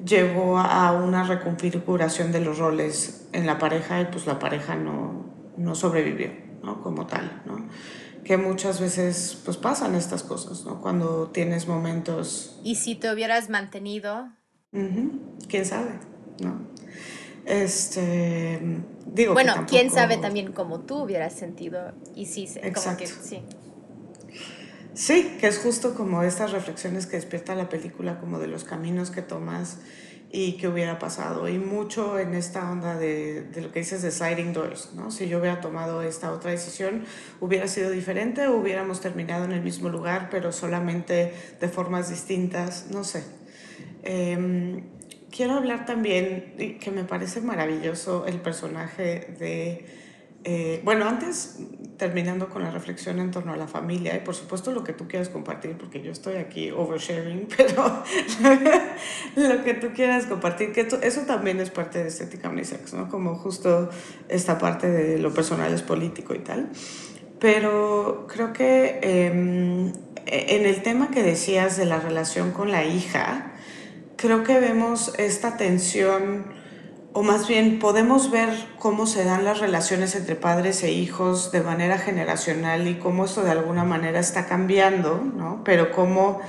llevó 0.06 0.58
a 0.58 0.93
una 0.93 1.24
reconfiguración 1.26 2.32
de 2.32 2.39
los 2.39 2.58
roles 2.58 3.28
en 3.34 3.45
la 3.45 3.58
pareja 3.58 4.02
y 4.02 4.06
pues 4.06 4.26
la 4.26 4.39
pareja 4.39 4.76
no, 4.76 5.26
no 5.58 5.76
sobrevivió, 5.76 6.32
¿no? 6.64 6.82
Como 6.82 7.07
tal, 7.07 7.41
¿no? 7.45 7.68
Que 8.24 8.38
muchas 8.38 8.80
veces 8.80 9.41
pues 9.45 9.57
pasan 9.57 9.95
estas 9.95 10.24
cosas, 10.24 10.66
¿no? 10.66 10.82
Cuando 10.82 11.30
tienes 11.30 11.68
momentos... 11.68 12.60
¿Y 12.64 12.76
si 12.76 12.95
te 12.95 13.12
hubieras 13.12 13.49
mantenido? 13.49 14.30
¿Quién 14.72 15.66
sabe? 15.66 15.99
¿No? 16.41 16.60
Este, 17.45 18.60
digo 19.07 19.34
bueno, 19.34 19.66
quién 19.68 19.89
sabe 19.89 20.18
también 20.18 20.51
cómo 20.51 20.82
tú 20.82 21.03
hubieras 21.03 21.34
sentido 21.34 21.93
y 22.16 22.28
sí, 22.28 22.47
como 22.76 22.95
que 22.95 23.07
sí. 23.07 23.41
Sí, 24.93 25.38
que 25.39 25.47
es 25.47 25.57
justo 25.57 25.95
como 25.95 26.22
estas 26.22 26.51
reflexiones 26.51 27.07
que 27.07 27.16
despierta 27.16 27.55
la 27.55 27.70
película, 27.70 28.20
como 28.20 28.38
de 28.38 28.47
los 28.47 28.66
caminos 28.66 29.10
que 29.10 29.22
tomas 29.22 29.80
y 30.32 30.53
qué 30.53 30.67
hubiera 30.67 30.99
pasado. 30.99 31.47
Y 31.49 31.57
mucho 31.57 32.19
en 32.19 32.34
esta 32.34 32.71
onda 32.71 32.97
de, 32.97 33.43
de, 33.43 33.61
lo 33.61 33.71
que 33.71 33.80
dices 33.80 34.01
de 34.01 34.11
Siding 34.11 34.53
Doors, 34.53 34.93
¿no? 34.93 35.11
Si 35.11 35.27
yo 35.27 35.39
hubiera 35.39 35.61
tomado 35.61 36.01
esta 36.01 36.32
otra 36.32 36.51
decisión, 36.51 37.05
hubiera 37.39 37.67
sido 37.67 37.89
diferente, 37.89 38.47
hubiéramos 38.47 39.01
terminado 39.01 39.45
en 39.45 39.51
el 39.51 39.61
mismo 39.61 39.89
lugar, 39.89 40.30
pero 40.30 40.51
solamente 40.51 41.34
de 41.59 41.67
formas 41.67 42.09
distintas, 42.09 42.88
no 42.91 43.03
sé. 43.03 43.23
Eh, 44.03 44.84
quiero 45.32 45.53
hablar 45.53 45.86
también, 45.86 46.77
que 46.80 46.91
me 46.91 47.03
parece 47.03 47.41
maravilloso 47.41 48.25
el 48.25 48.39
personaje 48.41 49.36
de, 49.39 49.86
eh, 50.43 50.82
bueno, 50.84 51.07
antes 51.07 51.59
terminando 52.00 52.50
con 52.50 52.64
la 52.64 52.72
reflexión 52.72 53.20
en 53.20 53.30
torno 53.30 53.54
a 53.54 53.58
la 53.58 53.68
familia 53.68 54.16
y 54.16 54.22
por 54.22 54.34
supuesto 54.34 54.72
lo 54.72 54.84
que 54.84 54.93
tú 54.93 55.08
quieras 55.08 55.30
compartir, 55.30 55.78
porque 55.78 56.02
yo 56.02 56.12
estoy 56.12 56.38
aquí 56.38 56.72
oversharing, 56.72 57.47
pero 57.58 58.04
lo 59.36 59.64
que 59.64 59.74
tú 59.76 59.89
quieras 59.93 60.26
compartir, 60.26 60.72
que 60.72 60.88
eso 61.02 61.22
también 61.28 61.60
es 61.60 61.70
parte 61.70 62.02
de 62.02 62.08
estética 62.08 62.50
unisex, 62.50 62.93
¿no? 62.93 63.10
Como 63.10 63.36
justo 63.36 63.89
esta 64.30 64.58
parte 64.58 64.89
de 64.89 65.20
lo 65.20 65.34
personal 65.34 65.72
es 65.74 65.84
político 65.84 66.34
y 66.34 66.39
tal. 66.39 66.70
Pero 67.39 68.26
creo 68.28 68.54
que 68.54 69.00
em, 69.04 69.93
en 70.26 70.66
el 70.66 70.82
tema 70.82 71.12
que 71.12 71.22
decías 71.22 71.78
de 71.78 71.86
la 71.86 72.00
relación 72.00 72.52
con 72.52 72.72
la 72.72 72.86
hija, 72.86 73.52
creo 74.16 74.43
que 74.43 74.60
vemos 74.60 75.14
esta 75.18 75.58
tensión, 75.58 76.45
o 77.14 77.24
más 77.24 77.47
bien 77.47 77.80
podemos 77.80 78.30
ver 78.30 78.49
cómo 78.78 79.07
se 79.07 79.24
dan 79.24 79.43
las 79.43 79.60
relaciones 79.60 80.16
entre 80.16 80.36
padres 80.36 80.84
e 80.84 80.91
hijos 80.91 81.51
de 81.51 81.62
manera 81.62 81.97
generacional 81.97 82.88
y 82.88 82.95
cómo 82.95 83.26
esto 83.26 83.43
de 83.43 83.51
alguna 83.51 83.84
manera 83.84 84.20
está 84.20 84.45
cambiando, 84.45 85.22
¿no? 85.36 85.62
Pero 85.64 85.91
cómo 85.91 86.39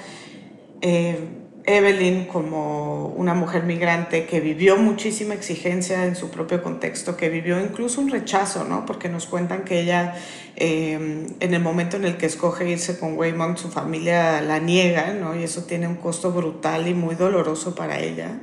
eh, 0.83 1.19
Evelyn, 1.65 2.25
como 2.27 3.09
una 3.09 3.35
mujer 3.35 3.65
migrante 3.65 4.27
que 4.27 4.41
vivió 4.41 4.77
muchísima 4.77 5.35
exigencia 5.35 6.05
en 6.07 6.17
su 6.17 6.31
propio 6.31 6.63
contexto, 6.63 7.17
que 7.17 7.29
vivió 7.29 7.61
incluso 7.61 8.01
un 8.01 8.11
rechazo, 8.11 8.65
¿no? 8.65 8.87
Porque 8.87 9.09
nos 9.09 9.27
cuentan 9.27 9.65
que 9.65 9.81
ella, 9.81 10.15
em, 10.57 11.27
en 11.39 11.55
el 11.55 11.61
momento 11.61 11.97
en 11.97 12.05
el 12.05 12.17
que 12.17 12.27
escoge 12.27 12.69
irse 12.69 12.99
con 12.99 13.17
Waymond, 13.17 13.57
su 13.57 13.69
familia 13.69 14.41
la 14.41 14.59
niega, 14.59 15.13
¿no? 15.13 15.37
Y 15.37 15.45
eso 15.45 15.65
tiene 15.65 15.87
un 15.87 15.97
costo 15.97 16.33
brutal 16.33 16.89
y 16.89 16.95
muy 16.95 17.15
doloroso 17.15 17.75
para 17.75 18.01
ella. 18.01 18.41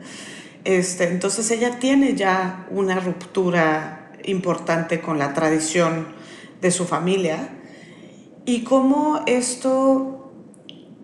Este, 0.64 1.06
entonces 1.10 1.50
ella 1.52 1.80
tiene 1.80 2.16
ya 2.16 2.68
una 2.72 3.00
ruptura 3.00 4.12
importante 4.24 5.02
con 5.02 5.18
la 5.18 5.34
tradición 5.34 6.08
de 6.62 6.72
su 6.72 6.86
familia. 6.86 7.50
Y 8.46 8.64
cómo 8.64 9.22
esto 9.26 10.18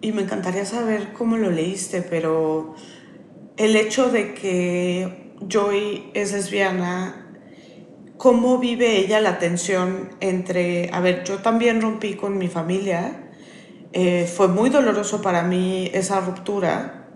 y 0.03 0.11
me 0.11 0.23
encantaría 0.23 0.65
saber 0.65 1.13
cómo 1.13 1.37
lo 1.37 1.49
leíste, 1.49 2.01
pero 2.01 2.75
el 3.55 3.77
hecho 3.77 4.09
de 4.09 4.33
que 4.33 5.31
Joy 5.47 6.11
es 6.13 6.33
lesbiana, 6.33 7.37
¿cómo 8.17 8.57
vive 8.57 8.97
ella 8.97 9.21
la 9.21 9.39
tensión 9.39 10.09
entre, 10.19 10.89
a 10.91 10.99
ver, 10.99 11.23
yo 11.23 11.37
también 11.37 11.81
rompí 11.81 12.15
con 12.15 12.37
mi 12.37 12.49
familia, 12.49 13.31
eh, 13.93 14.27
fue 14.27 14.49
muy 14.49 14.69
doloroso 14.69 15.21
para 15.21 15.41
mí 15.41 15.89
esa 15.93 16.19
ruptura, 16.19 17.07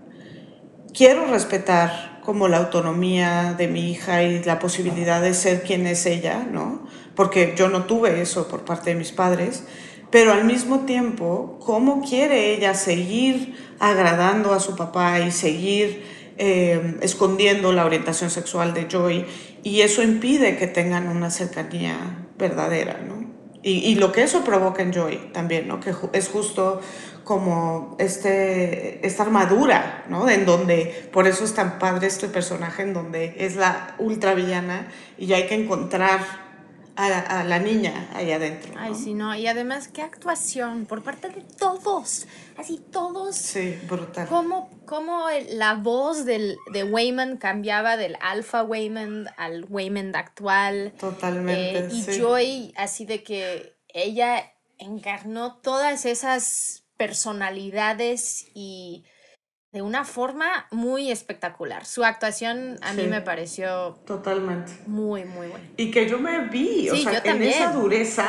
quiero 0.94 1.26
respetar 1.26 2.07
como 2.28 2.46
la 2.46 2.58
autonomía 2.58 3.54
de 3.56 3.68
mi 3.68 3.90
hija 3.90 4.22
y 4.22 4.44
la 4.44 4.58
posibilidad 4.58 5.22
de 5.22 5.32
ser 5.32 5.62
quien 5.62 5.86
es 5.86 6.04
ella, 6.04 6.46
¿no? 6.52 6.86
Porque 7.14 7.54
yo 7.56 7.70
no 7.70 7.84
tuve 7.84 8.20
eso 8.20 8.48
por 8.48 8.66
parte 8.66 8.90
de 8.90 8.96
mis 8.96 9.12
padres, 9.12 9.64
pero 10.10 10.34
al 10.34 10.44
mismo 10.44 10.80
tiempo, 10.80 11.58
¿cómo 11.64 12.02
quiere 12.06 12.52
ella 12.52 12.74
seguir 12.74 13.56
agradando 13.78 14.52
a 14.52 14.60
su 14.60 14.76
papá 14.76 15.20
y 15.20 15.30
seguir 15.30 16.04
eh, 16.36 16.98
escondiendo 17.00 17.72
la 17.72 17.86
orientación 17.86 18.28
sexual 18.28 18.74
de 18.74 18.88
Joy? 18.90 19.24
Y 19.62 19.80
eso 19.80 20.02
impide 20.02 20.58
que 20.58 20.66
tengan 20.66 21.08
una 21.08 21.30
cercanía 21.30 22.26
verdadera, 22.36 23.00
¿no? 23.08 23.26
Y, 23.62 23.78
y 23.90 23.94
lo 23.94 24.12
que 24.12 24.22
eso 24.22 24.44
provoca 24.44 24.82
en 24.82 24.92
Joy 24.92 25.30
también, 25.32 25.66
¿no? 25.66 25.80
Que 25.80 25.94
es 26.12 26.28
justo 26.28 26.82
como 27.28 27.94
este, 27.98 29.06
esta 29.06 29.22
armadura, 29.22 30.06
¿no? 30.08 30.30
En 30.30 30.46
donde, 30.46 31.10
por 31.12 31.28
eso 31.28 31.44
es 31.44 31.52
tan 31.52 31.78
padre 31.78 32.06
este 32.06 32.26
personaje, 32.26 32.80
en 32.80 32.94
donde 32.94 33.34
es 33.36 33.54
la 33.54 33.94
ultra 33.98 34.32
villana 34.32 34.88
y 35.18 35.30
hay 35.34 35.46
que 35.46 35.54
encontrar 35.54 36.20
a, 36.96 37.44
la 37.44 37.58
niña 37.58 38.08
ahí 38.14 38.32
adentro. 38.32 38.72
Ay, 38.78 38.94
sí, 38.94 39.12
no. 39.12 39.36
Y 39.36 39.46
además, 39.46 39.88
qué 39.88 40.00
actuación 40.00 40.86
por 40.86 41.02
parte 41.02 41.28
de 41.28 41.42
todos. 41.42 42.26
Así, 42.56 42.80
todos. 42.90 43.36
Sí, 43.36 43.78
brutal. 43.86 44.26
Cómo, 44.26 44.70
cómo 44.86 45.26
la 45.50 45.74
voz 45.74 46.24
del, 46.24 46.56
de 46.72 46.82
Wayman 46.82 47.36
cambiaba 47.36 47.98
del 47.98 48.16
alfa 48.22 48.62
Wayman 48.62 49.28
al 49.36 49.66
Wayman 49.68 50.16
actual. 50.16 50.94
Totalmente. 50.98 51.78
Eh, 51.78 51.88
y 51.92 52.18
Joy, 52.18 52.72
así 52.74 53.04
de 53.04 53.22
que 53.22 53.76
ella 53.92 54.50
encarnó 54.78 55.56
todas 55.56 56.06
esas 56.06 56.84
personalidades 56.98 58.50
y 58.54 59.04
de 59.72 59.82
una 59.82 60.04
forma 60.04 60.66
muy 60.70 61.10
espectacular. 61.10 61.86
Su 61.86 62.04
actuación 62.04 62.78
a 62.82 62.92
mí 62.92 63.04
me 63.04 63.20
pareció 63.20 63.98
totalmente 64.06 64.72
muy, 64.86 65.24
muy 65.24 65.48
buena. 65.48 65.66
Y 65.76 65.90
que 65.90 66.08
yo 66.08 66.18
me 66.18 66.48
vi, 66.48 66.90
o 66.90 66.96
sea, 66.96 67.22
en 67.24 67.42
esa 67.42 67.72
dureza, 67.72 68.28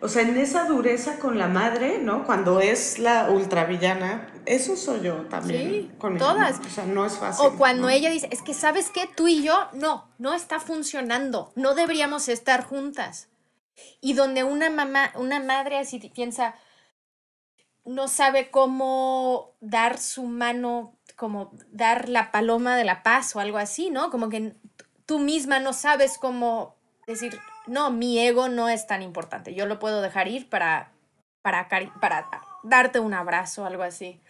o 0.00 0.08
sea, 0.08 0.22
en 0.22 0.36
esa 0.36 0.64
dureza 0.64 1.18
con 1.18 1.38
la 1.38 1.46
madre, 1.46 1.98
¿no? 1.98 2.24
Cuando 2.24 2.60
es 2.60 2.98
la 2.98 3.30
ultravillana, 3.30 4.32
eso 4.46 4.76
soy 4.76 5.02
yo 5.02 5.26
también. 5.28 5.70
Sí, 5.70 5.90
con 5.98 6.16
todas. 6.16 6.58
O 6.58 6.70
sea, 6.70 6.86
no 6.86 7.04
es 7.04 7.16
fácil. 7.18 7.46
O 7.46 7.56
cuando 7.56 7.90
ella 7.90 8.10
dice, 8.10 8.28
es 8.32 8.40
que 8.40 8.54
sabes 8.54 8.90
qué, 8.90 9.08
tú 9.14 9.28
y 9.28 9.42
yo, 9.42 9.68
no, 9.74 10.08
no 10.18 10.32
está 10.34 10.58
funcionando, 10.58 11.52
no 11.54 11.74
deberíamos 11.74 12.28
estar 12.28 12.64
juntas. 12.64 13.28
Y 14.00 14.14
donde 14.14 14.42
una 14.42 14.70
mamá, 14.70 15.12
una 15.16 15.38
madre 15.38 15.78
así 15.78 15.98
piensa, 16.14 16.54
no 17.86 18.08
sabe 18.08 18.50
cómo 18.50 19.54
dar 19.60 19.98
su 19.98 20.24
mano, 20.24 20.98
como 21.14 21.52
dar 21.70 22.08
la 22.08 22.30
paloma 22.32 22.76
de 22.76 22.84
la 22.84 23.02
paz 23.02 23.34
o 23.34 23.40
algo 23.40 23.58
así, 23.58 23.90
¿no? 23.90 24.10
Como 24.10 24.28
que 24.28 24.54
tú 25.06 25.18
misma 25.20 25.60
no 25.60 25.72
sabes 25.72 26.18
cómo 26.18 26.76
decir, 27.06 27.38
no, 27.66 27.90
mi 27.90 28.18
ego 28.18 28.48
no 28.48 28.68
es 28.68 28.86
tan 28.86 29.02
importante, 29.02 29.54
yo 29.54 29.66
lo 29.66 29.78
puedo 29.78 30.02
dejar 30.02 30.28
ir 30.28 30.48
para, 30.48 30.92
para, 31.42 31.68
para 31.68 32.28
darte 32.64 32.98
un 32.98 33.14
abrazo 33.14 33.62
o 33.62 33.66
algo 33.66 33.84
así. 33.84 34.20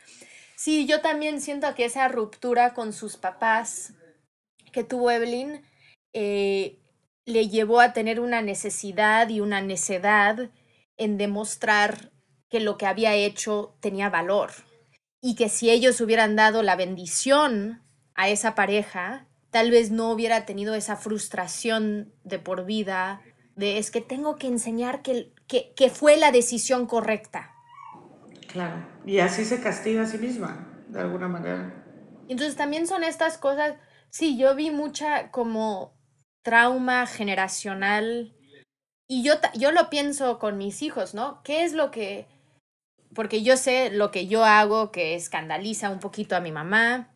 Sí, 0.54 0.86
yo 0.86 1.00
también 1.00 1.40
siento 1.40 1.74
que 1.74 1.84
esa 1.84 2.08
ruptura 2.08 2.74
con 2.74 2.92
sus 2.92 3.16
papás 3.16 3.94
que 4.72 4.84
tuvo 4.84 5.10
Evelyn 5.10 5.62
eh, 6.12 6.78
le 7.24 7.48
llevó 7.48 7.80
a 7.80 7.92
tener 7.92 8.20
una 8.20 8.42
necesidad 8.42 9.28
y 9.28 9.40
una 9.40 9.60
necedad 9.60 10.50
en 10.96 11.18
demostrar 11.18 12.10
que 12.48 12.60
lo 12.60 12.76
que 12.76 12.86
había 12.86 13.14
hecho 13.14 13.76
tenía 13.80 14.10
valor 14.10 14.50
y 15.20 15.34
que 15.34 15.48
si 15.48 15.70
ellos 15.70 16.00
hubieran 16.00 16.36
dado 16.36 16.62
la 16.62 16.76
bendición 16.76 17.82
a 18.14 18.28
esa 18.28 18.54
pareja, 18.54 19.26
tal 19.50 19.70
vez 19.70 19.90
no 19.90 20.10
hubiera 20.10 20.46
tenido 20.46 20.74
esa 20.74 20.96
frustración 20.96 22.12
de 22.24 22.38
por 22.38 22.64
vida 22.64 23.22
de 23.56 23.78
es 23.78 23.90
que 23.90 24.00
tengo 24.00 24.36
que 24.36 24.46
enseñar 24.46 25.02
que, 25.02 25.32
que, 25.48 25.72
que 25.74 25.90
fue 25.90 26.16
la 26.16 26.30
decisión 26.30 26.86
correcta. 26.86 27.54
Claro, 28.48 28.86
y 29.04 29.18
así 29.18 29.44
se 29.44 29.60
castiga 29.60 30.02
a 30.02 30.06
sí 30.06 30.18
misma, 30.18 30.84
de 30.88 31.00
alguna 31.00 31.26
manera. 31.26 31.84
Entonces 32.28 32.56
también 32.56 32.86
son 32.86 33.02
estas 33.02 33.38
cosas, 33.38 33.76
sí, 34.10 34.36
yo 34.36 34.54
vi 34.54 34.70
mucha 34.70 35.30
como 35.30 35.94
trauma 36.42 37.06
generacional 37.06 38.36
y 39.08 39.22
yo, 39.22 39.34
yo 39.54 39.72
lo 39.72 39.88
pienso 39.90 40.38
con 40.38 40.58
mis 40.58 40.82
hijos, 40.82 41.14
¿no? 41.14 41.42
¿Qué 41.42 41.64
es 41.64 41.72
lo 41.72 41.90
que 41.90 42.26
porque 43.16 43.42
yo 43.42 43.56
sé 43.56 43.90
lo 43.90 44.12
que 44.12 44.28
yo 44.28 44.44
hago 44.44 44.92
que 44.92 45.16
escandaliza 45.16 45.90
un 45.90 45.98
poquito 45.98 46.36
a 46.36 46.40
mi 46.40 46.52
mamá. 46.52 47.12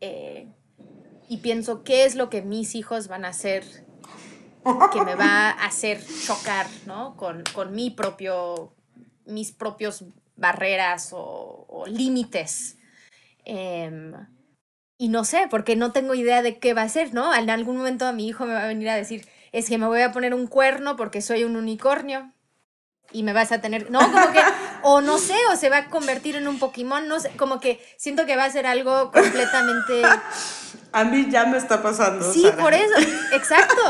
Eh, 0.00 0.48
y 1.28 1.36
pienso, 1.38 1.84
¿qué 1.84 2.04
es 2.04 2.14
lo 2.16 2.30
que 2.30 2.42
mis 2.42 2.74
hijos 2.74 3.06
van 3.06 3.24
a 3.24 3.28
hacer 3.28 3.64
que 4.92 5.02
me 5.02 5.14
va 5.14 5.50
a 5.50 5.66
hacer 5.66 6.00
chocar, 6.26 6.66
¿no? 6.86 7.16
Con, 7.16 7.44
con 7.54 7.72
mi 7.74 7.90
propio, 7.90 8.74
mis 9.24 9.52
propios 9.52 10.04
barreras 10.34 11.10
o, 11.12 11.84
límites. 11.86 12.78
Em, 13.44 14.12
y 14.98 15.08
no 15.08 15.24
sé, 15.24 15.46
porque 15.50 15.76
no 15.76 15.92
tengo 15.92 16.14
idea 16.14 16.42
de 16.42 16.58
qué 16.58 16.74
va 16.74 16.82
a 16.82 16.88
ser, 16.88 17.14
¿no? 17.14 17.34
En 17.34 17.50
algún 17.50 17.76
momento 17.76 18.06
a 18.06 18.12
mi 18.12 18.26
hijo 18.26 18.44
me 18.44 18.54
va 18.54 18.64
a 18.64 18.68
venir 18.68 18.88
a 18.88 18.96
decir, 18.96 19.28
es 19.52 19.68
que 19.68 19.78
me 19.78 19.86
voy 19.86 20.00
a 20.00 20.12
poner 20.12 20.34
un 20.34 20.46
cuerno 20.46 20.96
porque 20.96 21.20
soy 21.20 21.44
un 21.44 21.56
unicornio 21.56 22.32
y 23.12 23.22
me 23.22 23.32
vas 23.32 23.52
a 23.52 23.60
tener, 23.60 23.90
no, 23.90 24.00
como 24.00 24.32
que, 24.32 24.40
o 24.82 25.00
no 25.00 25.18
sé, 25.18 25.36
o 25.52 25.56
se 25.56 25.68
va 25.68 25.78
a 25.78 25.86
convertir 25.86 26.36
en 26.36 26.48
un 26.48 26.58
Pokémon, 26.58 27.06
no 27.08 27.20
sé, 27.20 27.30
como 27.36 27.60
que 27.60 27.84
siento 27.96 28.26
que 28.26 28.36
va 28.36 28.44
a 28.44 28.50
ser 28.50 28.66
algo 28.66 29.10
completamente... 29.12 30.02
A 30.92 31.04
mí 31.04 31.26
ya 31.30 31.44
me 31.44 31.58
está 31.58 31.82
pasando. 31.82 32.32
Sí, 32.32 32.50
por 32.58 32.72
eso, 32.72 32.94
exacto. 33.32 33.82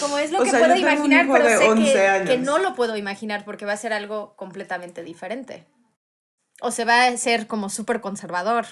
Como 0.00 0.16
es 0.16 0.30
lo 0.30 0.42
que 0.42 0.50
puedo 0.50 0.74
imaginar, 0.74 1.26
pero 1.30 1.48
sé 1.48 1.74
que, 1.74 2.24
que, 2.26 2.38
no 2.38 2.56
lo 2.58 2.74
puedo 2.74 2.96
imaginar 2.96 3.44
porque 3.44 3.66
va 3.66 3.72
a 3.72 3.76
ser 3.76 3.92
algo 3.92 4.34
completamente 4.36 5.02
diferente. 5.02 5.66
O 6.62 6.70
se 6.70 6.86
va 6.86 7.04
a 7.04 7.16
ser 7.18 7.46
como 7.46 7.68
súper 7.68 8.00
conservador. 8.00 8.64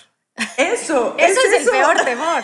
Eso. 0.57 1.14
eso 1.18 1.41
es, 1.47 1.66
el 1.66 1.70
peor 1.70 2.03
temor. 2.05 2.43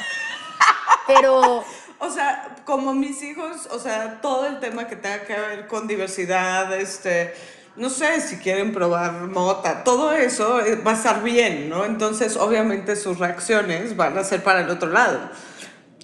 Pero 1.07 1.65
o 2.01 2.11
sea, 2.11 2.57
como 2.65 2.95
mis 2.95 3.23
hijos, 3.23 3.67
o 3.71 3.79
sea, 3.79 4.21
todo 4.21 4.47
el 4.47 4.61
tema 4.61 4.87
que 4.87 4.97
tenga 4.97 5.25
que 5.25 5.35
ver 5.35 5.67
con 5.67 5.89
diversidad, 5.89 6.73
este, 6.75 7.35
no 7.79 7.91
sé, 7.91 8.21
si 8.21 8.37
quieren 8.37 8.73
probar 8.73 9.13
mota, 9.29 9.85
todo 9.85 10.13
eso 10.13 10.61
eh, 10.61 10.77
va 10.77 10.93
a 10.93 10.95
estar 10.95 11.23
bien, 11.23 11.69
¿no? 11.69 11.85
Entonces, 11.85 12.37
obviamente 12.37 12.97
sus 12.97 13.19
reacciones 13.19 13.97
van 13.97 14.19
a 14.19 14.25
ser 14.25 14.43
para 14.43 14.61
el 14.61 14.71
otro 14.71 14.91
lado. 14.91 15.19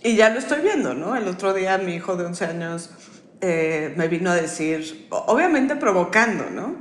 Y 0.02 0.16
ya 0.16 0.30
lo 0.30 0.38
estoy 0.38 0.60
viendo, 0.60 0.94
¿no? 0.94 1.16
El 1.16 1.26
otro 1.28 1.54
día 1.54 1.78
mi 1.78 1.94
hijo 1.94 2.16
de 2.16 2.26
11 2.26 2.44
años 2.44 2.90
eh, 3.40 3.94
me 3.96 4.08
vino 4.08 4.30
a 4.30 4.34
decir, 4.34 5.08
obviamente 5.10 5.76
provocando, 5.76 6.50
¿no? 6.50 6.76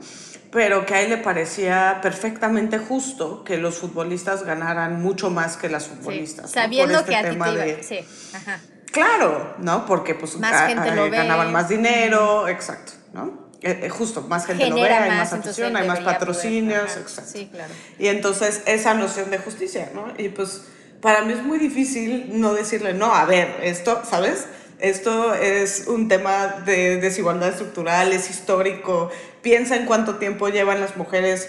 Pero 0.52 0.86
que 0.86 0.94
a 0.94 1.02
él 1.02 1.10
le 1.10 1.18
parecía 1.18 2.00
perfectamente 2.02 2.78
justo 2.78 3.44
que 3.44 3.58
los 3.58 3.80
futbolistas 3.80 4.44
ganaran 4.44 5.02
mucho 5.02 5.30
más 5.30 5.58
que 5.58 5.68
las 5.68 5.88
futbolistas. 5.88 6.52
Sabiendo 6.52 7.00
este 7.00 7.12
que 7.12 7.16
a 7.16 7.30
ti 7.30 7.38
te 7.38 7.84
Sí, 7.84 8.00
ajá. 8.36 8.60
Claro, 8.94 9.56
¿no? 9.58 9.88
Porque 9.88 10.14
pues 10.14 10.38
más 10.38 10.68
gente 10.68 10.92
lo 10.92 11.10
ve. 11.10 11.18
ganaban 11.18 11.52
más 11.52 11.68
dinero, 11.68 12.48
exacto, 12.48 12.94
¿no? 13.12 13.43
Eh, 13.64 13.80
eh, 13.84 13.90
justo, 13.90 14.22
más 14.24 14.46
gente 14.46 14.68
lo 14.70 14.76
ve, 14.76 14.90
hay 14.90 15.10
más, 15.10 15.32
afición, 15.32 15.78
hay 15.78 15.88
más 15.88 16.02
patrocinios, 16.02 16.98
exacto. 16.98 17.32
Sí, 17.32 17.50
claro. 17.50 17.74
Y 17.98 18.08
entonces 18.08 18.62
esa 18.66 18.94
noción 18.94 19.32
de 19.32 19.38
justicia, 19.38 19.90
¿no? 19.96 20.08
Y 20.18 20.28
pues 20.30 20.64
para 21.00 21.22
mí 21.22 21.32
es 21.32 21.44
muy 21.44 21.60
difícil 21.60 22.42
no 22.42 22.54
decirle, 22.54 22.94
no, 22.94 23.14
a 23.16 23.24
ver, 23.24 23.60
esto, 23.64 24.02
¿sabes? 24.04 24.48
Esto 24.80 25.34
es 25.34 25.86
un 25.88 26.10
tema 26.10 26.48
de 26.66 26.98
desigualdad 26.98 27.50
estructural, 27.50 28.12
es 28.12 28.30
histórico. 28.30 29.10
Piensa 29.42 29.78
en 29.78 29.86
cuánto 29.86 30.16
tiempo 30.16 30.50
llevan 30.50 30.82
las 30.82 30.98
mujeres 30.98 31.48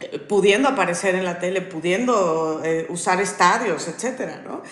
eh, 0.00 0.18
pudiendo 0.18 0.70
aparecer 0.70 1.14
en 1.16 1.26
la 1.26 1.38
tele, 1.38 1.60
pudiendo 1.60 2.62
usar 2.88 3.20
estadios, 3.20 3.88
etcétera, 3.88 4.40
¿no? 4.42 4.62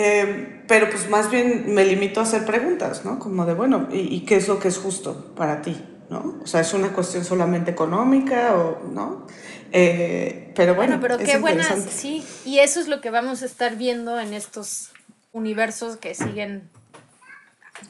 Eh, 0.00 0.62
pero 0.68 0.88
pues 0.90 1.10
más 1.10 1.28
bien 1.28 1.74
me 1.74 1.84
limito 1.84 2.20
a 2.20 2.22
hacer 2.22 2.44
preguntas, 2.44 3.04
¿no? 3.04 3.18
Como 3.18 3.44
de, 3.44 3.54
bueno, 3.54 3.88
¿y, 3.90 4.20
qué 4.20 4.36
es 4.36 4.46
lo 4.46 4.60
que 4.60 4.68
es 4.68 4.78
justo 4.78 5.34
para 5.34 5.60
ti? 5.60 5.76
¿No? 6.08 6.38
O 6.40 6.46
sea, 6.46 6.60
¿es 6.60 6.72
una 6.72 6.92
cuestión 6.92 7.24
solamente 7.24 7.72
económica 7.72 8.54
o 8.54 8.84
no? 8.84 9.26
Eh, 9.72 10.52
pero 10.54 10.76
bueno, 10.76 11.00
pero 11.00 11.18
qué 11.18 11.38
buenas, 11.38 11.84
sí. 11.90 12.24
Y 12.44 12.60
eso 12.60 12.78
es 12.78 12.86
lo 12.86 13.00
que 13.00 13.10
vamos 13.10 13.42
a 13.42 13.46
estar 13.46 13.74
viendo 13.74 14.20
en 14.20 14.34
estos 14.34 14.92
universos 15.32 15.96
que 15.96 16.14
siguen 16.14 16.70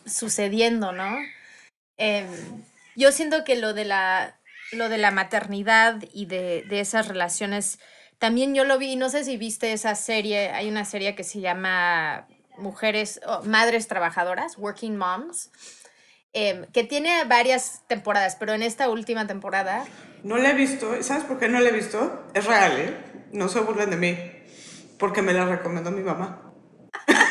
sucediendo, 0.06 0.92
¿no? 0.92 1.14
Em, 1.98 2.26
yo 2.96 3.12
siento 3.12 3.44
que 3.44 3.56
lo 3.56 3.74
de 3.74 3.84
la, 3.84 4.38
lo 4.72 4.88
de 4.88 4.96
la 4.96 5.10
maternidad 5.10 6.02
y 6.14 6.24
de, 6.24 6.64
de 6.70 6.80
esas 6.80 7.06
relaciones 7.06 7.78
también 8.18 8.54
yo 8.54 8.64
lo 8.64 8.78
vi, 8.78 8.96
no 8.96 9.10
sé 9.10 9.24
si 9.24 9.36
viste 9.36 9.72
esa 9.72 9.94
serie, 9.94 10.50
hay 10.50 10.68
una 10.68 10.84
serie 10.84 11.14
que 11.14 11.24
se 11.24 11.40
llama 11.40 12.26
Mujeres, 12.56 13.20
Madres 13.44 13.86
Trabajadoras, 13.86 14.58
Working 14.58 14.96
Moms, 14.96 15.50
em, 16.32 16.66
que 16.72 16.84
tiene 16.84 17.24
varias 17.24 17.82
temporadas, 17.86 18.36
pero 18.36 18.54
en 18.54 18.62
esta 18.62 18.88
última 18.88 19.26
temporada... 19.26 19.84
No 20.24 20.36
la 20.36 20.50
he 20.50 20.54
visto, 20.54 21.00
¿sabes 21.02 21.24
por 21.24 21.38
qué 21.38 21.48
no 21.48 21.60
la 21.60 21.68
he 21.68 21.72
visto? 21.72 22.24
Es 22.34 22.44
real, 22.44 22.78
¿eh? 22.78 22.96
No 23.32 23.48
se 23.48 23.60
burlen 23.60 23.90
de 23.90 23.96
mí, 23.96 24.18
porque 24.98 25.22
me 25.22 25.32
la 25.32 25.46
recomendó 25.46 25.90
mi 25.92 26.02
mamá. 26.02 26.52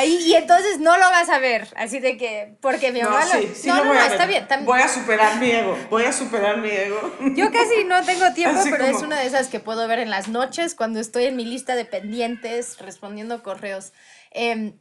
Ahí, 0.00 0.16
y 0.26 0.34
entonces 0.34 0.78
no 0.78 0.96
lo 0.96 1.10
vas 1.10 1.28
a 1.28 1.38
ver, 1.38 1.68
así 1.76 2.00
de 2.00 2.16
que, 2.16 2.56
porque 2.62 2.90
mi 2.90 3.02
mamá 3.02 3.22
no, 3.24 3.54
Sí, 3.54 3.68
no, 3.68 3.84
no, 3.84 3.92
no 3.92 4.00
está 4.00 4.24
bien. 4.26 4.46
Voy 4.64 4.80
a 4.80 4.88
superar 4.88 5.38
mi 5.38 5.50
ego, 5.50 5.76
voy 5.90 6.04
a 6.04 6.12
superar 6.12 6.58
mi 6.58 6.70
ego. 6.70 6.98
Yo 7.36 7.52
casi 7.52 7.84
no 7.84 8.02
tengo 8.04 8.32
tiempo, 8.34 8.60
pero 8.70 8.86
es 8.86 9.02
una 9.02 9.20
de 9.20 9.26
esas 9.26 9.48
que 9.48 9.60
puedo 9.60 9.86
ver 9.88 9.98
en 9.98 10.08
las 10.08 10.28
noches 10.28 10.74
cuando 10.74 11.00
estoy 11.00 11.24
en 11.24 11.36
mi 11.36 11.44
lista 11.44 11.74
de 11.74 11.84
pendientes 11.84 12.78
respondiendo 12.78 13.42
correos. 13.42 13.92
Em, 14.30 14.78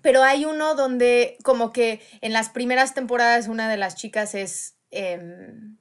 pero 0.00 0.22
hay 0.22 0.44
uno 0.44 0.74
donde 0.74 1.36
como 1.42 1.72
que 1.72 2.00
en 2.20 2.32
las 2.32 2.48
primeras 2.48 2.94
temporadas 2.94 3.48
una 3.48 3.68
de 3.68 3.76
las 3.76 3.96
chicas 3.96 4.34
es... 4.34 4.76
Em, 4.90 5.77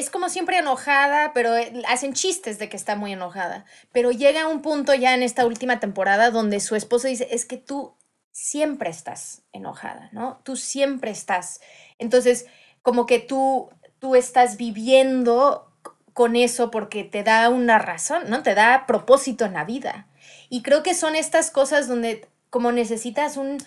es 0.00 0.10
como 0.10 0.28
siempre 0.28 0.58
enojada, 0.58 1.32
pero 1.32 1.56
eh, 1.56 1.82
hacen 1.86 2.14
chistes 2.14 2.58
de 2.58 2.68
que 2.68 2.76
está 2.76 2.96
muy 2.96 3.12
enojada. 3.12 3.64
Pero 3.92 4.10
llega 4.10 4.48
un 4.48 4.62
punto 4.62 4.94
ya 4.94 5.14
en 5.14 5.22
esta 5.22 5.46
última 5.46 5.78
temporada 5.78 6.30
donde 6.30 6.58
su 6.60 6.74
esposo 6.74 7.06
dice, 7.06 7.28
es 7.30 7.44
que 7.44 7.58
tú 7.58 7.94
siempre 8.32 8.90
estás 8.90 9.42
enojada, 9.52 10.08
¿no? 10.12 10.40
Tú 10.42 10.56
siempre 10.56 11.10
estás. 11.10 11.60
Entonces, 11.98 12.46
como 12.82 13.06
que 13.06 13.18
tú, 13.18 13.70
tú 13.98 14.16
estás 14.16 14.56
viviendo 14.56 15.70
con 16.14 16.34
eso 16.34 16.70
porque 16.70 17.04
te 17.04 17.22
da 17.22 17.48
una 17.50 17.78
razón, 17.78 18.24
¿no? 18.28 18.42
Te 18.42 18.54
da 18.54 18.86
propósito 18.86 19.44
en 19.44 19.52
la 19.52 19.64
vida. 19.64 20.08
Y 20.48 20.62
creo 20.62 20.82
que 20.82 20.94
son 20.94 21.14
estas 21.14 21.50
cosas 21.50 21.88
donde 21.88 22.26
como 22.48 22.72
necesitas 22.72 23.36
un 23.36 23.58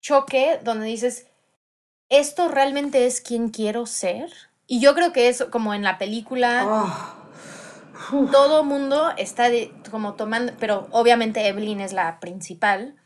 choque, 0.00 0.58
donde 0.64 0.86
dices, 0.86 1.26
¿esto 2.08 2.48
realmente 2.48 3.06
es 3.06 3.20
quien 3.20 3.50
quiero 3.50 3.86
ser? 3.86 4.30
Y 4.72 4.80
yo 4.80 4.94
creo 4.94 5.12
que 5.12 5.28
es 5.28 5.44
como 5.50 5.74
en 5.74 5.82
la 5.82 5.98
película. 5.98 6.64
Ah. 6.66 7.14
Todo 8.32 8.64
mundo 8.64 9.10
está 9.18 9.50
como 9.90 10.14
tomando, 10.14 10.54
pero 10.58 10.88
obviamente 10.92 11.46
Evelyn 11.46 11.82
es 11.82 11.92
la 11.92 12.20
principal. 12.20 12.96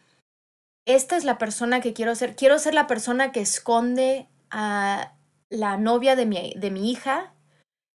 Esta 0.85 1.17
es 1.17 1.25
la 1.25 1.39
persona 1.39 1.81
que 1.81 1.93
quiero 1.93 2.15
ser. 2.15 2.37
Quiero 2.37 2.61
ser 2.61 2.73
la 2.73 2.87
persona 2.87 3.33
que 3.33 3.41
esconde 3.41 4.29
a 4.49 5.15
la 5.51 5.77
novia 5.77 6.15
de 6.15 6.27
mi, 6.27 6.55
de 6.55 6.71
mi 6.71 6.89
hija, 6.89 7.35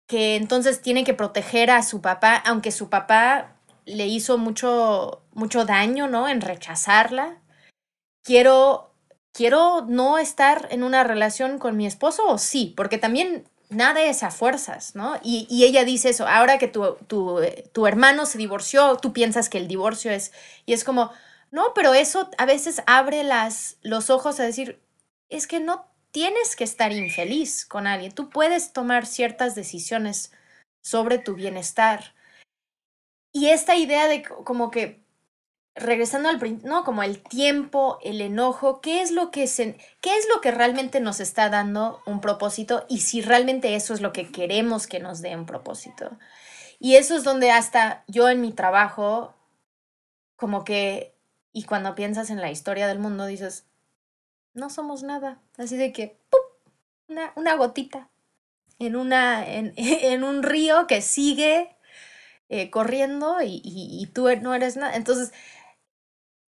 que 0.07 0.37
entonces 0.37 0.81
tiene 0.81 1.03
que 1.03 1.13
proteger 1.13 1.69
a 1.69 1.83
su 1.83 1.99
papá, 1.99 2.37
aunque 2.37 2.71
su 2.71 2.89
papá 2.89 3.57
le 3.83 4.07
hizo 4.07 4.37
mucho, 4.37 5.23
mucho 5.33 5.65
daño, 5.65 6.07
¿no? 6.07 6.29
En 6.29 6.39
rechazarla. 6.39 7.41
Quiero 8.23 8.87
¿quiero 9.37 9.85
no 9.87 10.17
estar 10.17 10.67
en 10.71 10.81
una 10.81 11.03
relación 11.03 11.59
con 11.59 11.77
mi 11.77 11.85
esposo 11.85 12.27
o 12.27 12.39
sí? 12.39 12.73
Porque 12.75 12.97
también 12.97 13.43
nada 13.69 14.03
es 14.03 14.23
a 14.23 14.31
fuerzas, 14.31 14.95
¿no? 14.95 15.19
Y, 15.23 15.47
ella 15.63 15.83
dice 15.83 16.09
eso, 16.09 16.27
ahora 16.27 16.57
que 16.57 16.67
tu, 16.67 16.95
tu, 17.07 17.41
tu, 17.73 17.87
hermano 17.87 18.25
se 18.25 18.37
divorció, 18.37 18.97
tú 18.97 19.13
piensas 19.13 19.49
que 19.49 19.57
el 19.57 19.67
divorcio 19.67 20.11
es, 20.11 20.31
y 20.65 20.73
es 20.73 20.83
como, 20.83 21.11
no, 21.51 21.73
pero 21.73 21.93
eso 21.93 22.29
a 22.37 22.45
veces 22.45 22.81
abre 22.87 23.23
las, 23.23 23.77
los 23.81 24.09
ojos 24.09 24.39
a 24.39 24.43
decir, 24.43 24.79
es 25.29 25.47
que 25.47 25.59
no 25.59 25.85
tienes 26.11 26.55
que 26.55 26.63
estar 26.63 26.91
infeliz 26.91 27.65
con 27.65 27.87
alguien, 27.87 28.13
tú 28.13 28.29
puedes 28.29 28.73
tomar 28.73 29.05
ciertas 29.05 29.55
decisiones 29.55 30.31
sobre 30.81 31.19
tu 31.19 31.35
bienestar. 31.35 32.15
Y 33.33 33.49
esta 33.49 33.75
idea 33.75 34.07
de 34.07 34.23
como 34.23 34.71
que 34.71 35.03
regresando 35.79 36.29
al 36.29 36.63
no 36.63 36.83
como 36.83 37.03
el 37.03 37.21
tiempo 37.21 37.99
el 38.03 38.21
enojo 38.21 38.81
qué 38.81 39.01
es 39.01 39.11
lo 39.11 39.31
que 39.31 39.45
qué 40.01 40.17
es 40.17 40.27
lo 40.33 40.41
que 40.41 40.51
realmente 40.51 40.99
nos 40.99 41.19
está 41.19 41.49
dando 41.49 42.01
un 42.05 42.21
propósito 42.21 42.85
y 42.89 42.99
si 42.99 43.21
realmente 43.21 43.75
eso 43.75 43.93
es 43.93 44.01
lo 44.01 44.13
que 44.13 44.31
queremos 44.31 44.87
que 44.87 44.99
nos 44.99 45.21
dé 45.21 45.35
un 45.35 45.45
propósito 45.45 46.17
y 46.79 46.95
eso 46.95 47.15
es 47.15 47.23
donde 47.23 47.51
hasta 47.51 48.03
yo 48.07 48.29
en 48.29 48.41
mi 48.41 48.51
trabajo 48.51 49.35
como 50.35 50.63
que 50.63 51.15
y 51.53 51.63
cuando 51.63 51.95
piensas 51.95 52.29
en 52.29 52.41
la 52.41 52.51
historia 52.51 52.87
del 52.87 52.99
mundo 52.99 53.25
dices 53.25 53.65
no 54.53 54.69
somos 54.69 55.03
nada 55.03 55.41
así 55.57 55.77
de 55.77 55.91
que 55.91 56.19
¡pum! 56.29 56.41
Una, 57.09 57.31
una 57.35 57.55
gotita 57.55 58.09
en 58.79 58.95
una 58.95 59.47
en, 59.47 59.73
en 59.77 60.23
un 60.23 60.43
río 60.43 60.87
que 60.87 61.01
sigue 61.01 61.77
eh, 62.49 62.69
corriendo 62.69 63.41
y, 63.41 63.61
y, 63.63 64.05
tú 64.07 64.29
no 64.41 64.55
eres 64.55 64.77
nada. 64.77 64.95
Entonces, 64.95 65.33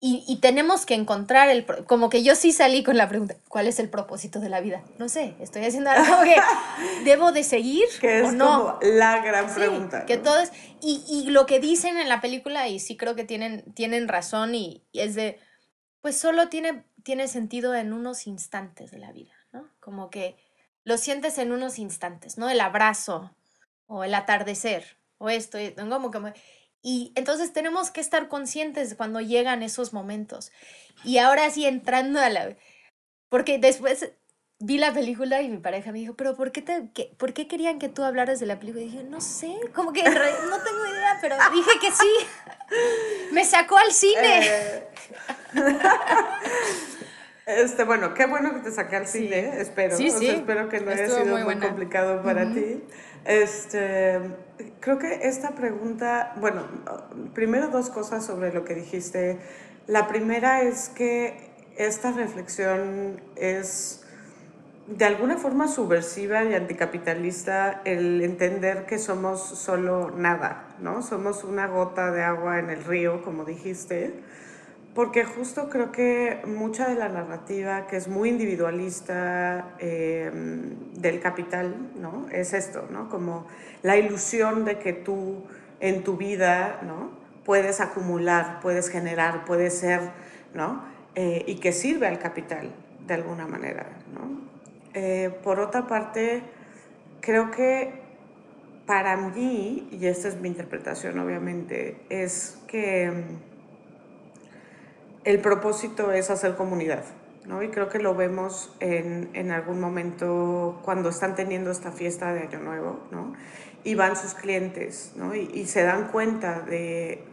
y, 0.01 0.37
tenemos 0.37 0.85
que 0.85 0.93
encontrar 0.93 1.49
el, 1.49 1.65
como 1.85 2.09
que 2.09 2.23
yo 2.23 2.33
sí 2.33 2.53
salí 2.53 2.83
con 2.83 2.95
la 2.95 3.09
pregunta, 3.09 3.35
¿cuál 3.49 3.67
es 3.67 3.79
el 3.79 3.89
propósito 3.89 4.39
de 4.39 4.47
la 4.47 4.61
vida? 4.61 4.81
No 4.97 5.09
sé, 5.09 5.35
estoy 5.41 5.65
haciendo 5.65 5.89
algo 5.89 6.23
que 6.23 6.35
debo 7.03 7.33
de 7.33 7.43
seguir 7.43 7.85
que 7.99 8.21
es 8.21 8.31
no? 8.31 8.77
como 8.79 8.79
la 8.81 9.19
gran 9.19 9.53
pregunta. 9.53 10.05
Que 10.05 10.17
todo 10.17 10.39
es, 10.39 10.53
y, 10.81 11.03
y, 11.09 11.29
lo 11.31 11.45
que 11.45 11.59
dicen 11.59 11.97
en 11.97 12.07
la 12.07 12.21
película, 12.21 12.69
y 12.69 12.79
sí 12.79 12.95
creo 12.95 13.13
que 13.15 13.25
tienen, 13.25 13.73
tienen 13.73 14.07
razón, 14.07 14.55
y, 14.55 14.85
es 14.93 15.15
de, 15.15 15.37
pues 15.99 16.17
solo 16.17 16.47
tiene, 16.47 16.85
tiene 17.03 17.27
sentido 17.27 17.75
en 17.75 17.91
unos 17.91 18.25
instantes 18.25 18.91
de 18.91 18.99
la 18.99 19.11
vida, 19.11 19.33
¿no? 19.51 19.69
Como 19.81 20.09
que 20.09 20.37
lo 20.85 20.97
sientes 20.97 21.37
en 21.39 21.51
unos 21.51 21.77
instantes, 21.77 22.37
¿no? 22.37 22.49
El 22.49 22.61
abrazo, 22.61 23.35
o 23.85 24.05
el 24.05 24.15
atardecer, 24.15 24.97
o 25.17 25.29
esto, 25.29 25.57
como, 25.75 26.09
como 26.09 26.31
Y 26.81 27.11
entonces 27.15 27.51
tenemos 27.51 27.91
que 27.91 28.01
estar 28.01 28.29
conscientes 28.29 28.95
cuando 28.95 29.19
llegan 29.19 29.63
esos 29.63 29.93
momentos. 29.93 30.51
Y 31.03 31.17
ahora 31.17 31.49
sí, 31.49 31.65
entrando 31.65 32.19
a 32.19 32.29
la... 32.29 32.55
Porque 33.29 33.57
después 33.57 34.11
vi 34.59 34.77
la 34.77 34.93
película 34.93 35.41
y 35.41 35.49
mi 35.49 35.57
pareja 35.57 35.91
me 35.91 35.99
dijo, 35.99 36.15
pero 36.15 36.35
¿por 36.35 36.51
qué, 36.51 36.61
te, 36.61 36.81
¿por 37.17 37.33
qué 37.33 37.47
querían 37.47 37.79
que 37.79 37.89
tú 37.89 38.03
hablaras 38.03 38.39
de 38.39 38.45
la 38.45 38.59
película? 38.59 38.83
Y 38.83 38.87
dije, 38.87 39.03
no 39.03 39.21
sé, 39.21 39.55
como 39.73 39.93
que 39.93 40.03
no 40.03 40.09
tengo 40.11 40.85
idea, 40.85 41.17
pero 41.21 41.35
dije 41.53 41.71
que 41.79 41.91
sí. 41.91 42.11
Me 43.31 43.45
sacó 43.45 43.77
al 43.77 43.91
cine. 43.91 44.47
Eh, 44.47 44.87
este, 47.49 47.83
bueno, 47.83 48.13
qué 48.13 48.25
bueno 48.25 48.53
que 48.53 48.59
te 48.59 48.71
saqué 48.71 48.95
al 48.95 49.07
cine, 49.07 49.59
espero. 49.59 49.97
Sí, 49.97 50.11
sí. 50.11 50.27
espero 50.27 50.69
que 50.69 50.79
no 50.81 50.91
haya 50.91 51.07
sido 51.07 51.37
muy, 51.37 51.57
complicado 51.57 52.21
para 52.21 52.51
ti. 52.53 52.83
Este, 53.25 54.19
creo 54.79 54.99
que 54.99 55.27
esta 55.27 55.51
pregunta, 55.51 56.33
bueno, 56.37 56.67
primero 57.33 57.69
dos 57.69 57.89
cosas 57.89 58.25
sobre 58.25 58.53
lo 58.53 58.65
que 58.65 58.75
dijiste. 58.75 59.39
La 59.87 60.07
primera 60.07 60.61
es 60.61 60.89
que 60.89 61.49
esta 61.75 62.11
reflexión 62.11 63.21
es 63.35 64.05
de 64.87 65.05
alguna 65.05 65.37
forma 65.37 65.67
subversiva 65.67 66.43
y 66.43 66.55
anticapitalista 66.55 67.81
el 67.85 68.21
entender 68.21 68.85
que 68.85 68.97
somos 68.97 69.41
solo 69.41 70.11
nada, 70.11 70.67
¿no? 70.79 71.01
Somos 71.01 71.43
una 71.43 71.67
gota 71.67 72.11
de 72.11 72.23
agua 72.23 72.59
en 72.59 72.69
el 72.69 72.83
río, 72.83 73.21
como 73.23 73.45
dijiste, 73.45 74.13
porque 74.99 75.23
justo 75.23 75.69
creo 75.69 75.93
que 75.93 76.41
mucha 76.45 76.89
de 76.89 76.95
la 76.95 77.07
narrativa 77.07 77.87
que 77.87 77.95
es 77.95 78.09
muy 78.09 78.27
individualista 78.27 79.75
em, 79.79 80.91
del 80.91 81.21
capital, 81.21 81.73
¿no? 81.95 82.27
Es 82.33 82.51
esto, 82.51 82.85
¿no? 82.91 83.07
Como 83.07 83.47
la 83.81 83.95
ilusión 83.95 84.65
de 84.65 84.77
que 84.77 84.91
tú 84.91 85.43
en 85.79 86.03
tu 86.03 86.17
vida, 86.17 86.81
¿no? 86.85 87.11
Puedes 87.45 87.79
acumular, 87.79 88.59
puedes 88.61 88.89
generar, 88.89 89.45
puedes 89.45 89.79
ser, 89.79 90.01
¿no? 90.53 90.83
Eh, 91.15 91.45
y 91.47 91.55
que 91.61 91.71
sirve 91.71 92.05
al 92.05 92.19
capital 92.19 92.69
de 93.07 93.13
alguna 93.13 93.47
manera, 93.47 93.85
¿no? 94.13 94.41
Eh, 94.93 95.33
por 95.45 95.61
otra 95.61 95.87
parte, 95.87 96.41
creo 97.21 97.51
que 97.51 98.01
para 98.85 99.15
mí, 99.15 99.87
y 99.93 100.07
esta 100.07 100.27
es 100.27 100.41
mi 100.41 100.49
interpretación 100.49 101.19
obviamente, 101.19 102.01
es 102.09 102.61
que 102.67 103.47
el 105.29 105.41
propósito 105.41 106.11
es 106.11 106.31
hacer 106.31 106.55
comunidad. 106.55 107.03
¿no? 107.45 107.61
Y 107.61 107.69
creo 107.69 107.87
que 107.87 107.99
lo 107.99 108.15
vemos 108.15 108.75
en, 108.79 109.29
en, 109.33 109.51
algún 109.51 109.79
momento 109.79 110.79
cuando 110.83 111.09
están 111.09 111.35
teniendo 111.35 111.69
esta 111.69 111.91
fiesta 111.91 112.33
de 112.33 112.41
Año 112.41 112.59
Nuevo, 112.59 112.99
¿no? 113.11 113.33
Y 113.83 113.95
van 113.95 114.15
sus 114.15 114.33
clientes, 114.33 115.13
¿no? 115.15 115.35
Y, 115.35 115.49
y 115.53 115.65
se 115.65 115.83
dan 115.83 116.09
cuenta 116.09 116.61
de, 116.61 117.23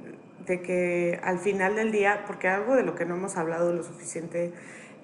de, 0.47 0.61
que 0.61 1.21
al 1.23 1.39
final 1.39 1.75
del 1.75 1.91
día, 1.91 2.25
porque 2.27 2.49
algo 2.49 2.77
de 2.77 2.83
lo 2.83 2.95
que 2.95 3.05
no 3.05 3.17
hemos 3.17 3.37
hablado 3.37 3.73
lo 3.73 3.83
suficiente 3.83 4.53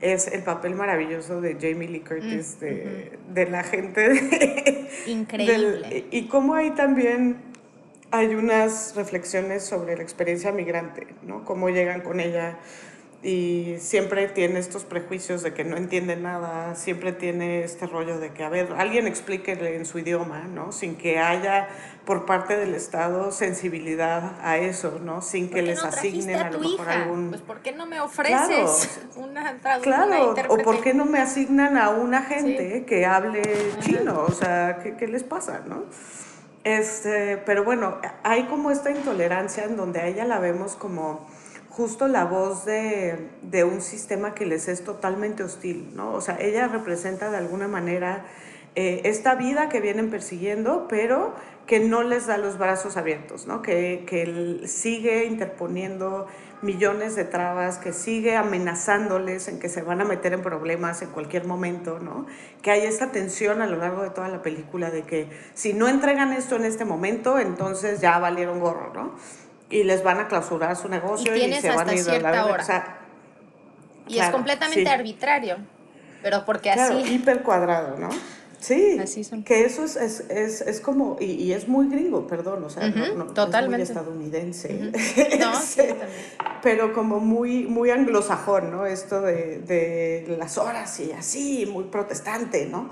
es 0.00 0.28
el 0.28 0.42
papel 0.42 0.74
maravilloso 0.74 1.40
de 1.40 1.54
Jamie 1.60 1.88
Lee 1.88 2.00
Curtis, 2.00 2.58
mm, 2.60 3.34
de, 3.34 3.46
la 3.50 3.64
gente. 3.64 4.88
Increíble. 5.06 6.06
y 6.10 6.28
cómo 6.28 6.54
ahí 6.54 6.70
también 6.72 7.51
hay 8.12 8.34
unas 8.34 8.94
reflexiones 8.94 9.64
sobre 9.64 9.96
la 9.96 10.02
experiencia 10.02 10.52
migrante, 10.52 11.06
¿no? 11.22 11.44
Cómo 11.44 11.70
llegan 11.70 12.02
con 12.02 12.20
ella 12.20 12.58
y 13.22 13.76
siempre 13.78 14.26
tiene 14.28 14.58
estos 14.58 14.84
prejuicios 14.84 15.42
de 15.42 15.54
que 15.54 15.62
no 15.62 15.76
entiende 15.76 16.16
nada, 16.16 16.74
siempre 16.74 17.12
tiene 17.12 17.62
este 17.62 17.86
rollo 17.86 18.18
de 18.18 18.32
que, 18.32 18.42
a 18.42 18.48
ver, 18.48 18.74
alguien 18.76 19.06
explíquele 19.06 19.76
en 19.76 19.86
su 19.86 20.00
idioma, 20.00 20.40
¿no? 20.40 20.72
Sin 20.72 20.96
que 20.96 21.20
haya 21.20 21.68
por 22.04 22.26
parte 22.26 22.56
del 22.56 22.74
Estado 22.74 23.30
sensibilidad 23.30 24.40
a 24.42 24.58
eso, 24.58 24.98
¿no? 25.02 25.22
Sin 25.22 25.48
que 25.50 25.62
les 25.62 25.82
asignen 25.84 26.36
a, 26.40 26.50
lo 26.50 26.58
mejor 26.58 26.88
algún... 26.88 27.30
Pues 27.30 27.42
¿por 27.42 27.60
qué 27.60 27.72
no 27.72 27.86
me 27.86 28.00
ofreces 28.00 29.00
una 29.14 29.56
Claro, 29.80 30.34
o 30.48 30.58
¿por 30.58 30.82
qué 30.82 30.92
no 30.92 31.04
me 31.04 31.18
asignan 31.18 31.78
a 31.78 31.90
una 31.90 32.22
gente 32.22 32.84
que 32.84 33.06
hable 33.06 33.42
chino? 33.80 34.24
O 34.26 34.32
sea, 34.32 34.80
¿qué, 34.82 34.96
¿qué 34.96 35.06
les 35.06 35.22
pasa, 35.22 35.62
no? 35.66 35.84
Este, 36.64 37.38
pero 37.38 37.64
bueno, 37.64 37.98
hay 38.22 38.44
como 38.44 38.70
esta 38.70 38.90
intolerancia 38.90 39.64
en 39.64 39.76
donde 39.76 40.00
a 40.00 40.06
ella 40.06 40.24
la 40.24 40.38
vemos 40.38 40.76
como 40.76 41.26
justo 41.68 42.06
la 42.06 42.24
voz 42.24 42.64
de, 42.64 43.30
de, 43.42 43.64
un 43.64 43.80
sistema 43.80 44.34
que 44.34 44.46
les 44.46 44.68
es 44.68 44.84
totalmente 44.84 45.42
hostil, 45.42 45.90
¿no? 45.96 46.12
O 46.12 46.20
sea, 46.20 46.38
ella 46.38 46.68
representa 46.68 47.30
de 47.30 47.38
alguna 47.38 47.66
manera 47.66 48.26
eh, 48.74 49.02
esta 49.04 49.34
vida 49.34 49.68
que 49.68 49.80
vienen 49.80 50.10
persiguiendo, 50.10 50.86
pero 50.88 51.34
que 51.66 51.80
no 51.80 52.02
les 52.02 52.26
da 52.26 52.38
los 52.38 52.58
brazos 52.58 52.96
abiertos, 52.96 53.46
¿no? 53.46 53.60
Que, 53.62 54.04
que 54.06 54.66
sigue 54.66 55.24
interponiendo 55.24 56.26
millones 56.62 57.16
de 57.16 57.24
trabas, 57.24 57.78
que 57.78 57.92
sigue 57.92 58.36
amenazándoles 58.36 59.48
en 59.48 59.58
que 59.58 59.68
se 59.68 59.82
van 59.82 60.00
a 60.00 60.04
meter 60.04 60.32
en 60.32 60.42
problemas 60.42 61.02
en 61.02 61.10
cualquier 61.10 61.46
momento, 61.46 61.98
¿no? 61.98 62.26
Que 62.62 62.70
hay 62.70 62.82
esta 62.82 63.10
tensión 63.10 63.60
a 63.60 63.66
lo 63.66 63.76
largo 63.76 64.02
de 64.02 64.10
toda 64.10 64.28
la 64.28 64.42
película 64.42 64.90
de 64.90 65.02
que 65.02 65.28
si 65.54 65.74
no 65.74 65.88
entregan 65.88 66.32
esto 66.32 66.56
en 66.56 66.64
este 66.64 66.84
momento, 66.84 67.38
entonces 67.38 68.00
ya 68.00 68.18
valieron 68.18 68.60
gorro, 68.60 68.92
¿no? 68.94 69.12
y 69.72 69.84
les 69.84 70.04
van 70.04 70.20
a 70.20 70.28
clausurar 70.28 70.76
su 70.76 70.88
negocio 70.88 71.34
y, 71.34 71.52
se 71.54 71.70
van 71.70 71.88
a 71.88 71.94
ir 71.94 72.08
a 72.08 72.18
la 72.18 72.46
hora. 72.46 72.98
y 74.06 74.18
es 74.18 74.28
completamente 74.28 74.88
arbitrario, 74.88 75.56
pero 76.22 76.44
porque 76.44 76.70
claro, 76.72 76.98
así... 76.98 77.14
hiper 77.14 77.42
cuadrado, 77.42 77.98
¿no? 77.98 78.10
Sí, 78.62 78.96
así 79.00 79.24
son. 79.24 79.42
que 79.42 79.64
eso 79.64 79.82
es, 79.82 79.96
es, 79.96 80.20
es, 80.30 80.60
es 80.60 80.80
como, 80.80 81.16
y, 81.18 81.24
y, 81.24 81.52
es 81.52 81.66
muy 81.66 81.88
gringo, 81.88 82.28
perdón, 82.28 82.62
o 82.62 82.70
sea, 82.70 82.88
no, 82.88 83.26
totalmente. 83.26 83.82
es 83.82 83.90
muy 83.90 83.98
estadounidense, 83.98 84.92
no, 85.40 85.60
sí, 85.60 85.82
pero 86.62 86.92
como 86.92 87.18
muy, 87.18 87.64
muy 87.66 87.90
anglosajón, 87.90 88.70
¿no? 88.70 88.86
Esto 88.86 89.20
de, 89.20 89.58
de 89.58 90.36
las 90.38 90.58
horas 90.58 91.00
y 91.00 91.10
así, 91.10 91.66
muy 91.66 91.84
protestante, 91.84 92.66
¿no? 92.66 92.88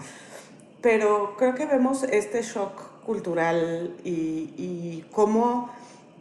Pero 0.80 1.36
creo 1.38 1.54
que 1.54 1.66
vemos 1.66 2.02
este 2.02 2.42
shock 2.42 3.04
cultural 3.04 3.94
y, 4.02 4.50
y 4.58 5.04
cómo 5.12 5.70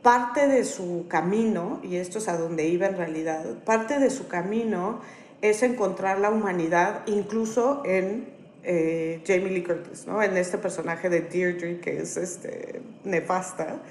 parte 0.03 0.47
de 0.47 0.63
su 0.63 1.07
camino, 1.07 1.79
y 1.81 1.95
esto 1.95 2.19
es 2.19 2.27
a 2.27 2.37
donde 2.37 2.67
iba 2.67 2.85
en 2.85 2.97
realidad, 2.97 3.43
parte 3.65 3.97
de 3.97 4.11
su 4.11 4.27
camino 4.27 4.99
es 5.41 5.63
encontrar 5.63 6.19
la 6.19 6.29
humanidad 6.29 7.01
incluso 7.07 7.81
en 7.83 8.37
eh, 8.71 9.23
Jamie 9.25 9.49
Lee 9.49 9.63
Curtis, 9.63 10.05
¿no? 10.05 10.21
en 10.21 10.37
este 10.37 10.59
personaje 10.59 11.09
de 11.09 11.21
Deirdre 11.21 11.79
que 11.79 12.01
es 12.01 12.17
este, 12.17 12.83
nefasta. 13.03 13.81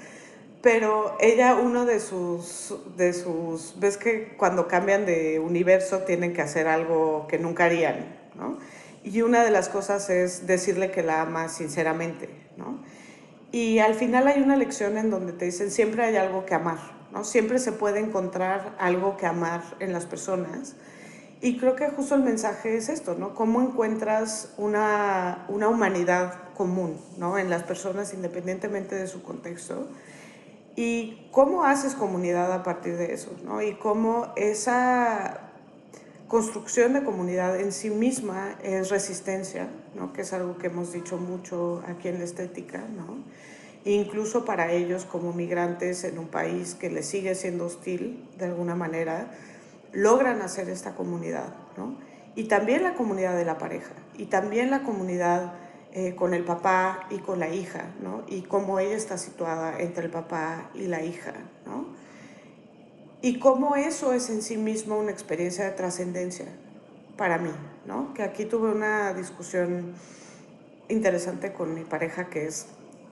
Pero 0.61 1.17
ella, 1.19 1.55
uno 1.55 1.85
de 1.85 1.99
sus, 1.99 2.73
de 2.95 3.11
sus, 3.11 3.77
ves 3.77 3.97
que 3.97 4.35
cuando 4.37 4.69
cambian 4.69 5.05
de 5.05 5.39
universo 5.39 5.99
tienen 5.99 6.31
que 6.31 6.41
hacer 6.41 6.69
algo 6.69 7.27
que 7.27 7.37
nunca 7.37 7.65
harían, 7.65 8.05
¿no? 8.35 8.57
Y 9.03 9.21
una 9.21 9.43
de 9.43 9.51
las 9.51 9.67
cosas 9.67 10.09
es 10.09 10.47
decirle 10.47 10.91
que 10.91 11.03
la 11.03 11.23
ama 11.23 11.49
sinceramente, 11.49 12.29
¿no? 12.55 12.81
Y 13.51 13.79
al 13.79 13.95
final 13.95 14.27
hay 14.29 14.41
una 14.41 14.55
lección 14.55 14.97
en 14.97 15.09
donde 15.09 15.33
te 15.33 15.43
dicen, 15.43 15.71
siempre 15.71 16.03
hay 16.03 16.15
algo 16.15 16.45
que 16.45 16.55
amar, 16.55 16.79
¿no? 17.11 17.25
Siempre 17.25 17.59
se 17.59 17.73
puede 17.73 17.99
encontrar 17.99 18.77
algo 18.79 19.17
que 19.17 19.25
amar 19.25 19.61
en 19.79 19.91
las 19.91 20.05
personas. 20.05 20.75
Y 21.41 21.57
creo 21.57 21.75
que 21.75 21.89
justo 21.89 22.15
el 22.15 22.23
mensaje 22.23 22.75
es 22.75 22.89
esto, 22.89 23.15
¿no? 23.15 23.33
Cómo 23.33 23.61
encuentras 23.61 24.53
una, 24.57 25.45
una 25.47 25.69
humanidad 25.69 26.33
común, 26.55 26.99
¿no? 27.17 27.37
En 27.37 27.49
las 27.49 27.63
personas 27.63 28.13
independientemente 28.13 28.95
de 28.95 29.07
su 29.07 29.23
contexto. 29.23 29.87
Y 30.75 31.29
cómo 31.31 31.63
haces 31.63 31.95
comunidad 31.95 32.51
a 32.51 32.63
partir 32.63 32.97
de 32.97 33.13
eso, 33.13 33.31
¿no? 33.45 33.61
Y 33.61 33.75
cómo 33.75 34.33
esa 34.35 35.49
construcción 36.29 36.93
de 36.93 37.03
comunidad 37.03 37.59
en 37.59 37.71
sí 37.71 37.89
misma 37.89 38.55
es 38.63 38.89
resistencia, 38.89 39.67
¿no? 39.95 40.13
que 40.13 40.21
es 40.21 40.31
algo 40.31 40.59
que 40.59 40.67
hemos 40.67 40.93
dicho 40.93 41.17
mucho 41.17 41.83
aquí 41.87 42.07
en 42.07 42.19
la 42.19 42.25
estética, 42.25 42.83
¿no? 42.95 43.17
incluso 43.83 44.45
para 44.45 44.71
ellos 44.71 45.05
como 45.05 45.33
migrantes 45.33 46.03
en 46.03 46.19
un 46.19 46.27
país 46.27 46.75
que 46.75 46.91
les 46.91 47.07
sigue 47.07 47.33
siendo 47.33 47.65
hostil 47.65 48.23
de 48.37 48.45
alguna 48.45 48.75
manera, 48.75 49.31
logran 49.93 50.41
hacer 50.41 50.69
esta 50.69 50.95
comunidad. 50.95 51.53
¿no? 51.77 51.97
Y 52.35 52.45
también 52.45 52.83
la 52.83 52.95
comunidad 52.95 53.35
de 53.35 53.45
la 53.45 53.57
pareja, 53.57 53.93
y 54.17 54.25
también 54.25 54.69
la 54.69 54.83
comunidad 54.83 55.53
eh, 55.91 56.15
con 56.15 56.33
el 56.33 56.43
papá 56.43 57.07
y 57.09 57.17
con 57.17 57.39
la 57.39 57.49
hija, 57.49 57.85
¿no? 58.01 58.23
y 58.27 58.43
cómo 58.43 58.79
ella 58.79 58.95
está 58.95 59.17
situada 59.17 59.79
entre 59.79 60.05
el 60.05 60.11
papá 60.11 60.69
y 60.73 60.87
la 60.87 61.03
hija. 61.03 61.33
¿no? 61.65 61.99
y 63.21 63.39
cómo 63.39 63.75
eso 63.75 64.13
es 64.13 64.29
en 64.29 64.41
sí 64.41 64.57
mismo 64.57 64.97
una 64.97 65.11
experiencia 65.11 65.65
de 65.65 65.71
trascendencia 65.71 66.45
para 67.17 67.37
mí, 67.37 67.51
¿no? 67.85 68.13
Que 68.13 68.23
aquí 68.23 68.45
tuve 68.45 68.71
una 68.71 69.13
discusión 69.13 69.93
interesante 70.87 71.51
con 71.51 71.73
mi 71.73 71.83
pareja 71.83 72.29
que 72.29 72.45
es 72.45 72.67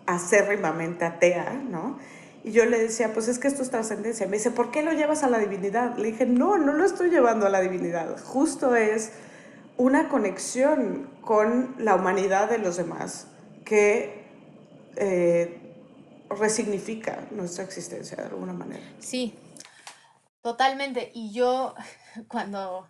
acérrimamente 0.06 1.04
atea, 1.04 1.54
¿no? 1.54 2.00
Y 2.48 2.54
yo 2.54 2.64
le 2.64 2.80
decía, 2.80 3.12
pues 3.14 3.28
es 3.28 3.40
que 3.40 3.50
esto 3.50 3.62
es 3.62 3.70
trascendencia. 3.70 4.26
Me 4.26 4.38
dice, 4.38 4.52
¿por 4.52 4.72
qué 4.72 4.82
lo 4.82 4.94
llevas 4.94 5.22
a 5.24 5.30
la 5.30 5.38
divinidad? 5.38 5.98
Le 5.98 6.14
dije, 6.14 6.26
no, 6.26 6.58
no 6.58 6.72
lo 6.72 6.86
estoy 6.86 7.10
llevando 7.10 7.46
a 7.46 7.50
la 7.50 7.60
divinidad. 7.60 8.18
Justo 8.24 8.74
es 8.74 9.12
una 9.76 10.08
conexión 10.08 11.10
con 11.20 11.76
la 11.78 11.96
humanidad 11.96 12.50
de 12.50 12.60
los 12.60 12.78
demás 12.78 13.28
que 13.66 14.24
eh, 14.96 15.60
resignifica 16.30 17.28
nuestra 17.32 17.66
existencia 17.66 18.16
de 18.16 18.30
alguna 18.30 18.54
manera. 18.54 18.84
Sí, 19.00 19.38
totalmente. 20.42 21.12
Y 21.14 21.34
yo 21.34 21.76
cuando... 22.30 22.88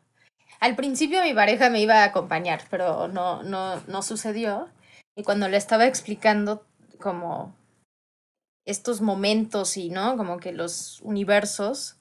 Al 0.60 0.76
principio 0.76 1.24
mi 1.24 1.34
pareja 1.34 1.72
me 1.72 1.82
iba 1.82 2.04
a 2.04 2.04
acompañar, 2.04 2.62
pero 2.70 3.08
no, 3.08 3.42
no, 3.42 3.82
no 3.88 4.04
sucedió. 4.04 4.70
Y 5.16 5.24
cuando 5.24 5.50
le 5.50 5.58
estaba 5.58 5.88
explicando 5.88 6.64
como 7.00 7.57
estos 8.68 9.02
momentos 9.02 9.78
y, 9.78 9.90
¿no? 9.90 10.18
Como 10.18 10.38
que 10.38 10.52
los 10.52 11.00
universos, 11.02 11.96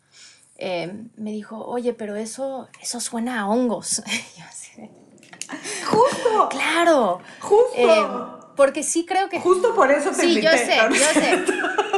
eh, 0.59 1.05
me 1.17 1.33
dijo, 1.33 1.64
oye, 1.64 1.95
pero 1.95 2.17
eso, 2.17 2.69
eso 2.83 3.01
suena 3.01 3.41
a 3.41 3.49
hongos. 3.49 4.03
Justo. 5.87 6.49
Claro. 6.51 7.21
Justo. 7.41 7.77
Eh, 7.77 8.36
porque 8.57 8.82
sí 8.82 9.04
creo 9.07 9.28
que... 9.28 9.38
Justo 9.40 9.74
por 9.74 9.90
eso 9.92 10.11
te 10.11 10.16
Sí, 10.22 10.40
yo 10.42 10.50
invité, 10.50 10.59
sé, 10.66 10.76
¿no? 10.76 10.90
yo 10.90 11.04
sé. 11.20 11.44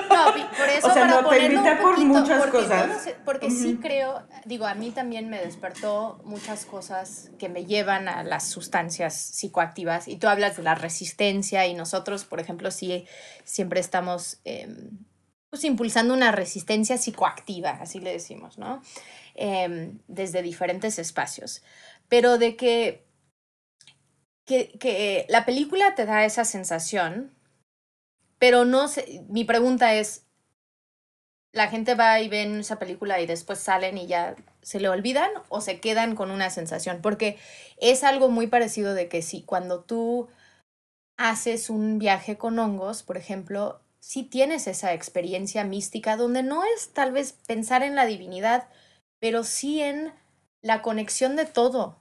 No, 0.09 0.25
por 0.57 0.69
eso 0.71 0.89
O 0.89 0.93
sea, 0.95 1.07
para 1.07 1.21
no, 1.23 1.29
te 1.29 1.39
invité 1.45 1.71
un 1.71 1.79
por 1.79 1.91
poquito, 1.95 2.07
muchas 2.07 2.41
porque 2.43 2.59
cosas. 2.59 3.15
porque 3.25 3.51
sí 3.51 3.79
creo, 3.81 4.27
digo, 4.47 4.67
a 4.67 4.75
mí 4.75 4.91
también 4.91 5.29
me 5.29 5.39
despertó 5.39 6.21
muchas 6.25 6.65
cosas 6.65 7.31
que 7.39 7.49
me 7.51 7.67
llevan 7.67 8.09
a 8.09 8.25
las 8.25 8.49
sustancias 8.49 9.15
psicoactivas. 9.15 10.09
Y 10.09 10.17
tú 10.17 10.27
hablas 10.29 10.57
de 10.57 10.63
la 10.63 10.75
resistencia 10.75 11.67
y 11.67 11.75
nosotros, 11.75 12.25
por 12.25 12.41
ejemplo, 12.41 12.71
sí 12.71 13.07
siempre 13.45 13.81
estamos 13.81 14.39
em, 14.45 14.99
pues, 15.51 15.65
impulsando 15.65 16.15
una 16.15 16.33
resistencia 16.33 16.97
psicoactiva, 16.97 17.71
así 17.81 18.01
le 18.01 18.11
decimos, 18.13 18.57
¿no? 18.59 18.81
Em, 19.35 19.99
desde 20.09 20.43
diferentes 20.43 20.99
espacios. 20.99 21.63
Pero 22.09 22.39
de 22.39 22.57
que, 22.57 23.05
que, 24.49 24.71
que 24.79 25.27
la 25.29 25.45
película 25.45 25.95
te 25.95 26.07
da 26.07 26.25
esa 26.25 26.45
sensación, 26.45 27.33
pero 28.41 28.65
no 28.65 28.89
sé, 28.89 29.25
mi 29.29 29.45
pregunta 29.45 29.95
es, 29.95 30.25
¿la 31.53 31.69
gente 31.69 31.95
va 31.95 32.21
y 32.21 32.29
ven 32.29 32.61
esa 32.61 32.79
película 32.79 33.21
y 33.21 33.27
después 33.27 33.59
salen 33.59 33.99
y 33.99 34.07
ya 34.07 34.35
se 34.63 34.81
le 34.81 34.89
olvidan 34.89 35.31
o 35.49 35.61
se 35.61 35.81
quedan 35.81 36.17
con 36.17 36.31
una 36.31 36.51
sensación? 36.51 37.01
Porque 37.03 37.39
es 37.77 38.03
algo 38.03 38.29
muy 38.29 38.47
parecido 38.47 38.95
de 38.95 39.09
que 39.09 39.23
si 39.23 39.43
cuando 39.43 39.85
tú 39.85 40.29
haces 41.17 41.69
un 41.69 41.99
viaje 41.99 42.39
con 42.39 42.59
hongos, 42.59 43.03
por 43.03 43.17
ejemplo, 43.17 43.81
si 44.01 44.23
tienes 44.23 44.67
esa 44.67 44.95
experiencia 44.95 45.65
mística 45.65 46.17
donde 46.17 46.43
no 46.43 46.63
es 46.65 46.93
tal 46.93 47.13
vez 47.13 47.33
pensar 47.33 47.83
en 47.83 47.97
la 47.97 48.07
divinidad, 48.07 48.69
pero 49.21 49.45
sí 49.45 49.83
en 49.83 50.13
la 50.63 50.81
conexión 50.81 51.37
de 51.37 51.45
todo, 51.45 51.99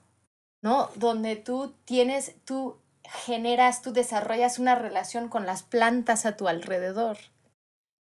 ¿no? 0.60 0.90
Donde 0.96 1.36
tú 1.36 1.74
tienes, 1.84 2.34
tú 2.44 2.76
generas, 3.04 3.82
tú 3.82 3.92
desarrollas 3.92 4.58
una 4.58 4.74
relación 4.74 5.28
con 5.28 5.46
las 5.46 5.62
plantas 5.62 6.26
a 6.26 6.36
tu 6.36 6.48
alrededor. 6.48 7.18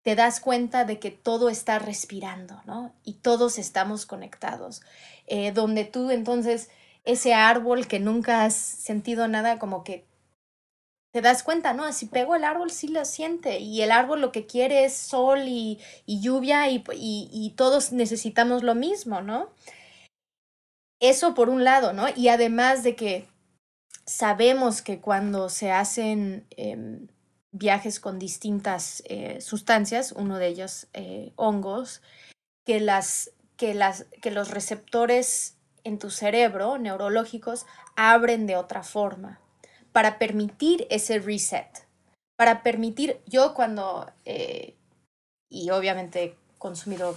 Te 0.04 0.16
das 0.16 0.40
cuenta 0.40 0.86
de 0.86 1.00
que 1.00 1.12
todo 1.12 1.50
está 1.50 1.80
respirando, 1.80 2.62
¿no? 2.66 2.94
Y 3.04 3.14
todos 3.16 3.58
estamos 3.58 4.06
conectados. 4.06 4.82
Eh, 5.26 5.52
donde 5.52 5.84
tú 5.84 6.12
entonces, 6.12 6.70
ese 7.06 7.34
árbol 7.34 7.88
que 7.88 8.00
nunca 8.00 8.46
has 8.46 8.54
sentido 8.54 9.28
nada, 9.28 9.58
como 9.58 9.84
que 9.84 10.06
te 11.12 11.22
das 11.22 11.44
cuenta, 11.44 11.74
¿no? 11.74 11.92
Si 11.92 12.08
pego 12.08 12.36
el 12.36 12.44
árbol, 12.44 12.72
sí 12.72 12.88
lo 12.90 13.04
siente. 13.06 13.60
Y 13.60 13.82
el 13.82 13.92
árbol 13.92 14.22
lo 14.22 14.32
que 14.32 14.46
quiere 14.46 14.86
es 14.86 14.94
sol 14.96 15.44
y, 15.48 15.80
lluvia 16.06 16.70
y 16.70 17.54
todos 17.56 17.92
necesitamos 17.92 18.64
lo 18.64 18.76
mismo, 18.76 19.22
¿no? 19.22 19.50
Eso 21.10 21.36
por 21.36 21.50
un 21.50 21.64
lado, 21.64 21.94
¿no? 21.94 22.08
Y 22.16 22.30
además 22.30 22.82
de 22.82 22.96
que 22.96 23.28
sabemos 24.08 24.82
que 24.82 25.00
cuando 25.00 25.50
se 25.50 25.72
hacen 25.72 26.48
em, 26.52 27.08
viajes 27.52 28.00
con 28.00 28.18
distintas 28.18 29.04
eh, 29.06 29.40
sustancias, 29.40 30.14
uno 30.14 30.40
de 30.40 30.48
ellos 30.48 30.88
eh, 30.94 31.32
hongos, 31.36 32.02
que, 32.66 32.80
las, 32.80 33.32
que, 33.56 33.76
las, 33.76 34.06
que 34.20 34.32
los 34.32 34.50
receptores 34.50 35.58
en 35.84 36.00
tu 36.00 36.10
cerebro 36.10 36.80
neurológicos 36.80 37.68
abren 37.96 38.48
de 38.48 38.58
otra 38.58 38.82
forma 38.82 39.40
para 39.92 40.18
permitir 40.18 40.88
ese 40.90 41.20
reset, 41.20 41.88
para 42.36 42.64
permitir, 42.64 43.22
yo 43.28 43.54
cuando, 43.54 44.12
eh, 44.26 44.76
y 45.52 45.70
obviamente 45.70 46.24
he 46.24 46.36
consumido 46.58 47.16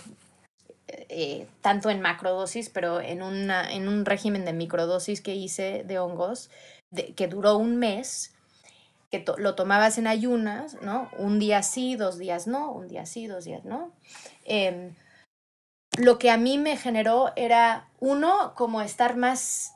eh, 0.89 1.47
tanto 1.61 1.91
en 1.91 2.01
macrodosis, 2.01 2.71
pero 2.71 3.01
en, 3.01 3.23
una, 3.23 3.71
en 3.71 3.89
un 3.89 4.05
régimen 4.05 4.45
de 4.45 4.53
microdosis 4.53 5.21
que 5.21 5.35
hice 5.35 5.85
de 5.85 5.99
hongos, 5.99 6.51
que 7.17 7.29
duró 7.29 7.57
un 7.57 7.77
mes, 7.77 8.35
que 9.11 9.19
to- 9.19 9.37
lo 9.39 9.55
tomabas 9.55 9.99
en 9.99 10.07
ayunas, 10.07 10.79
¿no? 10.83 11.11
Un 11.19 11.39
día 11.39 11.63
sí, 11.63 11.97
dos 11.97 12.19
días 12.19 12.47
no, 12.47 12.73
un 12.73 12.89
día 12.89 13.07
sí, 13.07 13.27
dos 13.27 13.45
días 13.45 13.65
no. 13.65 13.93
Em, 14.45 14.95
lo 15.99 16.19
que 16.19 16.31
a 16.31 16.37
mí 16.37 16.59
me 16.59 16.77
generó 16.77 17.33
era, 17.37 17.89
uno, 18.01 18.55
como 18.55 18.81
estar 18.83 19.17
más 19.17 19.75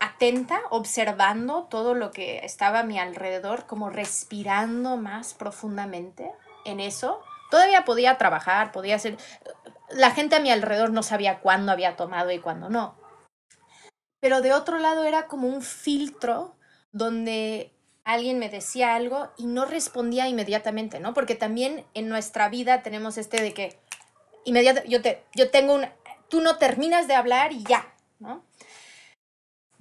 atenta, 0.00 0.60
observando 0.70 1.64
todo 1.64 1.94
lo 1.94 2.10
que 2.10 2.38
estaba 2.44 2.80
a 2.80 2.84
mi 2.84 2.98
alrededor, 2.98 3.66
como 3.66 3.90
respirando 3.90 4.96
más 4.96 5.34
profundamente 5.34 6.30
en 6.64 6.80
eso. 6.80 7.20
Todavía 7.50 7.84
podía 7.84 8.16
trabajar, 8.18 8.72
podía 8.72 8.96
hacer... 8.96 9.18
La 9.94 10.10
gente 10.10 10.36
a 10.36 10.40
mi 10.40 10.50
alrededor 10.50 10.92
no 10.92 11.02
sabía 11.02 11.40
cuándo 11.40 11.72
había 11.72 11.96
tomado 11.96 12.30
y 12.30 12.38
cuándo 12.38 12.68
no. 12.68 12.96
Pero 14.20 14.40
de 14.40 14.52
otro 14.52 14.78
lado 14.78 15.04
era 15.04 15.26
como 15.26 15.48
un 15.48 15.62
filtro 15.62 16.56
donde 16.92 17.72
alguien 18.04 18.38
me 18.38 18.48
decía 18.48 18.94
algo 18.94 19.30
y 19.36 19.46
no 19.46 19.64
respondía 19.64 20.28
inmediatamente, 20.28 21.00
¿no? 21.00 21.14
Porque 21.14 21.34
también 21.34 21.84
en 21.94 22.08
nuestra 22.08 22.48
vida 22.48 22.82
tenemos 22.82 23.18
este 23.18 23.42
de 23.42 23.54
que 23.54 23.78
inmediata, 24.44 24.84
yo, 24.84 25.02
te, 25.02 25.24
yo 25.34 25.50
tengo 25.50 25.74
un... 25.74 25.86
Tú 26.28 26.40
no 26.40 26.56
terminas 26.56 27.08
de 27.08 27.14
hablar 27.14 27.52
y 27.52 27.62
ya, 27.64 27.94
¿no? 28.18 28.44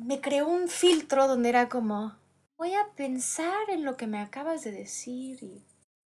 me 0.03 0.19
creó 0.19 0.47
un 0.47 0.67
filtro 0.67 1.27
donde 1.27 1.49
era 1.49 1.69
como, 1.69 2.17
voy 2.57 2.73
a 2.73 2.87
pensar 2.95 3.69
en 3.69 3.85
lo 3.85 3.97
que 3.97 4.07
me 4.07 4.19
acabas 4.19 4.63
de 4.63 4.71
decir 4.71 5.43
y 5.43 5.63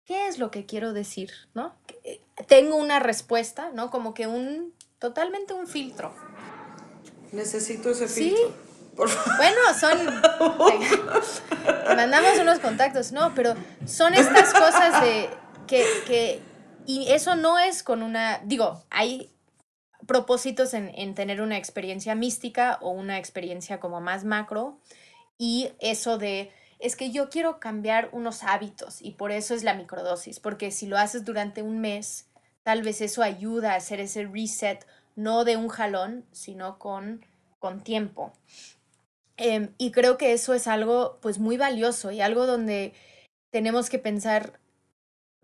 qué 0.09 0.27
es 0.27 0.39
lo 0.39 0.49
que 0.49 0.65
quiero 0.65 0.91
decir, 0.91 1.29
¿no? 1.53 1.75
Que- 1.85 2.19
Tengo 2.47 2.77
una 2.77 2.99
respuesta, 2.99 3.69
¿no? 3.75 3.91
Como 3.91 4.15
que 4.15 4.25
un, 4.25 4.73
totalmente 4.97 5.53
un 5.53 5.67
filtro. 5.67 6.11
Necesito 7.31 7.91
ese 7.91 8.07
Sí. 8.07 8.29
filtro. 8.35 8.51
Por 8.95 9.07
favor. 9.07 9.37
Bueno, 9.37 9.59
son... 9.79 9.97
Te 11.87 11.95
mandamos 11.95 12.39
unos 12.39 12.57
contactos, 12.57 13.11
no, 13.11 13.35
pero 13.35 13.53
son 13.85 14.15
estas 14.15 14.51
cosas 14.51 14.99
de 15.03 15.29
que, 15.67 15.85
que... 16.07 16.41
Y 16.87 17.11
eso 17.11 17.35
no 17.35 17.59
es 17.59 17.83
con 17.83 18.01
una... 18.01 18.39
Digo, 18.45 18.83
hay 18.89 19.29
propósitos 20.07 20.73
en, 20.73 20.89
en 20.95 21.13
tener 21.13 21.39
una 21.39 21.57
experiencia 21.57 22.15
mística 22.15 22.79
o 22.81 22.89
una 22.89 23.19
experiencia 23.19 23.79
como 23.79 24.01
más 24.01 24.23
macro 24.23 24.79
y 25.37 25.69
eso 25.79 26.17
de 26.17 26.51
es 26.79 26.95
que 26.95 27.11
yo 27.11 27.29
quiero 27.29 27.59
cambiar 27.59 28.09
unos 28.13 28.43
hábitos 28.43 29.01
y 29.01 29.11
por 29.11 29.31
eso 29.31 29.53
es 29.53 29.63
la 29.63 29.73
microdosis, 29.73 30.39
porque 30.39 30.71
si 30.71 30.87
lo 30.87 30.97
haces 30.97 31.25
durante 31.25 31.61
un 31.61 31.79
mes, 31.79 32.27
tal 32.63 32.81
vez 32.83 33.01
eso 33.01 33.21
ayuda 33.21 33.73
a 33.73 33.75
hacer 33.75 33.99
ese 33.99 34.25
reset, 34.25 34.85
no 35.15 35.43
de 35.43 35.57
un 35.57 35.67
jalón, 35.67 36.25
sino 36.31 36.79
con, 36.79 37.25
con 37.59 37.81
tiempo. 37.83 38.31
Em, 39.35 39.73
y 39.77 39.91
creo 39.91 40.17
que 40.17 40.33
eso 40.33 40.53
es 40.53 40.67
algo 40.67 41.19
pues 41.21 41.37
muy 41.39 41.57
valioso 41.57 42.11
y 42.11 42.21
algo 42.21 42.45
donde 42.45 42.93
tenemos 43.51 43.89
que 43.89 43.99
pensar, 43.99 44.59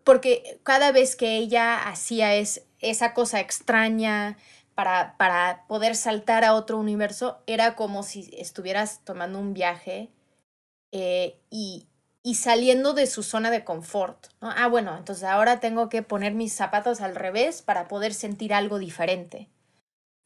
porque 0.04 0.60
cada 0.62 0.92
vez 0.92 1.16
que 1.16 1.36
ella 1.36 1.86
hacía 1.86 2.34
es, 2.34 2.64
esa 2.78 3.12
cosa 3.12 3.40
extraña 3.40 4.38
para, 4.74 5.16
para 5.18 5.66
poder 5.68 5.96
saltar 5.96 6.44
a 6.44 6.54
otro 6.54 6.78
universo, 6.78 7.42
era 7.46 7.74
como 7.74 8.02
si 8.02 8.30
estuvieras 8.38 9.00
tomando 9.04 9.38
un 9.38 9.52
viaje 9.52 10.10
eh, 10.92 11.40
y, 11.50 11.86
y 12.22 12.34
saliendo 12.34 12.92
de 12.92 13.06
su 13.06 13.22
zona 13.22 13.50
de 13.50 13.64
confort. 13.64 14.26
Ah, 14.40 14.68
bueno, 14.68 14.96
entonces 14.96 15.24
ahora 15.24 15.60
tengo 15.60 15.88
que 15.88 16.02
poner 16.02 16.34
mis 16.34 16.52
zapatos 16.52 17.00
al 17.00 17.14
revés 17.14 17.62
para 17.62 17.88
poder 17.88 18.14
sentir 18.14 18.52
algo 18.52 18.78
diferente. 18.78 19.48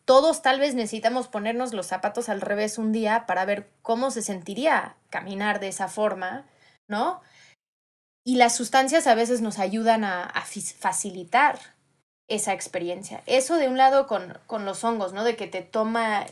Todos 0.05 0.43
tal 0.43 0.59
vez 0.59 0.75
necesitamos 0.75 1.29
ponernos 1.29 1.73
los 1.73 1.87
zapatos 1.87 2.29
al 2.29 2.41
revés 2.41 2.79
un 2.79 2.91
día 2.91 3.27
para 3.27 3.45
ver 3.45 3.71
cómo 3.83 4.11
se 4.11 4.23
sentiría 4.23 4.97
caminar 5.09 5.61
de 5.61 5.69
esa 5.69 5.89
forma, 5.89 6.47
¿no? 6.89 7.21
Y 8.25 8.37
las 8.37 8.57
sustancias 8.57 9.07
a 9.07 9.15
veces 9.15 9.41
nos 9.41 9.59
ayudan 9.59 10.05
a, 10.05 10.25
a 10.25 10.43
facilitar 10.43 11.59
esa 12.29 12.53
experiencia. 12.53 13.23
Eso 13.27 13.57
de 13.57 13.69
un 13.69 13.77
lado 13.77 14.07
con, 14.07 14.39
con 14.47 14.65
los 14.65 14.85
hongos, 14.85 15.13
¿no? 15.13 15.25
De 15.25 15.37
que 15.37 15.47
te 15.47 15.63
toma 15.63 16.27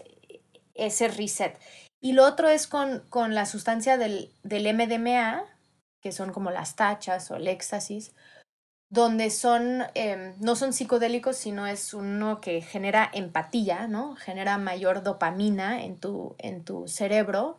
ese 0.74 1.08
reset. 1.08 1.58
Y 2.00 2.12
lo 2.12 2.24
otro 2.24 2.48
es 2.48 2.66
con, 2.66 3.00
con 3.08 3.34
la 3.34 3.46
sustancia 3.46 3.96
del, 3.96 4.30
del 4.42 4.72
MDMA, 4.74 5.44
que 6.00 6.12
son 6.12 6.32
como 6.32 6.50
las 6.50 6.76
tachas 6.76 7.30
o 7.30 7.36
el 7.36 7.48
éxtasis, 7.48 8.14
donde 8.90 9.30
son, 9.30 9.82
em, 9.94 10.34
no 10.38 10.56
son 10.56 10.72
psicodélicos, 10.72 11.36
sino 11.36 11.66
es 11.66 11.92
uno 11.92 12.40
que 12.40 12.62
genera 12.62 13.10
empatía, 13.12 13.88
¿no? 13.88 14.16
Genera 14.16 14.58
mayor 14.58 15.02
dopamina 15.02 15.84
en 15.84 15.98
tu, 15.98 16.36
en 16.38 16.64
tu 16.64 16.88
cerebro 16.88 17.58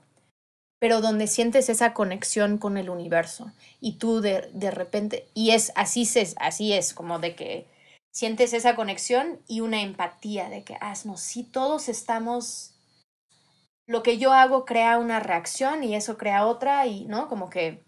pero 0.79 1.01
donde 1.01 1.27
sientes 1.27 1.69
esa 1.69 1.93
conexión 1.93 2.57
con 2.57 2.77
el 2.77 2.89
universo 2.89 3.51
y 3.81 3.93
tú 3.93 4.21
de, 4.21 4.49
de 4.53 4.71
repente, 4.71 5.27
y 5.33 5.51
es 5.51 5.71
así, 5.75 6.03
es 6.03 6.35
así 6.39 6.73
es, 6.73 6.93
como 6.93 7.19
de 7.19 7.35
que 7.35 7.65
sientes 8.11 8.53
esa 8.53 8.75
conexión 8.75 9.39
y 9.47 9.59
una 9.59 9.81
empatía 9.81 10.49
de 10.49 10.63
que, 10.63 10.77
ah, 10.79 10.93
no, 11.03 11.17
sí, 11.17 11.43
todos 11.43 11.89
estamos, 11.89 12.71
lo 13.89 14.03
que 14.03 14.19
yo 14.19 14.33
hago 14.33 14.65
crea 14.65 14.99
una 14.99 15.19
reacción 15.19 15.83
y 15.83 15.95
eso 15.95 16.15
crea 16.15 16.45
otra 16.45 16.85
y, 16.85 17.05
¿no? 17.05 17.27
Como 17.27 17.49
que, 17.49 17.83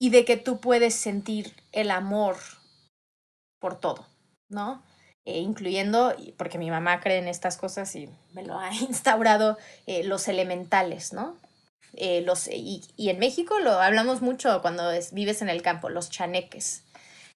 y 0.00 0.10
de 0.10 0.24
que 0.24 0.36
tú 0.36 0.58
puedes 0.58 0.96
sentir 0.96 1.54
el 1.70 1.92
amor 1.92 2.36
por 3.60 3.78
todo, 3.78 4.04
¿no? 4.48 4.82
Eh, 5.26 5.38
incluyendo, 5.38 6.12
porque 6.36 6.58
mi 6.58 6.72
mamá 6.72 6.98
cree 6.98 7.18
en 7.18 7.28
estas 7.28 7.56
cosas 7.56 7.94
y 7.94 8.08
me 8.32 8.42
lo 8.42 8.58
ha 8.58 8.74
instaurado, 8.88 9.56
eh, 9.86 10.02
los 10.02 10.26
elementales, 10.26 11.12
¿no? 11.12 11.36
Eh, 11.94 12.22
los, 12.22 12.48
y, 12.48 12.82
en 12.98 13.20
México 13.20 13.60
lo 13.60 13.80
hablamos 13.80 14.22
mucho 14.22 14.60
cuando 14.60 14.90
vives 15.12 15.40
en 15.40 15.50
el 15.50 15.62
campo, 15.62 15.88
los 15.88 16.10
chaneques, 16.10 16.82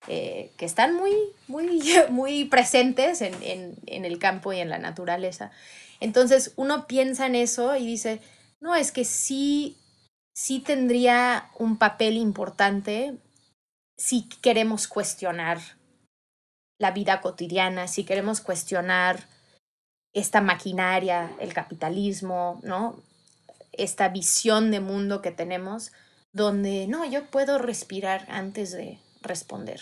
que 0.06 0.50
están 0.58 0.96
muy, 0.96 1.14
muy, 1.46 1.80
muy 2.10 2.46
presentes 2.46 3.20
en, 3.20 3.40
en, 3.44 3.76
en 3.86 4.04
el 4.04 4.18
campo 4.18 4.52
y 4.52 4.58
en 4.58 4.70
la 4.70 4.78
naturaleza. 4.78 5.52
Entonces 6.00 6.52
uno 6.56 6.86
piensa 6.86 7.26
en 7.26 7.34
eso 7.34 7.76
y 7.76 7.86
dice, 7.86 8.20
no, 8.60 8.74
es 8.74 8.92
que 8.92 9.04
sí, 9.04 9.76
sí 10.34 10.60
tendría 10.60 11.50
un 11.58 11.76
papel 11.76 12.16
importante 12.16 13.18
si 13.96 14.28
queremos 14.28 14.86
cuestionar 14.86 15.58
la 16.78 16.92
vida 16.92 17.20
cotidiana, 17.20 17.88
si 17.88 18.04
queremos 18.04 18.40
cuestionar 18.40 19.26
esta 20.14 20.40
maquinaria, 20.40 21.34
el 21.40 21.52
capitalismo, 21.52 22.60
¿no? 22.62 23.02
Esta 23.72 24.08
visión 24.08 24.70
de 24.70 24.80
mundo 24.80 25.20
que 25.20 25.32
tenemos, 25.32 25.92
donde 26.32 26.86
no, 26.86 27.04
yo 27.04 27.26
puedo 27.30 27.58
respirar 27.58 28.26
antes 28.28 28.72
de 28.72 29.00
responder. 29.22 29.80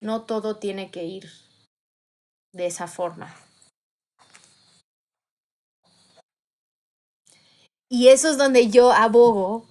No 0.00 0.22
todo 0.22 0.56
tiene 0.56 0.90
que 0.90 1.04
ir 1.04 1.28
de 2.52 2.66
esa 2.66 2.86
forma. 2.86 3.34
Y 7.92 8.08
eso 8.08 8.30
es 8.30 8.38
donde 8.38 8.70
yo 8.70 8.90
abogo 8.90 9.66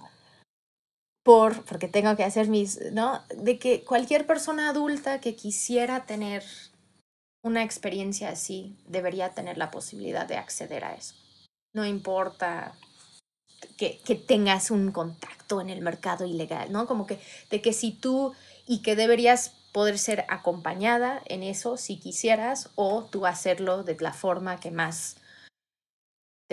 por, 1.24 1.64
porque 1.64 1.88
tengo 1.88 2.14
que 2.14 2.22
hacer 2.22 2.46
mis, 2.46 2.80
¿no? 2.92 3.20
De 3.36 3.58
que 3.58 3.82
cualquier 3.82 4.28
persona 4.28 4.68
adulta 4.68 5.20
que 5.20 5.34
quisiera 5.34 6.06
tener 6.06 6.44
una 7.42 7.64
experiencia 7.64 8.28
así 8.28 8.76
debería 8.86 9.30
tener 9.30 9.58
la 9.58 9.72
posibilidad 9.72 10.24
de 10.24 10.36
acceder 10.36 10.84
a 10.84 10.94
eso. 10.94 11.16
No 11.74 11.84
importa 11.84 12.74
que, 13.76 13.98
que 14.04 14.14
tengas 14.14 14.70
un 14.70 14.92
contacto 14.92 15.60
en 15.60 15.68
el 15.68 15.80
mercado 15.80 16.24
ilegal, 16.24 16.70
¿no? 16.70 16.86
Como 16.86 17.08
que 17.08 17.18
de 17.50 17.60
que 17.60 17.72
si 17.72 17.90
tú 17.90 18.34
y 18.68 18.82
que 18.82 18.94
deberías 18.94 19.48
poder 19.72 19.98
ser 19.98 20.26
acompañada 20.28 21.20
en 21.26 21.42
eso 21.42 21.76
si 21.76 21.98
quisieras 21.98 22.70
o 22.76 23.02
tú 23.02 23.26
hacerlo 23.26 23.82
de 23.82 23.96
la 23.98 24.12
forma 24.12 24.60
que 24.60 24.70
más 24.70 25.16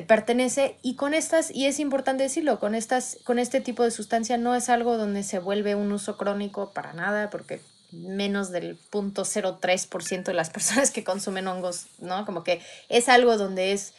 pertenece 0.01 0.77
y 0.81 0.95
con 0.95 1.13
estas, 1.13 1.51
y 1.51 1.65
es 1.65 1.79
importante 1.79 2.23
decirlo, 2.23 2.59
con, 2.59 2.75
estas, 2.75 3.17
con 3.23 3.39
este 3.39 3.61
tipo 3.61 3.83
de 3.83 3.91
sustancia 3.91 4.37
no 4.37 4.55
es 4.55 4.69
algo 4.69 4.97
donde 4.97 5.23
se 5.23 5.39
vuelve 5.39 5.75
un 5.75 5.91
uso 5.91 6.17
crónico 6.17 6.71
para 6.73 6.93
nada, 6.93 7.29
porque 7.29 7.61
menos 7.91 8.51
del 8.51 8.77
0.03% 8.91 10.23
de 10.23 10.33
las 10.33 10.49
personas 10.51 10.91
que 10.91 11.03
consumen 11.03 11.47
hongos, 11.47 11.87
¿no? 11.99 12.25
Como 12.25 12.43
que 12.43 12.61
es 12.89 13.09
algo 13.09 13.37
donde 13.37 13.73
es, 13.73 13.93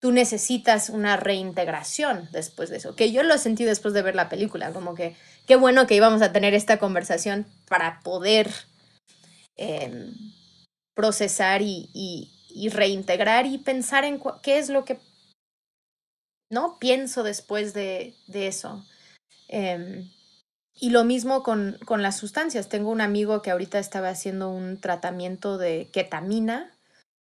tú 0.00 0.12
necesitas 0.12 0.88
una 0.90 1.16
reintegración 1.16 2.28
después 2.32 2.70
de 2.70 2.78
eso, 2.78 2.94
que 2.94 3.12
yo 3.12 3.22
lo 3.22 3.36
sentí 3.38 3.64
después 3.64 3.94
de 3.94 4.02
ver 4.02 4.14
la 4.14 4.28
película, 4.28 4.72
como 4.72 4.94
que 4.94 5.16
qué 5.46 5.56
bueno 5.56 5.86
que 5.86 5.96
íbamos 5.96 6.22
a 6.22 6.32
tener 6.32 6.54
esta 6.54 6.78
conversación 6.78 7.46
para 7.68 8.00
poder 8.00 8.50
em, 9.56 10.14
procesar 10.94 11.62
y, 11.62 11.90
y, 11.92 12.32
y, 12.50 12.68
reintegrar 12.70 13.46
y 13.46 13.58
pensar 13.58 14.04
en 14.04 14.20
qué 14.42 14.58
es 14.58 14.68
lo 14.68 14.84
que 14.84 14.98
¿no? 16.50 16.78
Pienso 16.78 17.22
después 17.22 17.74
de, 17.74 18.14
eso. 18.32 18.84
Em, 19.48 20.10
y 20.74 20.90
lo 20.90 21.04
mismo 21.04 21.42
con, 21.42 21.78
con, 21.84 22.02
las 22.02 22.16
sustancias. 22.16 22.68
Tengo 22.68 22.90
un 22.90 23.00
amigo 23.00 23.42
que 23.42 23.50
ahorita 23.50 23.78
estaba 23.78 24.08
haciendo 24.08 24.50
un 24.50 24.80
tratamiento 24.80 25.58
de 25.58 25.90
ketamina, 25.92 26.72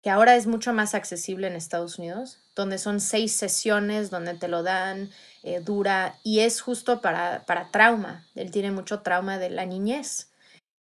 que 0.03 0.11
ahora 0.11 0.37
es 0.37 0.47
mucho 0.47 0.73
más 0.73 0.95
accesible 0.95 1.47
en 1.49 1.57
Estados 1.57 1.99
Unidos, 1.99 2.39
donde 2.55 2.79
son 2.79 3.01
seis 3.01 3.33
sesiones, 3.33 4.11
donde 4.11 4.35
te 4.35 4.49
lo 4.49 4.63
dan, 4.63 5.11
eh, 5.43 5.61
dura, 5.61 6.19
y 6.23 6.41
es 6.41 6.61
justo 6.61 7.01
para, 7.01 7.45
para 7.47 7.71
trauma. 7.71 8.27
Él 8.35 8.51
tiene 8.51 8.71
mucho 8.71 9.01
trauma 9.01 9.39
de 9.39 9.51
la 9.51 9.67
niñez. 9.67 10.31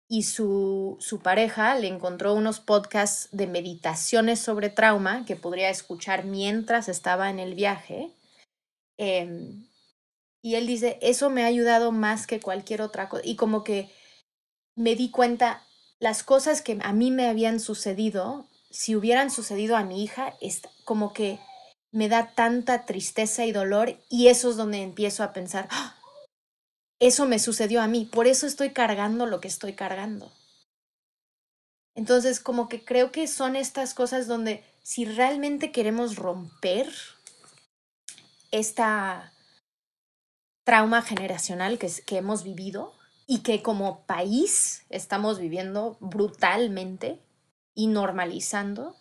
Y 0.06 0.24
su, 0.24 0.98
su 1.00 1.20
pareja 1.20 1.74
le 1.76 1.88
encontró 1.88 2.34
unos 2.34 2.60
podcasts 2.60 3.28
de 3.32 3.46
meditaciones 3.46 4.38
sobre 4.38 4.68
trauma 4.68 5.24
que 5.24 5.34
podría 5.34 5.70
escuchar 5.70 6.24
mientras 6.24 6.88
estaba 6.88 7.30
en 7.30 7.38
el 7.38 7.54
viaje 7.54 8.12
Em, 8.98 9.66
y 10.42 10.56
él 10.56 10.66
dice, 10.66 10.98
eso 11.00 11.30
me 11.30 11.42
ha 11.42 11.46
ayudado 11.46 11.90
más 11.92 12.26
que 12.26 12.40
cualquier 12.40 12.82
otra 12.82 13.08
cosa. 13.08 13.24
Y 13.24 13.36
como 13.36 13.64
que 13.64 13.90
me 14.76 14.94
di 14.94 15.10
cuenta, 15.10 15.62
las 16.00 16.22
cosas 16.22 16.62
que 16.62 16.78
a 16.82 16.92
mí 16.92 17.10
me 17.10 17.28
habían 17.28 17.60
sucedido, 17.60 18.46
si 18.70 18.96
hubieran 18.96 19.30
sucedido 19.30 19.76
a 19.76 19.84
mi 19.84 20.02
hija, 20.02 20.34
es 20.40 20.62
como 20.84 21.12
que 21.12 21.38
me 21.92 22.08
da 22.08 22.34
tanta 22.34 22.84
tristeza 22.84 23.46
y 23.46 23.52
dolor 23.52 23.96
y 24.10 24.26
eso 24.26 24.50
es 24.50 24.56
donde 24.56 24.82
empiezo 24.82 25.22
a 25.22 25.32
pensar, 25.32 25.68
¡Ah! 25.70 25.96
eso 26.98 27.26
me 27.26 27.38
sucedió 27.38 27.80
a 27.80 27.86
mí, 27.86 28.04
por 28.04 28.26
eso 28.26 28.46
estoy 28.46 28.70
cargando 28.70 29.26
lo 29.26 29.40
que 29.40 29.48
estoy 29.48 29.74
cargando. 29.74 30.32
Entonces, 31.94 32.40
como 32.40 32.68
que 32.68 32.84
creo 32.84 33.12
que 33.12 33.28
son 33.28 33.54
estas 33.54 33.94
cosas 33.94 34.26
donde 34.26 34.64
si 34.82 35.04
realmente 35.04 35.70
queremos 35.70 36.16
romper 36.16 36.92
esta 38.58 39.32
trauma 40.64 41.02
generacional 41.02 41.78
que, 41.78 42.16
hemos 42.16 42.44
vivido 42.44 42.94
y 43.26 43.40
que 43.40 43.62
como 43.62 44.06
país 44.06 44.86
estamos 44.90 45.38
viviendo 45.40 45.96
brutalmente 46.00 47.20
y 47.74 47.88
normalizando, 47.88 48.96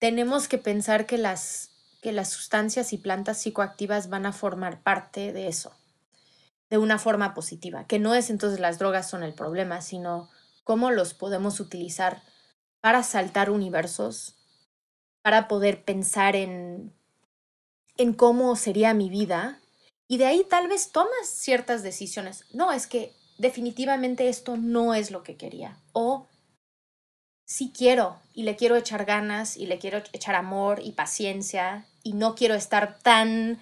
tenemos 0.00 0.48
que 0.48 0.56
pensar 0.56 1.06
que 1.06 1.18
las, 1.18 1.70
que 2.00 2.12
las 2.12 2.30
sustancias 2.30 2.94
y 2.94 2.98
plantas 2.98 3.42
psicoactivas 3.42 4.08
van 4.08 4.24
a 4.24 4.32
formar 4.32 4.82
parte 4.82 5.34
de 5.34 5.48
eso, 5.48 5.76
de 6.70 6.78
una 6.78 6.98
forma 6.98 7.34
positiva, 7.34 7.86
que 7.86 7.98
no 7.98 8.14
es 8.14 8.30
entonces 8.30 8.58
las 8.58 8.78
drogas 8.78 9.08
son 9.08 9.22
el 9.22 9.34
problema, 9.34 9.82
sino 9.82 10.30
cómo 10.64 10.90
los 10.90 11.12
podemos 11.12 11.60
utilizar 11.60 12.22
para 12.80 13.02
saltar 13.02 13.50
universos, 13.50 14.34
para 15.22 15.46
poder 15.46 15.84
pensar 15.84 16.36
en 16.36 16.95
en 17.98 18.12
cómo 18.12 18.56
sería 18.56 18.94
mi 18.94 19.10
vida 19.10 19.60
y 20.08 20.18
de 20.18 20.26
ahí 20.26 20.44
tal 20.48 20.68
vez 20.68 20.92
tomas 20.92 21.28
ciertas 21.28 21.82
decisiones. 21.82 22.44
No, 22.52 22.72
es 22.72 22.86
que 22.86 23.12
definitivamente 23.38 24.28
esto 24.28 24.56
no 24.56 24.94
es 24.94 25.10
lo 25.10 25.22
que 25.22 25.36
quería. 25.36 25.78
O 25.92 26.26
sí 27.46 27.72
quiero 27.76 28.18
y 28.34 28.42
le 28.42 28.56
quiero 28.56 28.76
echar 28.76 29.04
ganas 29.04 29.56
y 29.56 29.66
le 29.66 29.78
quiero 29.78 29.98
echar 30.12 30.34
amor 30.34 30.80
y 30.82 30.92
paciencia 30.92 31.86
y 32.02 32.12
no 32.12 32.34
quiero 32.34 32.54
estar 32.54 32.98
tan, 32.98 33.58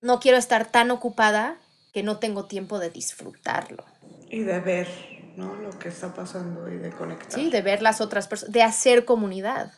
no 0.00 0.20
quiero 0.20 0.38
estar 0.38 0.70
tan 0.70 0.90
ocupada 0.90 1.58
que 1.92 2.02
no 2.02 2.18
tengo 2.18 2.46
tiempo 2.46 2.78
de 2.78 2.90
disfrutarlo. 2.90 3.84
Y 4.28 4.40
de 4.40 4.60
ver, 4.60 4.88
¿no? 5.36 5.54
Lo 5.54 5.70
que 5.78 5.88
está 5.88 6.14
pasando 6.14 6.70
y 6.70 6.76
de 6.78 6.90
conectar. 6.90 7.32
Sí, 7.32 7.50
de 7.50 7.62
ver 7.62 7.80
las 7.80 8.00
otras 8.00 8.28
personas, 8.28 8.52
de 8.52 8.62
hacer 8.62 9.04
comunidad. 9.04 9.72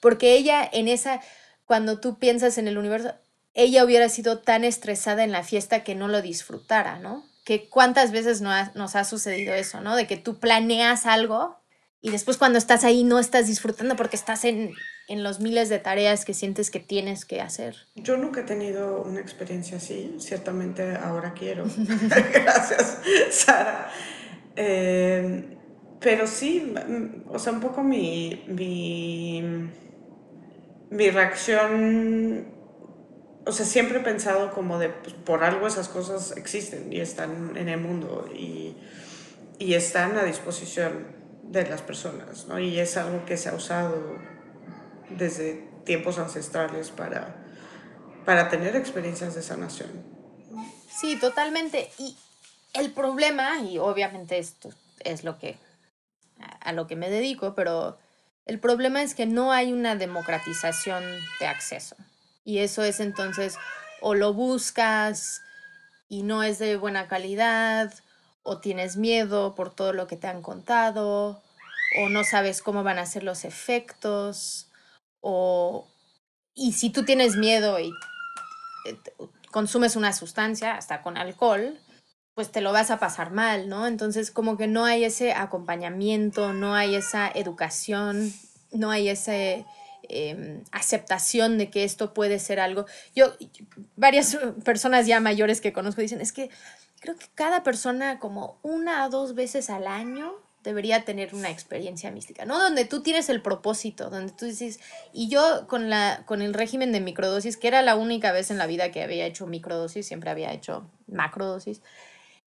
Porque 0.00 0.34
ella 0.34 0.68
en 0.72 0.88
esa, 0.88 1.20
cuando 1.64 2.00
tú 2.00 2.18
piensas 2.18 2.58
en 2.58 2.68
el 2.68 2.78
universo, 2.78 3.14
ella 3.54 3.84
hubiera 3.84 4.08
sido 4.08 4.38
tan 4.38 4.64
estresada 4.64 5.24
en 5.24 5.32
la 5.32 5.42
fiesta 5.42 5.84
que 5.84 5.94
no 5.94 6.08
lo 6.08 6.22
disfrutara, 6.22 6.98
¿no? 6.98 7.24
Que 7.44 7.68
cuántas 7.68 8.12
veces 8.12 8.40
nos 8.40 8.96
ha 8.96 9.04
sucedido 9.04 9.54
eso, 9.54 9.80
¿no? 9.80 9.96
De 9.96 10.06
que 10.06 10.16
tú 10.16 10.38
planeas 10.38 11.06
algo 11.06 11.58
y 12.00 12.10
después 12.10 12.36
cuando 12.36 12.58
estás 12.58 12.84
ahí 12.84 13.04
no 13.04 13.18
estás 13.18 13.46
disfrutando 13.46 13.94
porque 13.94 14.16
estás 14.16 14.44
en, 14.44 14.72
en 15.08 15.22
los 15.22 15.40
miles 15.40 15.68
de 15.68 15.78
tareas 15.78 16.24
que 16.24 16.34
sientes 16.34 16.70
que 16.70 16.80
tienes 16.80 17.24
que 17.24 17.40
hacer. 17.40 17.76
Yo 17.94 18.16
nunca 18.16 18.40
he 18.40 18.44
tenido 18.44 19.02
una 19.02 19.20
experiencia 19.20 19.76
así, 19.76 20.16
ciertamente 20.18 20.96
ahora 20.96 21.32
quiero. 21.32 21.64
Gracias, 22.32 22.98
Sara. 23.30 23.90
Eh, 24.56 25.58
pero 26.00 26.26
sí, 26.26 26.74
o 27.28 27.38
sea, 27.38 27.52
un 27.52 27.60
poco 27.60 27.82
mi, 27.84 28.44
mi, 28.48 29.70
mi 30.90 31.10
reacción 31.10 32.61
o 33.44 33.52
sea, 33.52 33.66
siempre 33.66 33.98
he 33.98 34.02
pensado 34.02 34.52
como 34.52 34.78
de, 34.78 34.88
pues, 34.88 35.14
por 35.14 35.44
algo 35.44 35.66
esas 35.66 35.88
cosas 35.88 36.36
existen 36.36 36.92
y 36.92 37.00
están 37.00 37.56
en 37.56 37.68
el 37.68 37.80
mundo 37.80 38.28
y, 38.32 38.76
y, 39.58 39.74
están 39.74 40.16
a 40.16 40.24
disposición 40.24 41.06
de 41.42 41.66
las 41.68 41.82
personas, 41.82 42.46
¿no? 42.46 42.58
Y 42.58 42.78
es 42.78 42.96
algo 42.96 43.24
que 43.24 43.36
se 43.36 43.48
ha 43.48 43.54
usado 43.54 44.16
desde 45.10 45.68
tiempos 45.84 46.18
ancestrales 46.18 46.90
para, 46.90 47.44
para 48.24 48.48
tener 48.48 48.76
experiencias 48.76 49.34
de 49.34 49.42
sanación. 49.42 49.90
Sí, 50.88 51.16
totalmente. 51.16 51.90
Y 51.98 52.16
el 52.74 52.92
problema, 52.92 53.58
y 53.60 53.78
obviamente 53.78 54.38
esto 54.38 54.70
es 55.00 55.24
lo 55.24 55.38
que 55.38 55.56
a 56.60 56.72
lo 56.72 56.86
que 56.86 56.96
me 56.96 57.10
dedico, 57.10 57.54
pero 57.54 57.98
el 58.46 58.58
problema 58.58 59.02
es 59.02 59.14
que 59.14 59.26
no 59.26 59.52
hay 59.52 59.72
una 59.72 59.96
democratización 59.96 61.02
de 61.40 61.46
acceso. 61.46 61.96
Y 62.44 62.58
eso 62.58 62.82
es 62.82 63.00
entonces, 63.00 63.56
o 64.00 64.14
lo 64.14 64.32
buscas 64.32 65.42
y 66.08 66.22
no 66.22 66.42
es 66.42 66.58
de 66.58 66.76
buena 66.76 67.08
calidad, 67.08 67.92
o 68.42 68.58
tienes 68.58 68.96
miedo 68.96 69.54
por 69.54 69.74
todo 69.74 69.92
lo 69.92 70.06
que 70.06 70.16
te 70.16 70.26
han 70.26 70.42
contado, 70.42 71.42
o 71.98 72.08
no 72.08 72.24
sabes 72.24 72.60
cómo 72.62 72.82
van 72.82 72.98
a 72.98 73.06
ser 73.06 73.22
los 73.22 73.44
efectos, 73.44 74.70
o... 75.20 75.88
Y 76.54 76.72
si 76.72 76.90
tú 76.90 77.04
tienes 77.04 77.36
miedo 77.36 77.78
y 77.80 77.94
eh, 78.84 78.98
consumes 79.50 79.96
una 79.96 80.12
sustancia, 80.12 80.76
hasta 80.76 81.00
con 81.00 81.16
alcohol, 81.16 81.78
pues 82.34 82.50
te 82.50 82.60
lo 82.60 82.72
vas 82.72 82.90
a 82.90 82.98
pasar 82.98 83.30
mal, 83.30 83.68
¿no? 83.68 83.86
Entonces 83.86 84.30
como 84.30 84.56
que 84.56 84.66
no 84.66 84.84
hay 84.84 85.04
ese 85.04 85.32
acompañamiento, 85.32 86.52
no 86.52 86.74
hay 86.74 86.94
esa 86.94 87.28
educación, 87.28 88.32
no 88.72 88.90
hay 88.90 89.08
esa 89.08 89.34
em, 90.08 90.62
aceptación 90.72 91.58
de 91.58 91.70
que 91.70 91.84
esto 91.84 92.14
puede 92.14 92.38
ser 92.38 92.60
algo. 92.60 92.86
Yo, 93.14 93.34
varias 93.96 94.36
personas 94.64 95.06
ya 95.06 95.20
mayores 95.20 95.60
que 95.60 95.72
conozco 95.72 96.00
dicen, 96.00 96.20
es 96.20 96.32
que 96.32 96.50
creo 97.00 97.16
que 97.16 97.26
cada 97.34 97.62
persona 97.62 98.18
como 98.18 98.58
una 98.62 99.06
o 99.06 99.10
dos 99.10 99.34
veces 99.34 99.70
al 99.70 99.86
año 99.86 100.34
debería 100.62 101.04
tener 101.04 101.34
una 101.34 101.50
experiencia 101.50 102.12
mística, 102.12 102.44
¿no? 102.44 102.56
Donde 102.56 102.84
tú 102.84 103.02
tienes 103.02 103.28
el 103.28 103.42
propósito, 103.42 104.10
donde 104.10 104.32
tú 104.32 104.44
dices, 104.44 104.78
y 105.12 105.28
yo 105.28 105.66
con, 105.66 105.90
la, 105.90 106.22
con 106.24 106.40
el 106.40 106.54
régimen 106.54 106.92
de 106.92 107.00
microdosis, 107.00 107.56
que 107.56 107.66
era 107.66 107.82
la 107.82 107.96
única 107.96 108.30
vez 108.30 108.52
en 108.52 108.58
la 108.58 108.66
vida 108.66 108.92
que 108.92 109.02
había 109.02 109.26
hecho 109.26 109.46
microdosis, 109.46 110.06
siempre 110.06 110.30
había 110.30 110.52
hecho 110.52 110.88
macrodosis, 111.08 111.80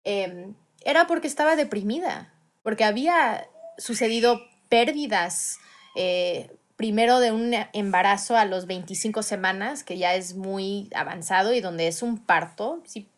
Em, 0.05 0.55
era 0.85 1.07
porque 1.07 1.27
estaba 1.27 1.57
deprimida, 1.57 2.33
porque 2.63 2.85
había 2.85 3.49
sucedido 3.79 4.43
pérdidas, 4.69 5.59
eh, 5.97 6.51
primero 6.77 7.21
de 7.21 7.33
un 7.33 7.55
embarazo 7.73 8.37
a 8.37 8.45
los 8.45 8.67
25 8.67 9.23
semanas, 9.23 9.85
que 9.85 9.99
ya 9.99 10.15
es 10.15 10.35
muy 10.35 10.91
avanzado 10.95 11.53
y 11.55 11.61
donde 11.61 11.89
es 11.89 12.03
un 12.03 12.19
parto, 12.19 12.83
si 12.85 13.09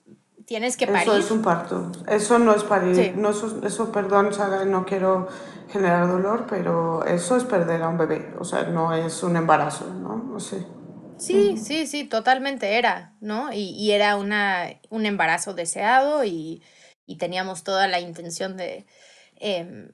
tienes 0.44 0.76
que 0.76 0.86
parir. 0.86 1.08
Eso 1.08 1.16
es 1.16 1.30
un 1.30 1.42
parto, 1.42 1.90
eso 2.08 2.38
no 2.38 2.54
es 2.54 2.62
parir, 2.62 3.16
no, 3.16 3.30
eso, 3.30 3.60
eso, 3.64 3.92
perdón, 3.92 4.32
Sara, 4.32 4.64
no 4.64 4.84
quiero 4.84 5.28
generar 5.70 6.06
dolor, 6.06 6.46
pero 6.48 7.04
eso 7.04 7.36
es 7.36 7.44
perder 7.44 7.82
a 7.82 7.88
un 7.88 7.98
bebé, 7.98 8.34
o 8.38 8.44
sea, 8.44 8.64
no 8.64 8.94
es 8.94 9.22
un 9.22 9.36
embarazo, 9.36 9.92
¿no? 9.92 10.16
No 10.16 10.40
sé. 10.40 10.64
Sí, 11.18 11.56
sí, 11.56 11.86
sí, 11.86 12.04
totalmente 12.04 12.76
era, 12.76 13.14
¿no? 13.20 13.50
Y, 13.52 13.70
y 13.70 13.92
era 13.92 14.16
una, 14.16 14.66
un 14.90 15.06
embarazo 15.06 15.54
deseado 15.54 16.24
y 16.24 16.62
y 17.06 17.16
teníamos 17.16 17.62
toda 17.62 17.86
la 17.86 18.00
intención 18.00 18.56
de... 18.56 18.84
Em, 19.36 19.92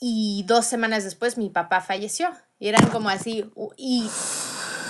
y 0.00 0.44
dos 0.46 0.64
semanas 0.64 1.04
después 1.04 1.36
mi 1.36 1.50
papá 1.50 1.82
falleció. 1.82 2.30
Y 2.58 2.68
eran 2.68 2.88
como 2.88 3.10
así. 3.10 3.44
Y 3.76 4.08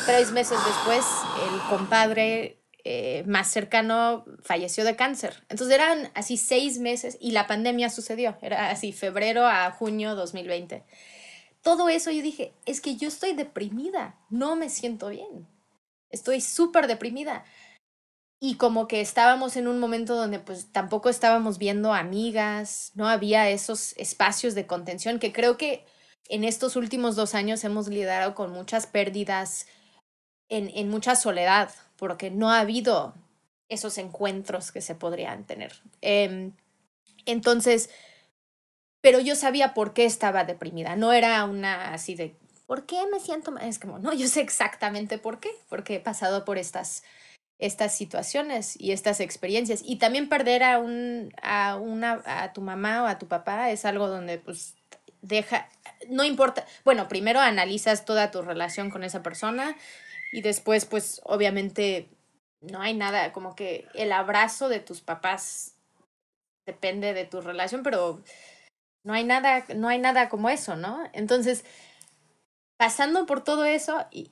tres 0.06 0.30
meses 0.30 0.58
después 0.64 1.04
el 1.50 1.60
compadre 1.68 2.62
eh, 2.84 3.24
más 3.26 3.48
cercano 3.48 4.24
falleció 4.42 4.84
de 4.84 4.96
cáncer. 4.96 5.44
Entonces 5.48 5.74
eran 5.74 6.10
así 6.14 6.36
seis 6.36 6.78
meses 6.78 7.18
y 7.20 7.32
la 7.32 7.48
pandemia 7.48 7.90
sucedió. 7.90 8.38
Era 8.40 8.70
así 8.70 8.92
febrero 8.92 9.46
a 9.46 9.70
junio 9.72 10.14
2020. 10.14 10.84
Todo 11.62 11.88
eso 11.88 12.10
yo 12.10 12.22
dije, 12.22 12.54
es 12.64 12.80
que 12.80 12.96
yo 12.96 13.08
estoy 13.08 13.34
deprimida, 13.34 14.18
no 14.30 14.56
me 14.56 14.70
siento 14.70 15.08
bien. 15.08 15.46
Estoy 16.08 16.40
súper 16.40 16.86
deprimida 16.86 17.44
y 18.42 18.54
como 18.54 18.88
que 18.88 19.02
estábamos 19.02 19.56
en 19.56 19.68
un 19.68 19.78
momento 19.78 20.16
donde 20.16 20.38
pues 20.38 20.72
tampoco 20.72 21.10
estábamos 21.10 21.58
viendo 21.58 21.92
amigas, 21.92 22.90
no 22.94 23.06
había 23.06 23.50
esos 23.50 23.92
espacios 23.98 24.54
de 24.54 24.66
contención 24.66 25.18
que 25.18 25.30
creo 25.30 25.58
que 25.58 25.84
en 26.30 26.44
estos 26.44 26.74
últimos 26.74 27.16
dos 27.16 27.34
años 27.34 27.62
hemos 27.64 27.88
lidiado 27.88 28.34
con 28.34 28.50
muchas 28.50 28.86
pérdidas, 28.86 29.66
en, 30.48 30.70
en 30.74 30.88
mucha 30.88 31.16
soledad, 31.16 31.70
porque 31.96 32.30
no 32.30 32.50
ha 32.50 32.60
habido 32.60 33.14
esos 33.68 33.98
encuentros 33.98 34.72
que 34.72 34.80
se 34.80 34.94
podrían 34.94 35.44
tener. 35.44 35.72
Em, 36.00 36.52
entonces, 37.26 37.90
pero 39.00 39.20
yo 39.20 39.36
sabía 39.36 39.74
por 39.74 39.92
qué 39.92 40.06
estaba 40.06 40.44
deprimida, 40.44 40.96
no 40.96 41.12
era 41.12 41.44
una 41.44 41.92
así 41.92 42.14
de, 42.14 42.36
¿por 42.66 42.86
qué 42.86 43.06
me 43.12 43.20
siento 43.20 43.50
mal? 43.52 43.68
Es 43.68 43.78
como, 43.78 43.98
no, 43.98 44.12
yo 44.14 44.28
sé 44.28 44.40
exactamente 44.40 45.18
por 45.18 45.40
qué, 45.40 45.50
porque 45.68 45.96
he 45.96 46.00
pasado 46.00 46.44
por 46.44 46.58
estas 46.58 47.02
estas 47.60 47.94
situaciones 47.94 48.74
y 48.80 48.92
estas 48.92 49.20
experiencias. 49.20 49.82
Y 49.84 49.96
también 49.96 50.28
perder 50.28 50.62
a, 50.62 50.78
un, 50.78 51.32
a, 51.42 51.76
una, 51.76 52.22
a 52.24 52.52
tu 52.52 52.62
mamá 52.62 53.02
o 53.02 53.06
a 53.06 53.18
tu 53.18 53.28
papá 53.28 53.70
es 53.70 53.84
algo 53.84 54.08
donde 54.08 54.38
pues 54.38 54.74
deja, 55.22 55.68
no 56.08 56.24
importa, 56.24 56.66
bueno, 56.84 57.06
primero 57.06 57.38
analizas 57.38 58.04
toda 58.04 58.30
tu 58.30 58.42
relación 58.42 58.90
con 58.90 59.04
esa 59.04 59.22
persona 59.22 59.76
y 60.32 60.40
después 60.40 60.86
pues 60.86 61.20
obviamente 61.24 62.08
no 62.62 62.80
hay 62.80 62.94
nada, 62.94 63.32
como 63.32 63.54
que 63.54 63.86
el 63.94 64.12
abrazo 64.12 64.68
de 64.68 64.80
tus 64.80 65.02
papás 65.02 65.74
depende 66.66 67.12
de 67.12 67.24
tu 67.24 67.40
relación, 67.40 67.82
pero 67.82 68.22
no 69.04 69.12
hay 69.12 69.24
nada, 69.24 69.64
no 69.74 69.88
hay 69.88 69.98
nada 69.98 70.28
como 70.28 70.48
eso, 70.48 70.76
¿no? 70.76 71.02
Entonces, 71.12 71.64
pasando 72.78 73.26
por 73.26 73.42
todo 73.42 73.64
eso, 73.64 74.06
y, 74.10 74.30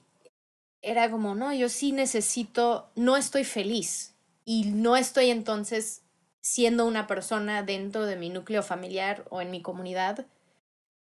era 0.89 1.11
como, 1.11 1.35
no, 1.35 1.53
yo 1.53 1.69
sí 1.69 1.93
necesito, 1.93 2.91
no 2.95 3.17
estoy 3.17 3.45
feliz 3.45 4.15
y 4.45 4.65
no 4.65 4.97
estoy 4.97 5.31
entonces 5.31 6.03
siendo 6.41 6.87
una 6.87 7.07
persona 7.07 7.63
dentro 7.63 8.07
de 8.07 8.17
mi 8.17 8.31
núcleo 8.31 8.63
familiar 8.63 9.25
o 9.31 9.41
en 9.41 9.51
mi 9.51 9.61
comunidad 9.61 10.27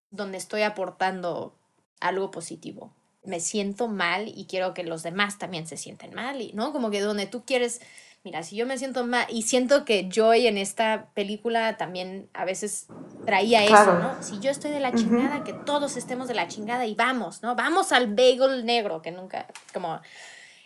donde 0.10 0.38
estoy 0.38 0.64
aportando 0.64 1.58
algo 2.00 2.32
positivo. 2.32 2.94
Me 3.24 3.40
siento 3.40 3.88
mal 3.88 4.28
y 4.28 4.46
quiero 4.46 4.74
que 4.74 4.84
los 4.84 5.04
demás 5.04 5.38
también 5.38 5.68
se 5.68 5.78
sienten 5.78 6.14
mal, 6.14 6.42
y, 6.42 6.54
¿no? 6.54 6.72
Como 6.72 6.90
que 6.90 7.02
donde 7.02 7.26
tú 7.26 7.44
quieres 7.46 7.82
mira, 8.26 8.42
si 8.42 8.56
yo 8.56 8.66
me 8.66 8.78
siento 8.80 9.06
mal, 9.06 9.26
y 9.30 9.44
siento 9.44 9.86
que 9.86 10.10
Joy 10.12 10.48
en 10.48 10.58
esta 10.58 11.06
película 11.14 11.78
también 11.78 12.28
a 12.34 12.44
veces 12.44 12.88
traía 13.24 13.64
eso, 13.64 13.94
¿no? 14.00 14.22
Si 14.22 14.40
yo 14.40 14.50
estoy 14.50 14.72
de 14.72 14.80
la 14.80 14.92
chingada, 14.92 15.44
que 15.44 15.54
todos 15.54 15.96
estemos 15.96 16.28
de 16.28 16.34
la 16.34 16.48
chingada 16.48 16.88
y 16.88 16.96
vamos, 16.96 17.44
¿no? 17.44 17.56
Vamos 17.56 17.92
al 17.92 18.08
bagel 18.08 18.66
negro, 18.66 19.04
que 19.04 19.12
nunca, 19.12 19.46
como... 19.74 20.02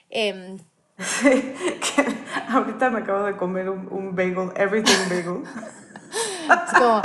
Eh, 0.09 0.57
ahorita 2.49 2.89
me 2.89 2.99
acabo 2.99 3.25
de 3.25 3.35
comer 3.35 3.69
un, 3.69 3.87
un 3.91 4.15
bagel, 4.15 4.51
everything 4.55 5.09
bagel. 5.09 5.43
es 5.45 6.73
como 6.79 7.01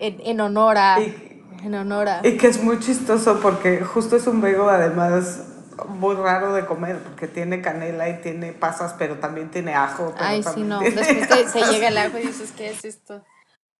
en, 0.00 0.20
en 0.20 0.40
honor 0.40 0.76
a... 0.78 0.98
en 0.98 1.74
honor 1.76 2.08
a... 2.08 2.20
Y 2.26 2.36
que 2.36 2.48
es 2.48 2.60
muy 2.60 2.80
chistoso 2.80 3.38
porque 3.40 3.82
justo 3.84 4.16
es 4.16 4.26
un 4.26 4.40
bagel 4.40 4.68
además 4.68 5.53
muy 5.88 6.14
raro 6.14 6.54
de 6.54 6.66
comer 6.66 6.98
porque 6.98 7.26
tiene 7.26 7.60
canela 7.60 8.08
y 8.08 8.20
tiene 8.20 8.52
pasas, 8.52 8.94
pero 8.98 9.18
también 9.18 9.50
tiene 9.50 9.74
ajo. 9.74 10.14
Ay, 10.18 10.42
sí, 10.42 10.62
no. 10.62 10.80
Después 10.80 11.50
se 11.52 11.64
llega 11.72 11.88
el 11.88 11.98
ajo 11.98 12.18
y 12.18 12.26
dices, 12.26 12.52
¿qué 12.52 12.70
es 12.70 12.84
esto? 12.84 13.24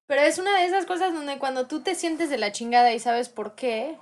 Pero 0.07 0.23
es 0.23 0.39
una 0.39 0.59
de 0.59 0.67
esas 0.67 0.87
cosas 0.87 1.13
donde 1.13 1.39
cuando 1.39 1.67
tú 1.67 1.83
te 1.83 1.95
sientes 1.95 2.31
de 2.31 2.39
la 2.39 2.53
chingada 2.53 2.93
y 2.93 2.99
sabes 2.99 3.29
por 3.29 3.55
qué, 3.55 3.99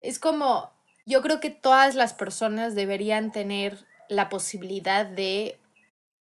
es 0.00 0.18
como, 0.18 0.70
yo 1.06 1.22
creo 1.22 1.40
que 1.40 1.50
todas 1.50 1.94
las 1.94 2.14
personas 2.14 2.74
deberían 2.74 3.32
tener 3.32 3.86
la 4.08 4.28
posibilidad 4.28 5.04
de 5.06 5.58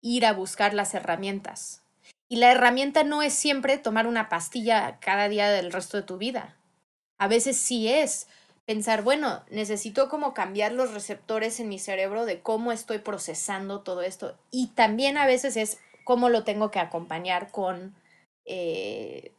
ir 0.01 0.27
a 0.27 0.33
buscar 0.33 0.75
las 0.75 0.95
herramientas. 0.95 1.83
Y 2.29 2.37
la 2.37 2.51
herramienta 2.51 3.05
no 3.05 3.23
es 3.23 3.35
siempre 3.35 3.79
tomar 3.79 4.07
una 4.07 4.29
pastilla 4.29 4.99
cada 5.01 5.29
día 5.29 5.51
del 5.51 5.73
resto 5.73 5.97
de 5.99 6.03
tu 6.03 6.17
vida. 6.17 6.57
A 7.19 7.29
veces 7.29 7.57
sí 7.57 7.89
es 7.89 8.27
pensar, 8.67 9.03
bueno, 9.03 9.43
necesito 9.51 10.09
como 10.09 10.35
cambiar 10.35 10.73
los 10.73 10.93
receptores 10.93 11.61
en 11.61 11.69
mi 11.69 11.79
cerebro 11.79 12.25
de 12.25 12.41
cómo 12.41 12.73
estoy 12.73 12.99
procesando 12.99 13.81
todo 13.81 14.03
esto. 14.03 14.37
Y 14.51 14.69
también 14.69 15.19
a 15.19 15.27
veces 15.27 15.57
es 15.57 15.79
cómo 16.05 16.29
lo 16.29 16.45
tengo 16.45 16.71
que 16.71 16.81
acompañar 16.81 17.51
con, 17.51 17.95
eh, 18.45 19.33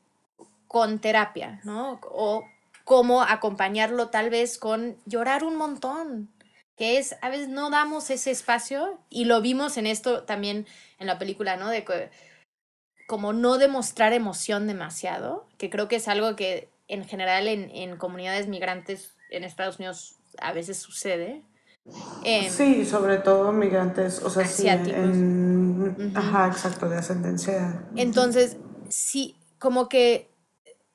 con 0.68 1.00
terapia, 1.00 1.62
¿no? 1.64 2.00
O 2.04 2.46
cómo 2.84 3.24
acompañarlo 3.24 4.10
tal 4.10 4.30
vez 4.30 4.58
con 4.58 4.98
llorar 5.06 5.44
un 5.44 5.56
montón, 5.56 6.30
que 6.78 6.98
es, 6.98 7.16
a 7.22 7.30
veces 7.30 7.48
no 7.48 7.70
damos 7.70 8.10
ese 8.10 8.32
espacio 8.32 9.00
y 9.10 9.26
lo 9.26 9.42
vimos 9.42 9.78
en 9.78 9.88
esto 9.88 10.24
también 10.24 10.68
en 11.00 11.08
la 11.08 11.18
película, 11.18 11.58
¿no? 11.58 11.70
De 11.70 11.84
como 13.08 13.34
no 13.34 13.58
demostrar 13.58 14.14
emoción 14.14 14.68
demasiado, 14.68 15.48
que 15.58 15.70
creo 15.70 15.88
que 15.88 15.98
es 15.98 16.08
algo 16.08 16.36
que 16.36 16.70
en 16.88 17.06
general 17.06 17.48
en, 17.48 17.70
en 17.72 17.98
comunidades 17.98 18.48
migrantes 18.48 19.16
en 19.30 19.44
Estados 19.44 19.78
Unidos 19.80 20.18
a 20.40 20.54
veces 20.54 20.78
sucede. 20.78 21.44
Em, 22.24 22.50
sí, 22.50 22.86
sobre 22.86 23.18
todo 23.18 23.52
migrantes, 23.52 24.22
o 24.24 24.30
sea, 24.30 24.46
sí, 24.46 24.68
en, 24.68 26.14
ajá, 26.16 26.48
exacto, 26.48 26.90
de 26.90 26.98
ascendencia. 26.98 27.88
Entonces, 27.96 28.58
sí, 28.90 29.36
como 29.60 29.88
que 29.88 30.32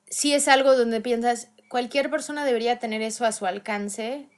sí 0.09 0.33
es 0.33 0.49
algo 0.49 0.75
donde 0.75 0.99
piensas, 0.99 1.49
cualquier 1.69 2.09
persona 2.09 2.43
debería 2.43 2.79
tener 2.79 3.01
eso 3.01 3.25
a 3.25 3.31
su 3.31 3.45
alcance 3.45 4.29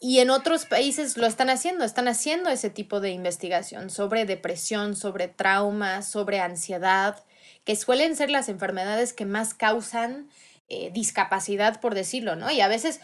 y 0.00 0.20
en 0.20 0.30
otros 0.30 0.66
países 0.66 1.16
lo 1.16 1.26
están 1.26 1.50
haciendo, 1.50 1.84
están 1.84 2.06
haciendo 2.06 2.50
ese 2.50 2.70
tipo 2.70 3.00
de 3.00 3.10
investigación 3.10 3.90
sobre 3.90 4.26
depresión, 4.26 4.94
sobre 4.94 5.26
trauma, 5.26 6.02
sobre 6.02 6.40
ansiedad, 6.40 7.24
que 7.68 7.76
suelen 7.76 8.16
ser 8.16 8.30
las 8.30 8.48
enfermedades 8.48 9.12
que 9.12 9.26
más 9.26 9.52
causan 9.52 10.30
eh, 10.70 10.90
discapacidad, 10.90 11.82
por 11.82 11.94
decirlo, 11.94 12.34
¿no? 12.34 12.50
Y 12.50 12.62
a 12.62 12.66
veces 12.66 12.98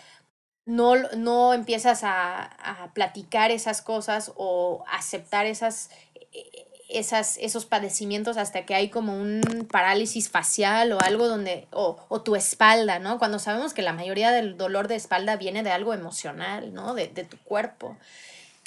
no, 0.65 0.95
no 1.19 1.53
empiezas 1.53 2.03
a, 2.03 2.45
a, 2.45 2.95
platicar 2.95 3.51
esas 3.51 3.83
cosas 3.83 4.33
o 4.37 4.83
aceptar 4.91 5.45
esas, 5.45 5.91
eh, 6.33 6.67
esas, 6.89 7.37
esos 7.43 7.67
padecimientos 7.67 8.39
hasta 8.39 8.65
que 8.65 8.75
hay 8.75 8.89
como 8.89 9.21
un 9.21 9.69
parálisis 9.71 10.31
facial 10.31 10.93
o 10.93 11.01
algo 11.03 11.29
donde, 11.29 11.69
o, 11.71 11.99
o, 12.09 12.23
tu 12.23 12.35
espalda, 12.35 12.99
¿no? 12.99 13.19
Cuando 13.19 13.39
sabemos 13.39 13.75
que 13.75 13.83
la 13.83 13.93
mayoría 13.93 14.31
del 14.31 14.57
dolor 14.57 14.89
de 14.89 14.95
espalda 14.95 15.37
viene 15.37 15.63
de 15.63 15.73
algo 15.73 15.93
emocional, 15.93 16.73
¿no? 16.73 16.95
De, 16.95 17.09
de 17.09 17.25
tu 17.25 17.37
cuerpo. 17.41 17.99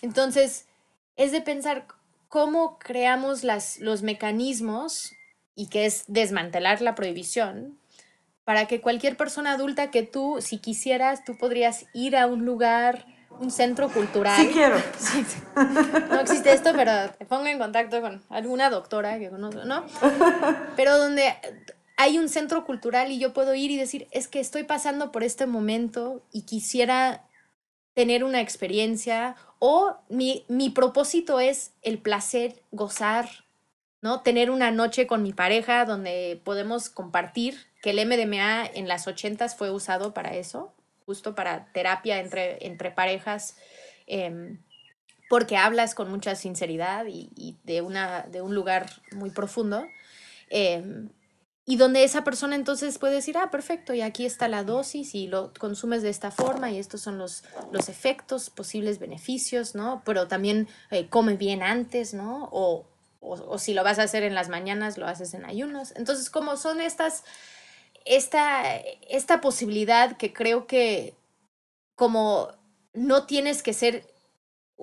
Entonces, 0.03 0.67
es 1.15 1.31
de 1.31 1.41
pensar 1.41 1.87
cómo 2.27 2.77
creamos 2.77 3.43
las, 3.43 3.79
los 3.79 4.03
mecanismos 4.03 5.16
y 5.57 5.67
que 5.67 5.87
es 5.87 6.05
desmantelar 6.07 6.81
la 6.81 6.95
prohibición 6.95 7.77
para 8.45 8.65
que 8.67 8.79
cualquier 8.79 9.17
persona 9.17 9.51
adulta 9.51 9.91
que 9.91 10.03
tú, 10.03 10.37
si 10.39 10.59
quisieras, 10.59 11.25
tú 11.25 11.35
podrías 11.35 11.87
ir 11.93 12.15
a 12.15 12.27
un 12.27 12.45
lugar, 12.45 13.05
un 13.41 13.51
centro 13.51 13.89
cultural. 13.89 14.37
Sí 14.37 14.51
quiero. 14.53 14.77
No 16.09 16.21
existe 16.21 16.53
esto, 16.53 16.71
pero 16.73 17.09
te 17.11 17.25
pongo 17.25 17.47
en 17.47 17.57
contacto 17.57 17.99
con 17.99 18.23
alguna 18.29 18.69
doctora 18.69 19.19
que 19.19 19.29
conozco, 19.29 19.65
¿no? 19.65 19.83
Pero 20.77 20.97
donde 20.97 21.33
hay 21.97 22.19
un 22.19 22.29
centro 22.29 22.63
cultural 22.63 23.11
y 23.11 23.19
yo 23.19 23.33
puedo 23.33 23.53
ir 23.55 23.71
y 23.71 23.77
decir, 23.77 24.07
es 24.11 24.27
que 24.27 24.39
estoy 24.39 24.63
pasando 24.63 25.11
por 25.11 25.23
este 25.23 25.47
momento 25.47 26.23
y 26.31 26.43
quisiera 26.43 27.25
tener 27.95 28.23
una 28.23 28.41
experiencia 28.41 29.35
o 29.57 29.97
mi, 30.07 30.45
mi 30.47 30.69
propósito 30.69 31.39
es 31.39 31.73
el 31.81 31.97
placer, 31.97 32.61
gozar, 32.71 33.46
¿no? 34.01 34.21
Tener 34.21 34.51
una 34.51 34.71
noche 34.71 35.07
con 35.07 35.23
mi 35.23 35.33
pareja 35.33 35.85
donde 35.85 36.41
podemos 36.43 36.89
compartir 36.89 37.57
que 37.81 37.91
el 37.91 38.05
MDMA 38.05 38.65
en 38.65 38.87
las 38.87 39.07
80 39.07 39.49
fue 39.49 39.71
usado 39.71 40.13
para 40.13 40.35
eso, 40.35 40.73
justo 41.05 41.35
para 41.35 41.71
terapia 41.71 42.19
entre, 42.19 42.65
entre 42.65 42.91
parejas, 42.91 43.57
eh, 44.07 44.57
porque 45.29 45.57
hablas 45.57 45.95
con 45.95 46.09
mucha 46.09 46.35
sinceridad 46.35 47.05
y, 47.07 47.57
de, 47.63 47.81
una, 47.81 48.21
de 48.23 48.41
un 48.41 48.55
lugar 48.55 48.89
muy 49.11 49.29
profundo. 49.29 49.85
Eh, 50.49 51.09
y 51.69 51.75
donde 51.75 52.05
esa 52.05 52.23
persona 52.23 52.55
entonces 52.55 52.97
puede 52.97 53.15
decir, 53.15 53.37
ah, 53.37 53.51
perfecto, 53.51 53.93
y 53.93 53.99
aquí 53.99 54.25
está 54.25 54.47
la 54.47 54.63
dosis 54.63 55.13
y 55.13 55.27
lo 55.27 55.51
consumes 55.59 56.01
de 56.01 56.09
esta 56.09 56.31
forma 56.31 56.71
y 56.71 56.79
estos 56.79 57.01
son 57.01 57.17
los, 57.17 57.43
los 57.73 57.89
efectos, 57.89 58.49
posibles 58.49 58.99
beneficios, 58.99 59.75
¿no? 59.75 60.01
Pero 60.05 60.29
también 60.29 60.69
eh, 60.91 61.09
come 61.09 61.35
bien 61.35 61.61
antes, 61.61 62.13
¿no? 62.13 62.47
O, 62.53 62.85
o, 63.27 63.53
o, 63.53 63.57
si 63.57 63.73
lo 63.73 63.83
vas 63.83 63.99
a 63.99 64.03
hacer 64.03 64.23
en 64.23 64.35
las 64.35 64.49
mañanas, 64.49 64.97
lo 64.97 65.07
haces 65.07 65.33
en 65.33 65.45
ayunos. 65.45 65.93
Entonces, 65.95 66.29
como 66.29 66.57
son 66.57 66.81
estas 66.81 67.23
esta, 68.07 68.77
esta 69.09 69.41
posibilidad 69.41 70.17
que 70.17 70.33
creo 70.33 70.65
que 70.67 71.15
como 71.95 72.49
no 72.93 73.25
tienes 73.25 73.61
que 73.63 73.73
ser 73.73 74.05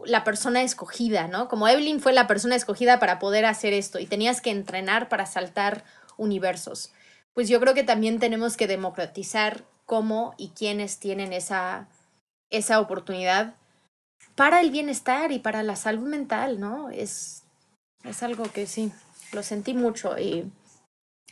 la 0.04 0.24
persona 0.24 0.62
escogida, 0.62 1.28
¿no? 1.28 1.48
Como 1.48 1.68
Evelyn 1.68 2.00
fue 2.00 2.12
la 2.12 2.26
persona 2.26 2.56
escogida 2.56 2.98
para 2.98 3.18
poder 3.18 3.46
hacer 3.46 3.72
esto 3.72 3.98
y 3.98 4.06
tenías 4.06 4.40
que 4.40 4.50
entrenar 4.50 5.08
para 5.08 5.26
saltar 5.26 5.84
universos. 6.16 6.92
Pues 7.32 7.48
yo 7.48 7.60
creo 7.60 7.74
que 7.74 7.84
también 7.84 8.18
tenemos 8.18 8.56
que 8.56 8.66
democratizar 8.66 9.64
cómo 9.86 10.34
y 10.36 10.50
quiénes 10.50 10.98
tienen 10.98 11.32
esa, 11.32 11.88
esa 12.50 12.80
oportunidad 12.80 13.54
para 14.34 14.60
el 14.60 14.70
bienestar 14.70 15.30
y 15.30 15.38
para 15.38 15.62
la 15.62 15.76
salud 15.76 16.06
mental, 16.06 16.58
¿no? 16.58 16.90
Es, 16.90 17.43
es 18.04 18.22
algo 18.22 18.44
que 18.44 18.66
sí, 18.66 18.92
lo 19.32 19.42
sentí 19.42 19.74
mucho 19.74 20.18
y 20.18 20.50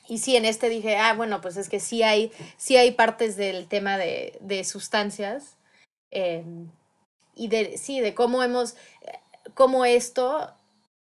y 0.09 0.19
sí, 0.19 0.37
en 0.37 0.45
este 0.45 0.69
dije, 0.69 0.97
ah, 0.97 1.15
bueno, 1.15 1.41
pues 1.41 1.57
es 1.57 1.69
que 1.69 1.81
sí 1.81 2.03
hay, 2.03 2.33
sí 2.57 2.77
hay 2.77 2.93
partes 2.93 3.37
del 3.37 3.67
tema 3.67 3.97
de, 3.97 4.39
de 4.41 4.65
sustancias 4.65 5.57
eh, 6.11 6.45
y 7.35 7.49
de, 7.49 7.79
sí, 7.79 8.01
de 8.01 8.15
cómo 8.15 8.43
hemos, 8.43 8.77
cómo 9.55 9.85
esto 9.85 10.51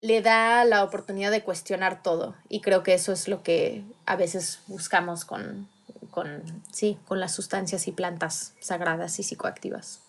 le 0.00 0.22
da 0.22 0.64
la 0.64 0.84
oportunidad 0.84 1.30
de 1.30 1.42
cuestionar 1.42 2.02
todo. 2.02 2.34
Y 2.48 2.60
creo 2.60 2.82
que 2.82 2.94
eso 2.94 3.12
es 3.12 3.28
lo 3.28 3.42
que 3.42 3.84
a 4.06 4.16
veces 4.16 4.60
buscamos 4.66 5.24
con, 5.24 5.68
con, 6.10 6.42
sí, 6.72 6.98
con 7.06 7.20
las 7.20 7.34
sustancias 7.34 7.88
y 7.88 7.92
plantas 7.92 8.54
sagradas 8.60 9.18
y 9.18 9.24
psicoactivas. 9.24 10.00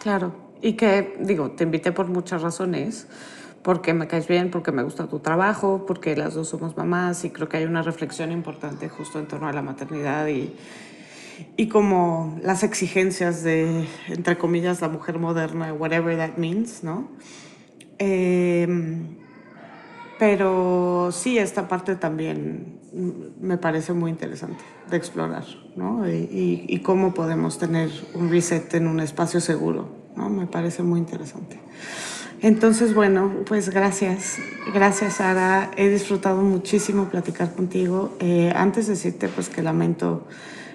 Claro, 0.00 0.34
y 0.62 0.74
que, 0.74 1.16
digo, 1.18 1.50
te 1.52 1.64
invité 1.64 1.90
por 1.90 2.06
muchas 2.06 2.40
razones 2.40 3.08
porque 3.62 3.94
me 3.94 4.06
caes 4.06 4.28
bien, 4.28 4.50
porque 4.50 4.72
me 4.72 4.82
gusta 4.82 5.06
tu 5.08 5.18
trabajo, 5.18 5.84
porque 5.86 6.16
las 6.16 6.34
dos 6.34 6.48
somos 6.48 6.76
mamás 6.76 7.24
y 7.24 7.30
creo 7.30 7.48
que 7.48 7.58
hay 7.58 7.64
una 7.64 7.82
reflexión 7.82 8.32
importante 8.32 8.88
justo 8.88 9.18
en 9.18 9.26
torno 9.26 9.48
a 9.48 9.52
la 9.52 9.62
maternidad 9.62 10.26
y, 10.28 10.54
y 11.56 11.68
como 11.68 12.38
las 12.42 12.62
exigencias 12.62 13.42
de, 13.42 13.86
entre 14.08 14.38
comillas, 14.38 14.80
la 14.80 14.88
mujer 14.88 15.18
moderna, 15.18 15.72
whatever 15.72 16.16
that 16.16 16.36
means, 16.36 16.82
¿no? 16.82 17.08
Eh, 17.98 18.66
pero 20.18 21.10
sí, 21.12 21.38
esta 21.38 21.68
parte 21.68 21.94
también 21.96 22.78
me 23.40 23.58
parece 23.58 23.92
muy 23.92 24.10
interesante 24.10 24.64
de 24.90 24.96
explorar, 24.96 25.44
¿no? 25.76 26.08
Y, 26.08 26.14
y, 26.14 26.64
y, 26.68 26.80
cómo 26.80 27.14
podemos 27.14 27.58
tener 27.58 27.90
un 28.14 28.30
reset 28.30 28.72
en 28.74 28.88
un 28.88 29.00
espacio 29.00 29.40
seguro, 29.40 29.88
¿no? 30.16 30.28
Me 30.30 30.46
parece 30.46 30.82
muy 30.82 30.98
interesante. 30.98 31.60
Entonces, 32.40 32.94
bueno, 32.94 33.32
pues 33.46 33.70
gracias. 33.70 34.38
Gracias, 34.72 35.14
Sara. 35.14 35.70
He 35.76 35.88
disfrutado 35.88 36.42
muchísimo 36.42 37.08
platicar 37.08 37.52
contigo. 37.54 38.16
Eh, 38.20 38.52
antes 38.54 38.86
de 38.86 38.92
decirte 38.92 39.28
pues 39.28 39.48
que 39.48 39.62
lamento 39.62 40.26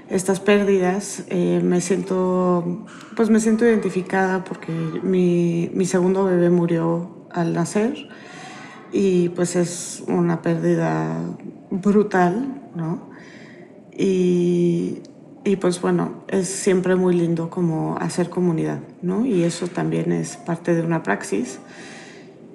estas 0.10 0.40
pérdidas, 0.41 1.23
eh, 1.30 1.61
me 1.64 1.80
siento, 1.80 2.85
pues 3.15 3.30
me 3.30 3.40
siento 3.40 3.65
identificada 3.65 4.44
porque 4.44 4.73
mi, 5.03 5.72
mi 5.73 5.85
segundo 5.85 6.26
bebé 6.26 6.49
murió 6.49 7.27
al 7.31 7.53
nacer 7.53 8.10
y 8.91 9.30
pues 9.30 9.56
es 9.56 10.03
una 10.07 10.41
pérdida 10.41 11.18
brutal, 11.72 12.61
¿no? 12.76 13.10
Y 13.91 15.02
y 15.44 15.57
pues 15.57 15.82
bueno, 15.82 16.24
es 16.28 16.48
siempre 16.48 16.95
muy 16.95 17.15
lindo 17.15 17.49
como 17.49 17.98
hacer 17.98 18.30
comunidad, 18.30 18.80
¿no? 19.02 19.26
Y 19.26 19.44
eso 19.44 19.68
también 19.68 20.11
es 20.11 20.38
parte 20.38 20.74
de 20.74 20.82
una 20.82 21.03
praxis. 21.03 21.60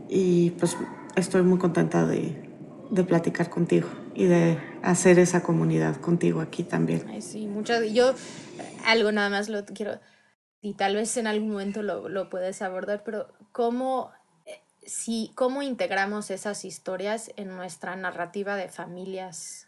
Y 0.08 0.50
pues 0.52 0.76
estoy 1.16 1.42
muy 1.42 1.58
contenta 1.58 2.06
de, 2.06 2.50
de 2.90 3.04
platicar 3.04 3.50
contigo 3.50 3.88
y 4.14 4.24
de 4.24 4.58
hacer 4.82 5.18
esa 5.18 5.42
comunidad 5.42 5.96
contigo 5.96 6.40
aquí 6.40 6.62
también. 6.62 7.04
Ay, 7.08 7.20
sí, 7.20 7.46
muchas. 7.46 7.92
Yo 7.92 8.14
algo 8.86 9.12
nada 9.12 9.28
más 9.28 9.50
lo 9.50 9.64
quiero, 9.66 10.00
y 10.60 10.74
tal 10.74 10.96
vez 10.96 11.16
en 11.16 11.26
algún 11.26 11.50
momento 11.50 11.82
lo, 11.82 12.08
lo 12.08 12.28
puedes 12.28 12.62
abordar, 12.62 13.04
pero 13.04 13.28
¿cómo, 13.52 14.10
si, 14.82 15.30
¿cómo 15.34 15.62
integramos 15.62 16.30
esas 16.30 16.64
historias 16.64 17.30
en 17.36 17.48
nuestra 17.48 17.94
narrativa 17.96 18.56
de 18.56 18.68
familias? 18.68 19.66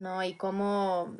¿No? 0.00 0.22
Y 0.22 0.34
cómo 0.34 1.16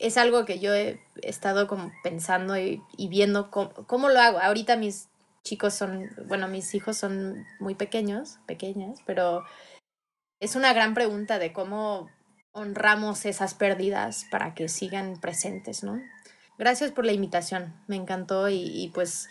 es 0.00 0.16
algo 0.16 0.44
que 0.44 0.58
yo 0.58 0.74
he 0.74 1.00
estado 1.22 1.68
como 1.68 1.92
pensando 2.02 2.58
y, 2.58 2.82
y 2.96 3.08
viendo 3.08 3.50
cómo, 3.50 3.72
cómo, 3.86 4.08
lo 4.08 4.18
hago. 4.18 4.40
Ahorita 4.40 4.76
mis 4.76 5.08
chicos 5.44 5.74
son, 5.74 6.10
bueno, 6.26 6.48
mis 6.48 6.74
hijos 6.74 6.96
son 6.96 7.46
muy 7.60 7.74
pequeños, 7.74 8.38
pequeñas, 8.46 9.00
pero 9.06 9.44
es 10.40 10.56
una 10.56 10.72
gran 10.72 10.94
pregunta 10.94 11.38
de 11.38 11.52
cómo 11.52 12.10
honramos 12.52 13.26
esas 13.26 13.54
pérdidas 13.54 14.26
para 14.30 14.54
que 14.54 14.68
sigan 14.68 15.20
presentes, 15.20 15.84
¿no? 15.84 16.00
Gracias 16.58 16.90
por 16.90 17.06
la 17.06 17.12
invitación, 17.12 17.74
me 17.86 17.96
encantó 17.96 18.48
y, 18.48 18.56
y 18.56 18.88
pues 18.88 19.28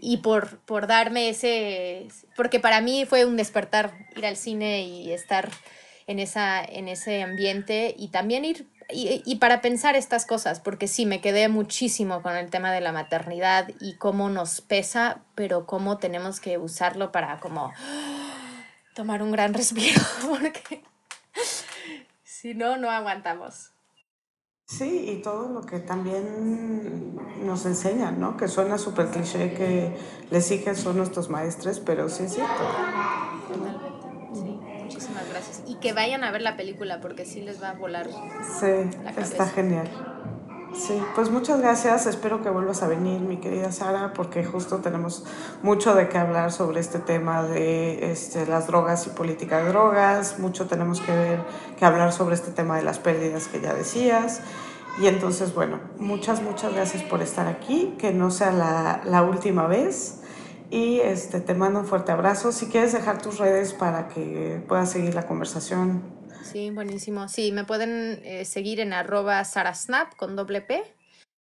y 0.00 0.18
por, 0.18 0.60
por 0.60 0.86
darme 0.86 1.28
ese, 1.28 2.08
porque 2.36 2.60
para 2.60 2.80
mí 2.80 3.04
fue 3.04 3.24
un 3.24 3.36
despertar 3.36 3.92
ir 4.16 4.26
al 4.26 4.36
cine 4.36 4.82
y 4.82 5.12
estar 5.12 5.50
en, 6.06 6.18
esa, 6.20 6.64
en 6.64 6.88
ese 6.88 7.22
ambiente 7.22 7.94
y 7.98 8.08
también 8.08 8.44
ir 8.44 8.66
y, 8.90 9.22
y, 9.24 9.36
para 9.36 9.60
pensar 9.60 9.96
estas 9.96 10.24
cosas, 10.24 10.60
porque 10.60 10.88
sí, 10.88 11.04
me 11.04 11.20
quedé 11.20 11.48
muchísimo 11.48 12.22
con 12.22 12.36
el 12.36 12.50
tema 12.50 12.72
de 12.72 12.80
la 12.80 12.92
maternidad 12.92 13.68
y 13.80 13.96
cómo 13.96 14.30
nos 14.30 14.60
pesa, 14.60 15.22
pero 15.34 15.66
cómo 15.66 15.98
tenemos 15.98 16.40
que 16.40 16.58
usarlo 16.58 17.12
para 17.12 17.38
como 17.40 17.72
tomar 18.94 19.22
un 19.22 19.30
gran 19.30 19.54
respiro, 19.54 20.00
porque 20.26 20.82
si 22.24 22.54
no, 22.54 22.76
no 22.76 22.90
aguantamos. 22.90 23.72
Sí, 24.66 25.10
y 25.10 25.22
todo 25.22 25.48
lo 25.48 25.62
que 25.62 25.78
también 25.78 27.16
nos 27.44 27.64
enseñan, 27.64 28.20
¿no? 28.20 28.36
Que 28.36 28.48
suena 28.48 28.76
súper 28.76 29.08
cliché 29.08 29.54
que 29.54 29.96
les 30.30 30.50
hijas 30.50 30.78
son 30.78 30.98
nuestros 30.98 31.30
maestres, 31.30 31.80
pero 31.80 32.08
sí 32.10 32.24
es 32.24 32.34
cierto. 32.34 32.64
Y 35.68 35.76
que 35.76 35.92
vayan 35.92 36.24
a 36.24 36.30
ver 36.30 36.42
la 36.42 36.56
película 36.56 37.00
porque 37.00 37.26
sí 37.26 37.42
les 37.42 37.62
va 37.62 37.70
a 37.70 37.74
volar. 37.74 38.06
Sí, 38.58 38.98
la 39.04 39.10
está 39.10 39.46
genial. 39.46 39.88
Sí, 40.74 41.02
pues 41.14 41.30
muchas 41.30 41.60
gracias. 41.60 42.06
Espero 42.06 42.42
que 42.42 42.50
vuelvas 42.50 42.82
a 42.82 42.88
venir, 42.88 43.20
mi 43.20 43.38
querida 43.38 43.72
Sara, 43.72 44.12
porque 44.12 44.44
justo 44.44 44.78
tenemos 44.78 45.24
mucho 45.62 45.94
de 45.94 46.08
qué 46.08 46.18
hablar 46.18 46.52
sobre 46.52 46.80
este 46.80 46.98
tema 46.98 47.42
de 47.42 48.10
este, 48.10 48.46
las 48.46 48.66
drogas 48.66 49.06
y 49.06 49.10
política 49.10 49.62
de 49.62 49.68
drogas. 49.70 50.38
Mucho 50.38 50.66
tenemos 50.66 51.00
que 51.00 51.12
ver, 51.12 51.40
que 51.78 51.84
hablar 51.84 52.12
sobre 52.12 52.34
este 52.34 52.50
tema 52.50 52.76
de 52.76 52.82
las 52.82 52.98
pérdidas 52.98 53.48
que 53.48 53.60
ya 53.60 53.74
decías. 53.74 54.40
Y 55.00 55.06
entonces, 55.06 55.54
bueno, 55.54 55.80
muchas, 55.98 56.42
muchas 56.42 56.72
gracias 56.74 57.02
por 57.02 57.22
estar 57.22 57.46
aquí. 57.46 57.94
Que 57.98 58.12
no 58.12 58.30
sea 58.30 58.52
la, 58.52 59.00
la 59.04 59.22
última 59.22 59.66
vez. 59.66 60.20
Y 60.70 61.00
este, 61.00 61.40
te 61.40 61.54
mando 61.54 61.80
un 61.80 61.86
fuerte 61.86 62.12
abrazo. 62.12 62.52
Si 62.52 62.66
quieres 62.66 62.92
dejar 62.92 63.22
tus 63.22 63.38
redes 63.38 63.72
para 63.72 64.08
que 64.08 64.62
puedas 64.68 64.90
seguir 64.90 65.14
la 65.14 65.26
conversación 65.26 66.18
Sí, 66.50 66.70
buenísimo. 66.70 67.28
Sí, 67.28 67.52
me 67.52 67.64
pueden 67.64 68.20
eh, 68.24 68.44
seguir 68.46 68.80
en 68.80 68.94
arroba 68.94 69.44
sarasnap 69.44 70.14
con 70.16 70.34
doble 70.34 70.62
P 70.62 70.82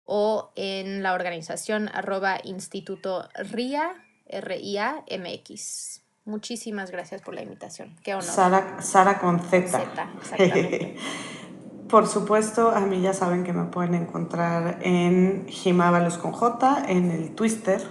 o 0.05 0.53
en 0.55 1.03
la 1.03 1.15
organización 1.15 1.89
arroba 1.89 2.39
instituto 2.44 3.28
RIA, 3.35 3.94
R-I-A, 4.27 5.03
M-X. 5.09 6.03
Muchísimas 6.24 6.93
gracias 6.93 7.20
por 7.20 7.35
la 7.35 7.43
invitación. 7.43 7.97
Qué 8.05 8.12
honor. 8.12 8.23
Sara, 8.23 8.81
Sara 8.81 9.19
con 9.19 9.40
Z. 9.40 9.69
Z, 9.69 10.12
exactamente. 10.20 10.97
Por 11.89 12.07
supuesto, 12.07 12.70
a 12.70 12.81
mí 12.81 13.03
ya 13.03 13.12
saben 13.12 13.44
que 13.44 13.53
me 13.53 13.65
pueden 13.65 13.94
encontrar 13.94 14.78
en 14.81 15.47
Jimábalos 15.49 16.16
con 16.16 16.32
J, 16.32 16.85
en 16.89 17.11
el 17.11 17.35
Twister 17.35 17.82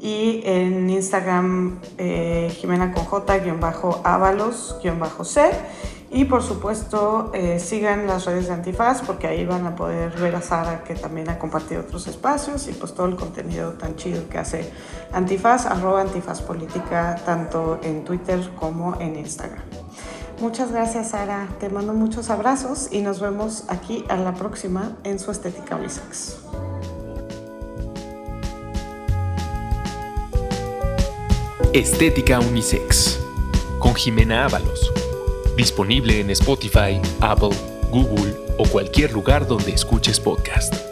y 0.00 0.40
en 0.44 0.88
Instagram 0.88 1.78
eh, 1.98 2.50
Jimena 2.58 2.92
con 2.92 3.04
J-Ábalos-C 3.04 5.50
y 6.12 6.24
por 6.24 6.42
supuesto, 6.42 7.30
eh, 7.34 7.60
sigan 7.60 8.08
las 8.08 8.24
redes 8.24 8.48
de 8.48 8.54
Antifaz 8.54 9.02
porque 9.02 9.28
ahí 9.28 9.46
van 9.46 9.64
a 9.66 9.76
poder 9.76 10.10
ver 10.18 10.34
a 10.34 10.42
Sara 10.42 10.82
que 10.82 10.96
también 10.96 11.30
ha 11.30 11.38
compartido 11.38 11.82
otros 11.82 12.08
espacios 12.08 12.66
y 12.66 12.72
pues 12.72 12.94
todo 12.94 13.06
el 13.06 13.14
contenido 13.14 13.74
tan 13.74 13.94
chido 13.94 14.28
que 14.28 14.38
hace 14.38 14.72
Antifaz, 15.12 15.66
arroba 15.66 16.00
Antifaz 16.00 16.42
Política, 16.42 17.14
tanto 17.24 17.78
en 17.84 18.02
Twitter 18.02 18.40
como 18.58 19.00
en 19.00 19.14
Instagram. 19.16 19.62
Muchas 20.40 20.72
gracias 20.72 21.10
Sara, 21.10 21.46
te 21.60 21.68
mando 21.68 21.92
muchos 21.92 22.28
abrazos 22.28 22.88
y 22.90 23.02
nos 23.02 23.20
vemos 23.20 23.66
aquí 23.68 24.04
a 24.08 24.16
la 24.16 24.34
próxima 24.34 24.96
en 25.04 25.20
su 25.20 25.30
Estética 25.30 25.76
Unisex. 25.76 26.38
Estética 31.72 32.40
Unisex 32.40 33.20
con 33.78 33.94
Jimena 33.94 34.44
Ábalos 34.44 34.92
Disponible 35.56 36.18
en 36.18 36.30
Spotify, 36.30 37.00
Apple, 37.20 37.56
Google 37.90 38.34
o 38.58 38.66
cualquier 38.66 39.12
lugar 39.12 39.46
donde 39.46 39.72
escuches 39.72 40.18
podcast. 40.18 40.89